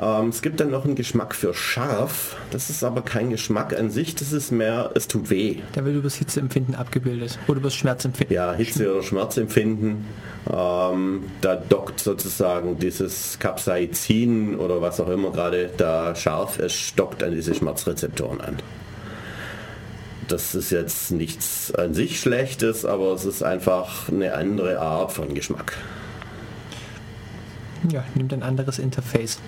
[0.00, 2.36] Ähm, es gibt dann noch einen Geschmack für scharf.
[2.50, 5.58] Das ist aber kein Geschmack an sich, das ist mehr, es tut weh.
[5.72, 8.34] Da wird über das Hitzeempfinden abgebildet oder über das Schmerzempfinden.
[8.34, 10.04] Ja, Hitze oder Schmerzempfinden.
[10.52, 17.22] Ähm, da dockt sozusagen dieses Capsaicin oder was auch immer gerade da scharf ist, dockt
[17.22, 18.56] an diese Schmerzrezeptoren an.
[20.28, 25.34] Das ist jetzt nichts an sich Schlechtes, aber es ist einfach eine andere Art von
[25.34, 25.76] Geschmack.
[27.90, 29.38] Ja, nimmt ein anderes Interface.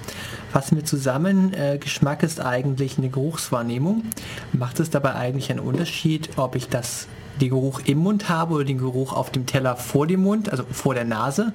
[0.52, 4.04] Fassen wir zusammen, äh, Geschmack ist eigentlich eine Geruchswahrnehmung.
[4.52, 7.06] Macht es dabei eigentlich einen Unterschied, ob ich das,
[7.40, 10.64] den Geruch im Mund habe oder den Geruch auf dem Teller vor dem Mund, also
[10.70, 11.54] vor der Nase?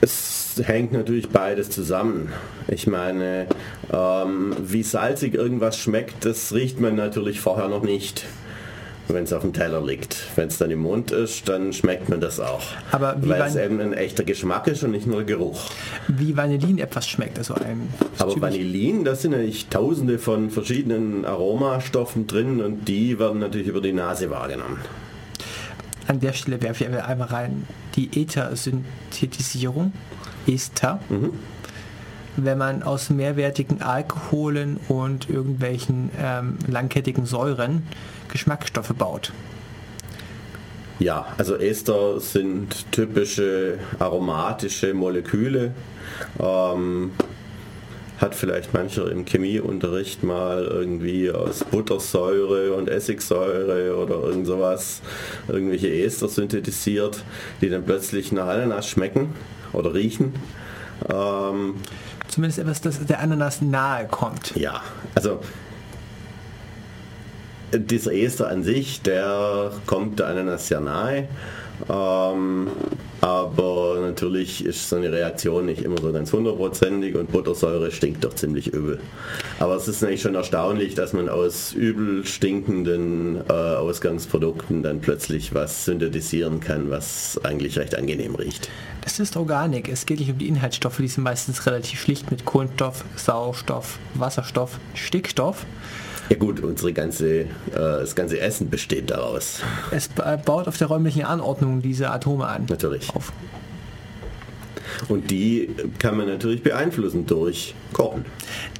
[0.00, 2.32] Es hängt natürlich beides zusammen.
[2.68, 3.46] Ich meine,
[3.92, 8.24] ähm, wie salzig irgendwas schmeckt, das riecht man natürlich vorher noch nicht
[9.08, 10.16] wenn es auf dem Teller liegt.
[10.36, 12.62] Wenn es dann im Mund ist, dann schmeckt man das auch.
[12.90, 15.70] Aber weil es eben ein echter Geschmack ist und nicht nur Geruch.
[16.08, 17.38] Wie Vanillin etwas schmeckt.
[17.38, 17.88] Also ein
[18.18, 23.80] Aber Vanillin, da sind natürlich tausende von verschiedenen Aromastoffen drin und die werden natürlich über
[23.80, 24.78] die Nase wahrgenommen.
[26.08, 27.66] An der Stelle werfe ich einmal rein
[27.96, 29.92] die Ether-Synthetisierung,
[30.46, 31.00] Ester.
[31.08, 31.32] Mhm
[32.36, 37.82] wenn man aus mehrwertigen Alkoholen und irgendwelchen ähm, langkettigen Säuren
[38.28, 39.32] Geschmacksstoffe baut.
[40.98, 45.72] Ja, also Ester sind typische aromatische Moleküle.
[46.38, 47.12] Ähm,
[48.18, 55.02] hat vielleicht mancher im Chemieunterricht mal irgendwie aus Buttersäure und Essigsäure oder irgend sowas
[55.48, 57.22] irgendwelche Ester synthetisiert,
[57.60, 59.34] die dann plötzlich nach Ananas schmecken
[59.72, 60.34] oder riechen.
[61.12, 61.74] Ähm,
[62.28, 64.56] Zumindest etwas, das der Ananas nahe kommt.
[64.56, 64.82] Ja,
[65.14, 65.40] also
[67.72, 71.28] dieser Ester an sich, der kommt der Ananas sehr nahe.
[71.90, 72.68] Ähm,
[73.20, 78.34] aber natürlich ist so eine Reaktion nicht immer so ganz hundertprozentig und Buttersäure stinkt doch
[78.34, 79.00] ziemlich übel.
[79.58, 85.54] Aber es ist natürlich schon erstaunlich, dass man aus übel stinkenden äh, Ausgangsprodukten dann plötzlich
[85.54, 88.70] was synthetisieren kann, was eigentlich recht angenehm riecht.
[89.02, 89.88] Das ist Organik.
[89.88, 94.78] Es geht nicht um die Inhaltsstoffe, die sind meistens relativ schlicht mit Kohlenstoff, Sauerstoff, Wasserstoff,
[94.94, 95.64] Stickstoff.
[96.28, 99.60] Ja gut, unsere ganze, äh, das ganze Essen besteht daraus.
[99.90, 102.66] Es baut auf der räumlichen Anordnung diese Atome an.
[102.68, 103.14] Natürlich.
[103.14, 103.32] Auf.
[105.08, 108.24] Und die kann man natürlich beeinflussen durch Kochen.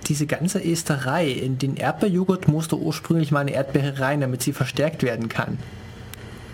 [0.06, 5.02] Diese ganze Esterei, in den Erdbeerjoghurt musste ursprünglich mal eine Erdbeere rein, damit sie verstärkt
[5.02, 5.58] werden kann.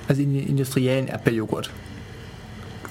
[0.09, 1.71] Also in den industriellen Erdbeerjoghurt.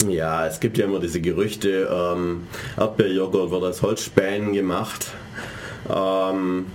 [0.08, 2.48] Ja, es gibt ja immer diese Gerüchte, ähm,
[2.78, 5.08] Erdbeerjoghurt wird aus Holzspänen gemacht.
[5.90, 6.68] Ähm,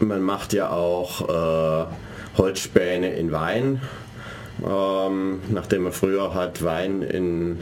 [0.00, 1.86] man macht ja auch äh,
[2.38, 3.80] Holzspäne in Wein.
[4.66, 7.58] Ähm, nachdem man früher hat Wein in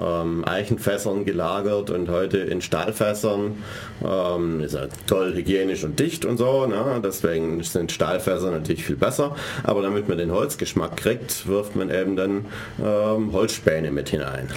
[0.00, 3.62] ähm, Eichenfässern gelagert und heute in Stahlfässern.
[4.04, 7.00] Ähm, ist ja toll hygienisch und dicht und so, ne?
[7.04, 9.36] deswegen sind Stahlfässer natürlich viel besser.
[9.62, 12.46] Aber damit man den Holzgeschmack kriegt, wirft man eben dann
[12.84, 14.48] ähm, Holzspäne mit hinein.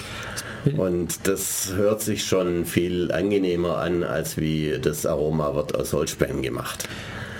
[0.76, 6.42] Und das hört sich schon viel angenehmer an, als wie das Aroma wird aus Holzspänen
[6.42, 6.88] gemacht.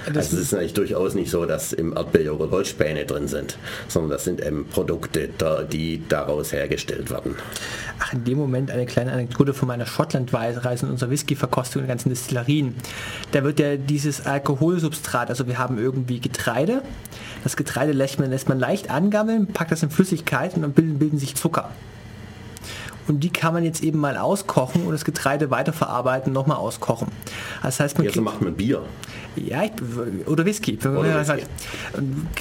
[0.06, 3.58] Das also es ist eigentlich durchaus nicht so, dass im Erdbeerjoghurt Holzspäne drin sind,
[3.88, 5.28] sondern das sind eben Produkte,
[5.70, 7.34] die daraus hergestellt werden.
[7.98, 12.08] Ach, in dem Moment eine kleine Anekdote von meiner Schottlandreise und unserer Whisky-Verkostung in ganzen
[12.08, 12.74] Destillerien.
[13.32, 16.82] Da wird ja dieses Alkoholsubstrat, also wir haben irgendwie Getreide,
[17.44, 20.98] das Getreide lässt man, lässt man leicht angammeln, packt das in Flüssigkeit und dann bilden,
[20.98, 21.70] bilden sich Zucker.
[23.08, 27.08] Und die kann man jetzt eben mal auskochen und das Getreide weiterverarbeiten, nochmal auskochen.
[27.62, 28.82] Das heißt, man ja, so macht man Bier.
[29.36, 29.62] Ja,
[30.26, 30.78] oder Whisky.
[30.78, 31.42] Oder Whisky.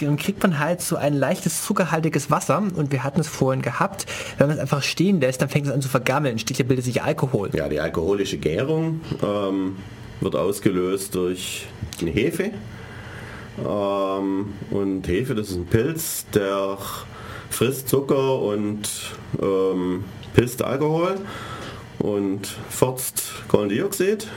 [0.02, 4.06] Dann kriegt man halt so ein leichtes zuckerhaltiges Wasser und wir hatten es vorhin gehabt,
[4.38, 7.04] wenn man es einfach stehen lässt, dann fängt es an zu vergammeln, sticht bildet sich
[7.04, 7.50] Alkohol.
[7.54, 9.78] Ja, die alkoholische Gärung ähm,
[10.22, 11.68] wird ausgelöst durch
[12.02, 12.52] eine Hefe.
[13.60, 16.78] Ähm, und Hefe, das ist ein Pilz, der
[17.50, 18.90] frisst Zucker und
[19.42, 20.04] ähm,
[20.38, 21.16] pisst Alkohol
[21.98, 24.28] und furzt Kohlendioxid.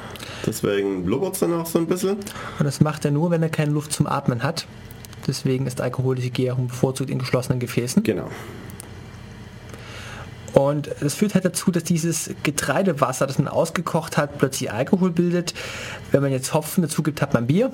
[0.46, 2.16] Deswegen blubbert es dann auch so ein bisschen.
[2.58, 4.66] Und das macht er nur, wenn er keine Luft zum Atmen hat.
[5.26, 8.02] Deswegen ist alkoholische Gärung bevorzugt in geschlossenen Gefäßen.
[8.02, 8.30] Genau.
[10.54, 15.52] Und das führt halt dazu, dass dieses Getreidewasser, das man ausgekocht hat, plötzlich Alkohol bildet.
[16.12, 17.70] Wenn man jetzt Hopfen dazu gibt, hat man Bier.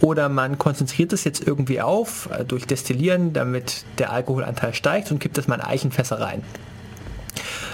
[0.00, 5.20] Oder man konzentriert es jetzt irgendwie auf äh, durch Destillieren, damit der Alkoholanteil steigt und
[5.20, 6.42] kippt das mal in Eichenfässer rein.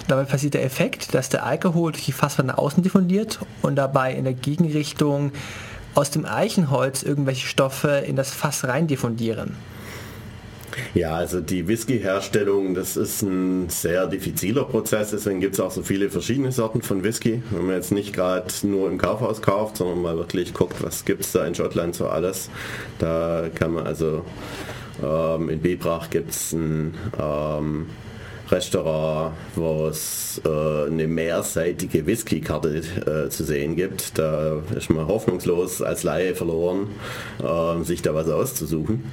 [0.06, 4.14] Dabei passiert der Effekt, dass der Alkohol durch die Fasswand nach außen diffundiert und dabei
[4.14, 5.32] in der Gegenrichtung
[5.94, 9.56] aus dem Eichenholz irgendwelche Stoffe in das Fass rein diffundieren.
[10.94, 15.82] Ja, also die Whisky-Herstellung, das ist ein sehr diffiziler Prozess, deswegen gibt es auch so
[15.82, 17.42] viele verschiedene Sorten von Whisky.
[17.50, 21.22] Wenn man jetzt nicht gerade nur im Kaufhaus kauft, sondern mal wirklich guckt, was gibt
[21.22, 22.48] es da in Schottland so alles.
[22.98, 24.24] Da kann man also
[25.02, 27.86] ähm, in Bebrach gibt es ein ähm,
[28.50, 34.18] Restaurant, wo es äh, eine mehrseitige Whisky-Karte äh, zu sehen gibt.
[34.18, 36.88] Da ist man hoffnungslos als Laie verloren,
[37.42, 39.04] äh, sich da was auszusuchen.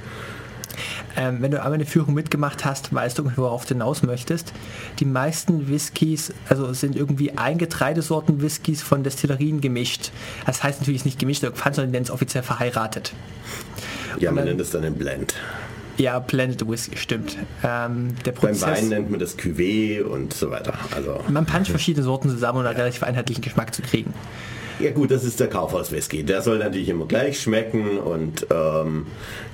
[1.16, 4.52] Ähm, wenn du einmal eine Führung mitgemacht hast, weißt du, worauf du hinaus möchtest.
[4.98, 10.10] Die meisten Whiskys, also sind irgendwie Eingetreidesorten Whiskys von Destillerien gemischt.
[10.44, 13.12] Das heißt natürlich nicht gemischt, sondern nennen es offiziell verheiratet.
[14.18, 15.34] Ja, man nennt es dann ein Blend.
[15.98, 17.36] Ja, Blended Whisky, stimmt.
[17.64, 20.74] Ähm, der Prozess, Beim Wein nennt man das Cuvée und so weiter.
[20.94, 24.12] Also, man puncht verschiedene Sorten zusammen, um einen relativ einheitlichen Geschmack zu kriegen.
[24.78, 26.22] Ja gut, das ist der Kaufhaus-Whisky.
[26.22, 29.06] Der soll natürlich immer gleich schmecken und ähm,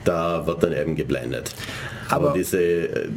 [0.05, 1.55] da wird dann eben geblendet.
[2.09, 3.09] Aber, Aber diese, äh,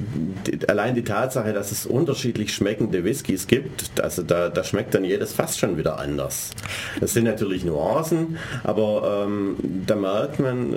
[0.45, 5.03] die, allein die Tatsache, dass es unterschiedlich schmeckende Whiskys gibt, also da, da schmeckt dann
[5.03, 6.51] jedes fast schon wieder anders.
[6.99, 9.57] Das sind natürlich Nuancen, aber ähm,
[9.87, 10.75] da merkt man,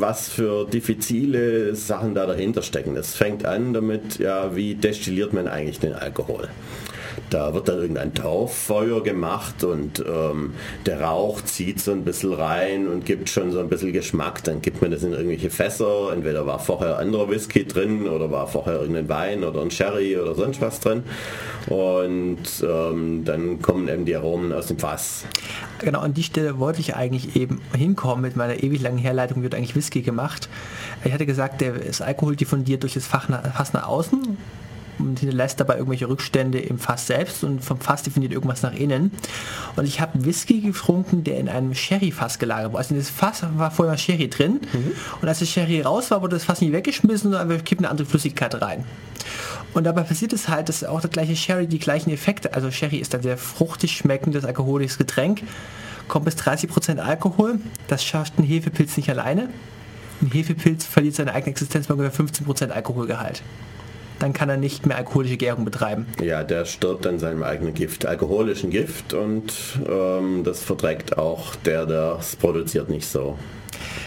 [0.00, 2.96] was für diffizile Sachen da dahinter stecken.
[2.96, 6.48] Es fängt an damit, ja, wie destilliert man eigentlich den Alkohol?
[7.30, 10.54] Da wird dann irgendein Tauffeuer gemacht und ähm,
[10.86, 14.44] der Rauch zieht so ein bisschen rein und gibt schon so ein bisschen Geschmack.
[14.44, 16.12] Dann gibt man das in irgendwelche Fässer.
[16.12, 20.34] Entweder war vorher anderer Whisky drin oder war vorher irgendein Wein oder ein Sherry oder
[20.34, 21.02] sonst was drin.
[21.68, 25.24] Und ähm, dann kommen eben die Aromen aus dem Fass.
[25.80, 28.22] Genau, an die Stelle wollte ich eigentlich eben hinkommen.
[28.22, 30.48] Mit meiner ewig langen Herleitung wird eigentlich Whisky gemacht.
[31.04, 34.36] Ich hatte gesagt, der ist Alkohol diffundiert durch das Fass nach außen
[34.98, 39.12] und hinterlässt dabei irgendwelche Rückstände im Fass selbst und vom Fass definiert irgendwas nach innen.
[39.76, 42.78] Und ich habe Whisky getrunken, der in einem Sherry-Fass gelagert war.
[42.78, 44.92] Also in das Fass war vorher Sherry drin mhm.
[45.20, 47.90] und als das Sherry raus war, wurde das Fass nicht weggeschmissen, sondern wir kippen eine
[47.90, 48.84] andere Flüssigkeit rein.
[49.74, 52.96] Und dabei passiert es halt, dass auch der gleiche Sherry die gleichen Effekte, also Sherry
[52.96, 55.42] ist ein sehr fruchtig schmeckendes alkoholisches Getränk,
[56.08, 57.58] kommt bis 30% Alkohol,
[57.88, 59.50] das schafft ein Hefepilz nicht alleine.
[60.22, 63.42] Ein Hefepilz verliert seine eigene Existenz bei ungefähr 15% Alkoholgehalt
[64.18, 66.06] dann kann er nicht mehr alkoholische Gärung betreiben.
[66.22, 69.52] Ja, der stirbt an seinem eigenen Gift, alkoholischen Gift und
[69.88, 73.38] ähm, das verträgt auch der, der es produziert, nicht so.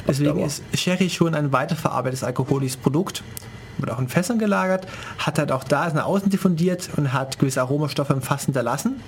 [0.08, 3.24] Deswegen ist Sherry schon ein weiterverarbeitetes alkoholisches Produkt,
[3.78, 4.88] wird auch in Fässern gelagert,
[5.18, 9.02] hat halt auch da, ist nach außen diffundiert und hat gewisse Aromastoffe im Fass hinterlassen.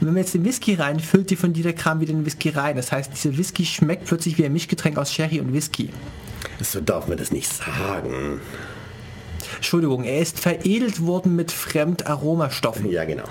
[0.00, 2.76] Und wenn man jetzt den Whisky reinfüllt, diffundiert der Kram wieder in den Whisky rein.
[2.76, 5.90] Das heißt, dieser Whisky schmeckt plötzlich wie ein Mischgetränk aus Sherry und Whisky.
[6.60, 8.40] So darf man das nicht sagen.
[9.56, 12.90] Entschuldigung, er ist veredelt worden mit Fremdaromastoffen.
[12.90, 13.24] Ja, genau.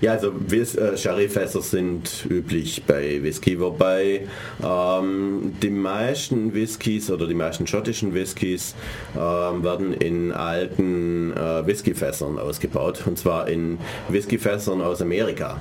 [0.00, 4.26] Ja, also äh, Sherryfässer sind üblich bei Whisky, wobei
[4.62, 8.74] ähm, die meisten Whiskys oder die meisten schottischen Whiskys
[9.14, 13.78] ähm, werden in alten äh, Whiskyfässern ausgebaut und zwar in
[14.08, 15.60] Whiskyfässern aus Amerika.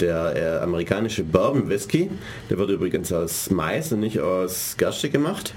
[0.00, 2.10] Der äh, amerikanische Bourbon Whisky,
[2.48, 5.54] der wird übrigens aus Mais und nicht aus Gerste gemacht.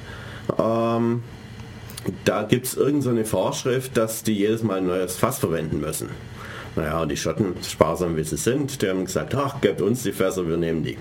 [0.58, 1.24] Ähm,
[2.26, 6.10] da gibt es irgendeine Vorschrift, dass die jedes Mal ein neues Fass verwenden müssen.
[6.76, 10.48] Naja, die Schotten, sparsam wie sie sind, die haben gesagt, ach, gebt uns die Fässer,
[10.48, 10.98] wir nehmen die.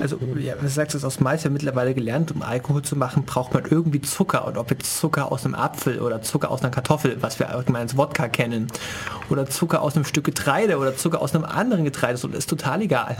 [0.00, 3.54] Also, ja, du sagst es aus Mais ja mittlerweile gelernt, um Alkohol zu machen, braucht
[3.54, 4.46] man irgendwie Zucker.
[4.46, 7.82] Und ob jetzt Zucker aus einem Apfel oder Zucker aus einer Kartoffel, was wir allgemein
[7.82, 8.68] als Wodka kennen,
[9.30, 13.16] oder Zucker aus einem Stück Getreide oder Zucker aus einem anderen Getreide, ist total egal.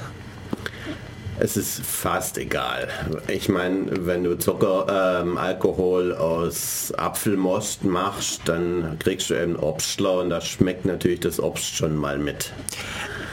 [1.39, 2.89] Es ist fast egal.
[3.29, 10.21] Ich meine, wenn du Zucker, ähm, Alkohol aus Apfelmost machst, dann kriegst du eben Obstler
[10.21, 12.53] und da schmeckt natürlich das Obst schon mal mit.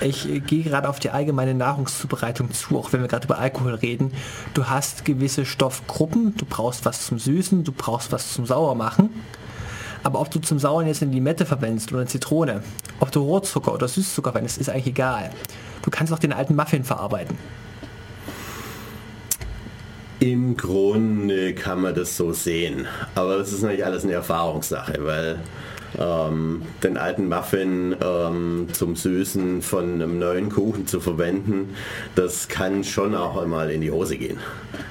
[0.03, 4.11] Ich gehe gerade auf die allgemeine Nahrungszubereitung zu, auch wenn wir gerade über Alkohol reden.
[4.53, 9.09] Du hast gewisse Stoffgruppen, du brauchst was zum Süßen, du brauchst was zum Sauermachen.
[10.03, 12.63] Aber ob du zum Sauern jetzt eine Limette verwendest oder eine Zitrone,
[12.99, 15.29] ob du Rohrzucker oder Süßzucker verwendest, ist eigentlich egal.
[15.83, 17.37] Du kannst auch den alten Muffin verarbeiten.
[20.19, 22.87] Im Grunde kann man das so sehen.
[23.15, 25.39] Aber das ist natürlich alles eine Erfahrungssache, weil
[25.99, 31.75] ähm, den alten Muffin ähm, zum Süßen von einem neuen Kuchen zu verwenden,
[32.15, 34.39] das kann schon auch einmal in die Hose gehen.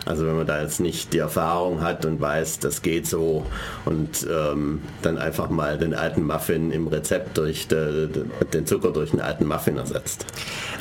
[0.07, 3.45] Also wenn man da jetzt nicht die Erfahrung hat und weiß, das geht so
[3.85, 8.91] und ähm, dann einfach mal den alten Muffin im Rezept durch de, de, den Zucker
[8.91, 10.27] durch den alten Muffin ersetzt.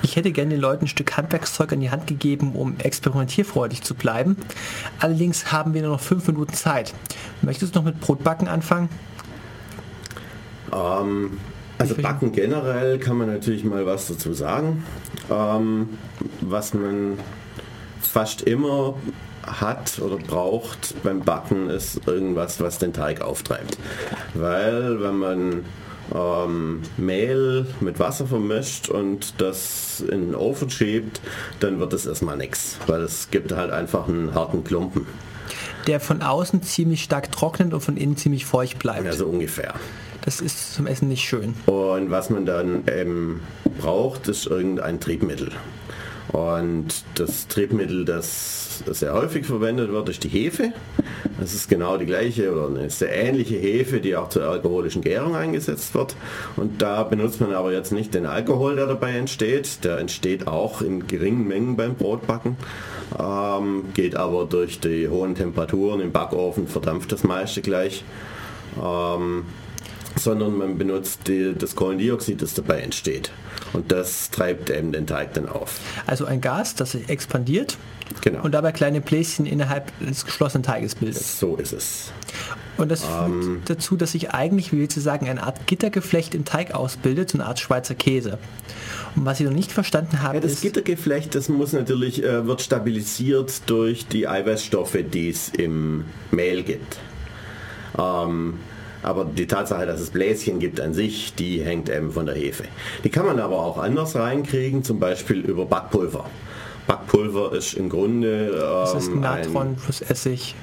[0.03, 3.93] Ich hätte gerne den Leuten ein Stück Handwerkszeug in die Hand gegeben, um experimentierfreudig zu
[3.93, 4.37] bleiben.
[4.99, 6.93] Allerdings haben wir nur noch fünf Minuten Zeit.
[7.41, 8.89] Möchtest du noch mit Brotbacken anfangen?
[10.73, 11.39] Ähm,
[11.77, 14.83] also Backen generell kann man natürlich mal was dazu sagen.
[15.31, 15.89] Ähm,
[16.41, 17.17] was man
[18.01, 18.95] fast immer
[19.43, 23.77] hat oder braucht beim Backen ist irgendwas, was den Teig auftreibt.
[24.35, 25.65] Weil wenn man
[26.13, 31.21] ähm, Mehl mit Wasser vermischt und das in den Ofen schiebt,
[31.59, 35.05] dann wird es erstmal nichts, weil es gibt halt einfach einen harten Klumpen.
[35.87, 39.05] Der von außen ziemlich stark trocknet und von innen ziemlich feucht bleibt.
[39.05, 39.73] Ja, so ungefähr.
[40.23, 41.55] Das ist zum Essen nicht schön.
[41.65, 43.39] Und was man dann ähm,
[43.79, 45.51] braucht, ist irgendein Triebmittel.
[46.31, 50.71] Und das Triebmittel, das sehr häufig verwendet wird, ist die Hefe.
[51.39, 55.35] Das ist genau die gleiche oder eine sehr ähnliche Hefe, die auch zur alkoholischen Gärung
[55.35, 56.15] eingesetzt wird.
[56.55, 59.83] Und da benutzt man aber jetzt nicht den Alkohol, der dabei entsteht.
[59.83, 62.55] Der entsteht auch in geringen Mengen beim Brotbacken,
[63.19, 68.05] ähm, geht aber durch die hohen Temperaturen im Backofen, verdampft das meiste gleich.
[68.81, 69.45] Ähm,
[70.15, 73.31] sondern man benutzt die, das Kohlendioxid, das dabei entsteht.
[73.73, 75.79] Und das treibt eben den Teig dann auf.
[76.07, 77.77] Also ein Gas, das sich expandiert
[78.19, 78.43] Genau.
[78.43, 81.23] und dabei kleine Bläschen innerhalb des geschlossenen Teiges bildet.
[81.23, 82.11] So ist es.
[82.77, 86.43] Und das führt dazu, dass sich eigentlich, wie willst du sagen, eine Art Gittergeflecht im
[86.43, 88.37] Teig ausbildet, so eine Art Schweizer Käse.
[89.15, 92.45] Und was ich noch nicht verstanden habe, Ja, das ist, Gittergeflecht, das muss natürlich, äh,
[92.45, 96.97] wird stabilisiert durch die Eiweißstoffe, die es im Mehl gibt.
[97.97, 98.55] Ähm,
[99.03, 102.65] aber die Tatsache, dass es Bläschen gibt an sich, die hängt eben von der Hefe.
[103.03, 106.25] Die kann man aber auch anders reinkriegen, zum Beispiel über Backpulver.
[106.87, 110.55] Backpulver ist im Grunde das ist ähm, Natron plus Essig.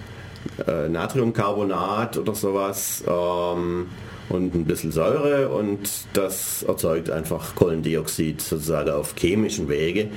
[0.66, 3.86] ein äh, Natriumcarbonat oder sowas ähm,
[4.28, 10.09] und ein bisschen Säure und das erzeugt einfach Kohlendioxid sozusagen auf chemischen Wege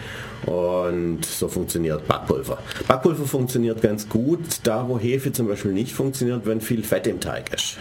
[0.45, 2.57] und so funktioniert Backpulver.
[2.87, 7.19] Backpulver funktioniert ganz gut, da wo Hefe zum Beispiel nicht funktioniert, wenn viel Fett im
[7.19, 7.77] Teig ist.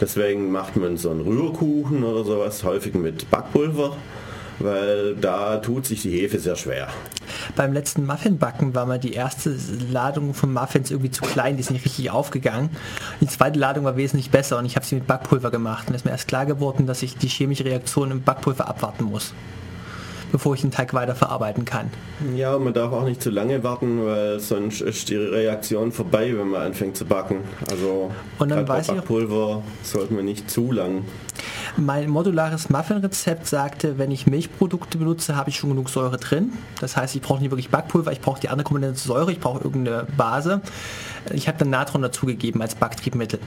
[0.00, 3.96] Deswegen macht man so einen Rührkuchen oder sowas häufig mit Backpulver,
[4.60, 6.88] weil da tut sich die Hefe sehr schwer.
[7.56, 9.56] Beim letzten Muffinbacken war mal die erste
[9.90, 12.70] Ladung von Muffins irgendwie zu klein, die ist nicht richtig aufgegangen.
[13.20, 15.88] Die zweite Ladung war wesentlich besser und ich habe sie mit Backpulver gemacht.
[15.88, 19.04] Und es ist mir erst klar geworden, dass ich die chemische Reaktion im Backpulver abwarten
[19.04, 19.34] muss,
[20.32, 21.90] bevor ich den Teig weiter verarbeiten kann.
[22.36, 26.48] Ja, man darf auch nicht zu lange warten, weil sonst ist die Reaktion vorbei, wenn
[26.48, 27.38] man anfängt zu backen.
[27.70, 31.04] Also Und dann weiß ich auch- Backpulver sollte man nicht zu lang.
[31.76, 36.52] Mein modulares Muffin-Rezept sagte, wenn ich Milchprodukte benutze, habe ich schon genug Säure drin.
[36.80, 39.62] Das heißt, ich brauche nicht wirklich Backpulver, ich brauche die andere Komponente Säure, ich brauche
[39.62, 40.60] irgendeine Base.
[41.32, 43.38] Ich habe dann Natron dazugegeben als Backtriebmittel.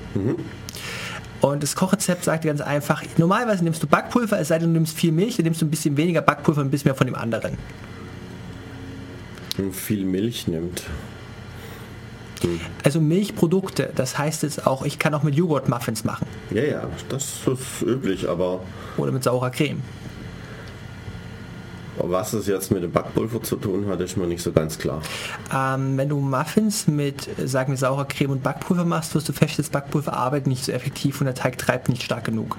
[1.41, 4.95] Und das Kochrezept sagte ganz einfach, normalerweise nimmst du Backpulver, es sei denn, du nimmst
[4.95, 7.15] viel Milch, dann nimmst du ein bisschen weniger Backpulver und ein bisschen mehr von dem
[7.15, 7.57] anderen.
[9.57, 10.83] Man viel Milch nimmt.
[12.83, 16.83] Also Milchprodukte, das heißt jetzt auch, ich kann auch mit Joghurt Muffins machen Ja, ja,
[17.09, 18.61] das ist üblich, aber
[18.97, 19.81] oder mit saurer Creme.
[21.97, 25.01] Was es jetzt mit dem Backpulver zu tun hat, ist mir nicht so ganz klar.
[25.53, 29.67] Ähm, wenn du Muffins mit, sagen wir, saurer Creme und Backpulver machst, wirst du feststellen,
[29.67, 32.57] das Backpulver arbeitet nicht so effektiv und der Teig treibt nicht stark genug.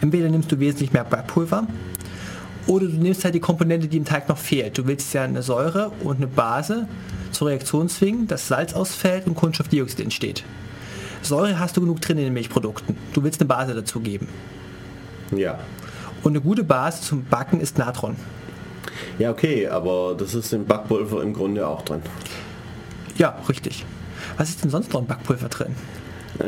[0.00, 1.66] Entweder nimmst du wesentlich mehr Backpulver
[2.66, 4.76] oder du nimmst halt die Komponente, die im Teig noch fehlt.
[4.78, 6.86] Du willst ja eine Säure und eine Base
[7.32, 10.44] zur Reaktion zwingen, dass Salz ausfällt und Kohlenstoffdioxid entsteht.
[11.22, 12.96] Säure hast du genug drin in den Milchprodukten.
[13.12, 14.28] Du willst eine Base dazugeben.
[15.34, 15.58] Ja.
[16.22, 18.16] Und eine gute Base zum Backen ist Natron.
[19.18, 22.02] Ja, okay, aber das ist im Backpulver im Grunde auch drin.
[23.16, 23.84] Ja, richtig.
[24.36, 25.74] Was ist denn sonst noch im Backpulver drin?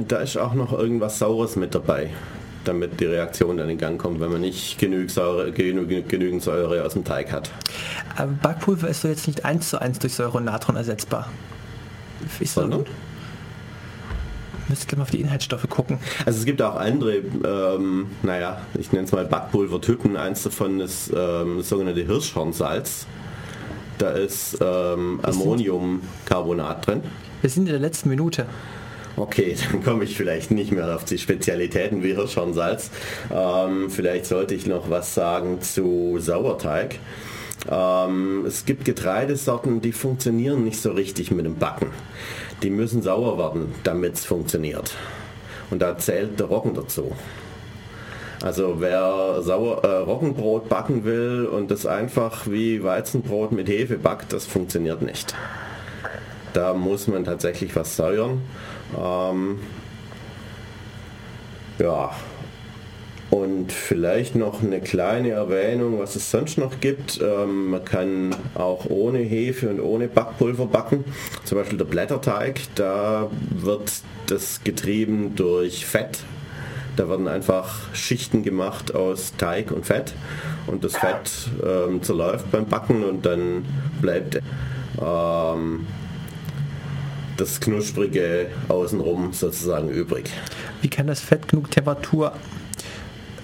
[0.08, 2.10] Da ist auch noch irgendwas Saures mit dabei,
[2.64, 6.84] damit die Reaktion dann in Gang kommt, wenn man nicht genügend Säure, genü- genügend Säure
[6.84, 7.50] aus dem Teig hat.
[8.16, 11.28] Aber Backpulver ist doch jetzt nicht eins zu eins durch Säure und Natron ersetzbar.
[12.38, 12.84] So, Sondern?
[14.70, 15.98] Müsste mal auf die Inhaltsstoffe gucken.
[16.24, 20.16] Also es gibt auch andere, ähm, naja, ich nenne es mal Backpulvertypen.
[20.16, 23.06] Eins davon ist ähm, das sogenannte Hirschhornsalz.
[23.98, 27.02] Da ist ähm, Ammoniumcarbonat drin.
[27.42, 28.46] Wir sind in der letzten Minute.
[29.16, 32.90] Okay, dann komme ich vielleicht nicht mehr auf die Spezialitäten wie Hirschhornsalz.
[33.30, 36.98] Ähm, vielleicht sollte ich noch was sagen zu Sauerteig.
[37.70, 41.88] Ähm, es gibt Getreidesorten, die funktionieren nicht so richtig mit dem Backen.
[42.62, 44.94] Die müssen sauer werden, damit es funktioniert.
[45.70, 47.12] Und da zählt der Roggen dazu.
[48.42, 54.32] Also wer sauer, äh, Roggenbrot backen will und das einfach wie Weizenbrot mit Hefe backt,
[54.32, 55.34] das funktioniert nicht.
[56.54, 58.42] Da muss man tatsächlich was säuern.
[58.98, 59.60] Ähm,
[61.78, 62.10] ja.
[63.30, 67.20] Und vielleicht noch eine kleine Erwähnung, was es sonst noch gibt.
[67.22, 71.04] Ähm, man kann auch ohne Hefe und ohne Backpulver backen.
[71.44, 73.92] Zum Beispiel der Blätterteig, da wird
[74.26, 76.24] das getrieben durch Fett.
[76.96, 80.12] Da werden einfach Schichten gemacht aus Teig und Fett
[80.66, 81.30] und das Fett
[81.64, 83.64] ähm, zerläuft beim Backen und dann
[84.02, 84.40] bleibt
[85.00, 85.86] ähm,
[87.36, 90.30] das Knusprige außenrum sozusagen übrig.
[90.82, 92.32] Wie kann das Fett genug Temperatur?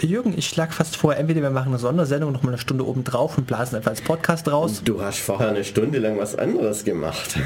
[0.03, 3.05] Jürgen, ich schlage fast vor, entweder wir machen eine Sondersendung noch mal eine Stunde oben
[3.05, 4.83] drauf und blasen einfach als Podcast raus.
[4.85, 7.39] Du hast vorher eine Stunde lang was anderes gemacht.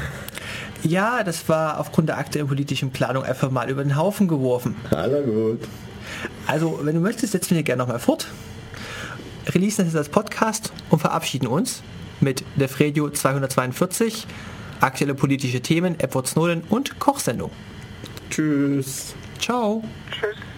[0.83, 4.75] Ja, das war aufgrund der aktuellen politischen Planung einfach mal über den Haufen geworfen.
[4.89, 5.59] Aller gut.
[6.47, 8.27] Also, wenn du möchtest, setzen wir hier gerne nochmal fort.
[9.47, 11.83] Releasen das jetzt als Podcast und verabschieden uns
[12.19, 14.27] mit der Fredio 242,
[14.79, 17.51] aktuelle politische Themen, Edward Snowden und Kochsendung.
[18.29, 19.13] Tschüss.
[19.39, 19.83] Ciao.
[20.11, 20.50] Tschüss.